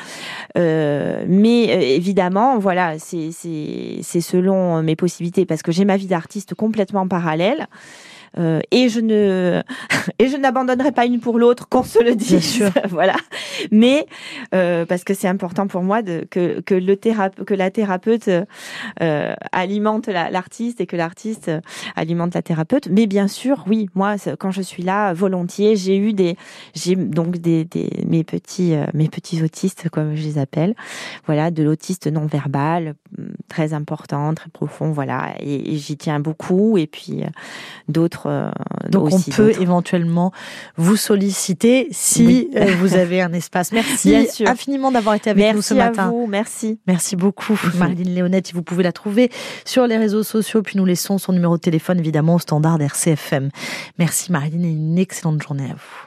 Euh, 0.57 1.25
mais 1.27 1.69
euh, 1.69 1.81
évidemment, 1.81 2.57
voilà, 2.59 2.97
c'est, 2.97 3.31
c'est, 3.31 3.99
c'est 4.01 4.21
selon 4.21 4.81
mes 4.83 4.95
possibilités, 4.95 5.45
parce 5.45 5.63
que 5.63 5.73
j'ai 5.73 5.83
ma 5.83 5.97
vie 5.97 6.07
d'artiste 6.07 6.55
complètement 6.55 7.07
parallèle. 7.09 7.67
Euh, 8.37 8.59
et 8.71 8.89
je 8.89 8.99
ne 8.99 9.61
et 10.19 10.27
je 10.27 10.37
n'abandonnerai 10.37 10.91
pas 10.91 11.05
une 11.05 11.19
pour 11.19 11.39
l'autre 11.39 11.69
qu'on 11.69 11.83
se 11.83 12.03
le 12.03 12.15
dise. 12.15 12.63
voilà. 12.89 13.15
Mais 13.71 14.05
euh, 14.53 14.85
parce 14.85 15.03
que 15.03 15.13
c'est 15.13 15.27
important 15.27 15.67
pour 15.67 15.83
moi 15.83 16.01
de, 16.01 16.27
que 16.29 16.59
que 16.61 16.75
le 16.75 16.97
thérape, 16.97 17.43
que 17.45 17.53
la 17.53 17.71
thérapeute 17.71 18.29
euh, 19.01 19.33
alimente 19.51 20.07
la- 20.07 20.29
l'artiste 20.29 20.81
et 20.81 20.85
que 20.85 20.95
l'artiste 20.95 21.47
euh, 21.49 21.61
alimente 21.95 22.33
la 22.35 22.41
thérapeute. 22.41 22.87
Mais 22.89 23.07
bien 23.07 23.27
sûr 23.27 23.63
oui 23.67 23.89
moi 23.95 24.15
quand 24.39 24.51
je 24.51 24.61
suis 24.61 24.83
là 24.83 25.13
volontiers 25.13 25.75
j'ai 25.75 25.97
eu 25.97 26.13
des 26.13 26.35
j'ai 26.73 26.95
donc 26.95 27.37
des, 27.37 27.63
des 27.65 27.89
mes 28.07 28.23
petits 28.23 28.75
mes 28.93 29.07
petits 29.07 29.43
autistes 29.43 29.89
comme 29.89 30.15
je 30.15 30.23
les 30.23 30.37
appelle. 30.37 30.75
Voilà 31.25 31.51
de 31.51 31.63
l'autiste 31.63 32.07
non 32.07 32.25
verbal 32.25 32.95
hum, 33.17 33.29
très 33.47 33.73
important 33.73 34.33
très 34.33 34.49
profond 34.49 34.91
voilà. 34.91 35.33
Et, 35.39 35.73
et 35.73 35.77
j'y 35.77 35.97
tiens 35.97 36.19
beaucoup. 36.19 36.77
Et 36.77 36.87
puis 36.87 37.23
euh, 37.23 37.27
d'autres 38.25 38.85
euh, 38.85 38.89
Donc 38.89 39.13
aussi 39.13 39.29
on 39.29 39.35
peut 39.35 39.51
éventuellement 39.61 40.31
vous 40.77 40.95
solliciter 40.97 41.87
si 41.91 42.25
Oui. 42.25 42.49
euh, 42.55 42.75
vous 42.79 42.95
avez 42.95 43.21
un 43.21 43.31
espace. 43.33 43.71
Merci 43.71 44.09
Bien 44.09 44.25
sûr. 44.27 44.47
infiniment 44.49 44.91
d'avoir 44.91 45.15
été 45.15 45.29
avec 45.29 45.41
merci 45.43 45.55
nous 45.55 45.61
ce 45.61 45.73
à 45.73 45.77
matin. 45.77 46.09
vous 46.09 46.27
merci 46.27 46.79
Merci 46.87 47.15
beaucoup, 47.15 47.59
Marilyn 47.77 48.11
Léonette. 48.13 48.53
Vous 48.53 48.63
pouvez 48.63 48.83
la 48.83 48.91
trouver 48.91 49.31
sur 49.65 49.87
les 49.87 49.97
réseaux 49.97 50.23
sociaux, 50.23 50.61
puis 50.61 50.77
nous 50.77 50.85
laissons 50.85 51.17
son 51.17 51.33
numéro 51.33 51.55
de 51.57 51.61
téléphone 51.61 51.99
évidemment 51.99 52.35
au 52.35 52.39
standard 52.39 52.81
RCFM. 52.81 53.49
Merci 53.99 54.31
Marilyn 54.31 54.63
et 54.63 54.71
une 54.71 54.97
excellente 54.97 55.41
journée 55.41 55.65
à 55.65 55.73
vous. 55.73 56.03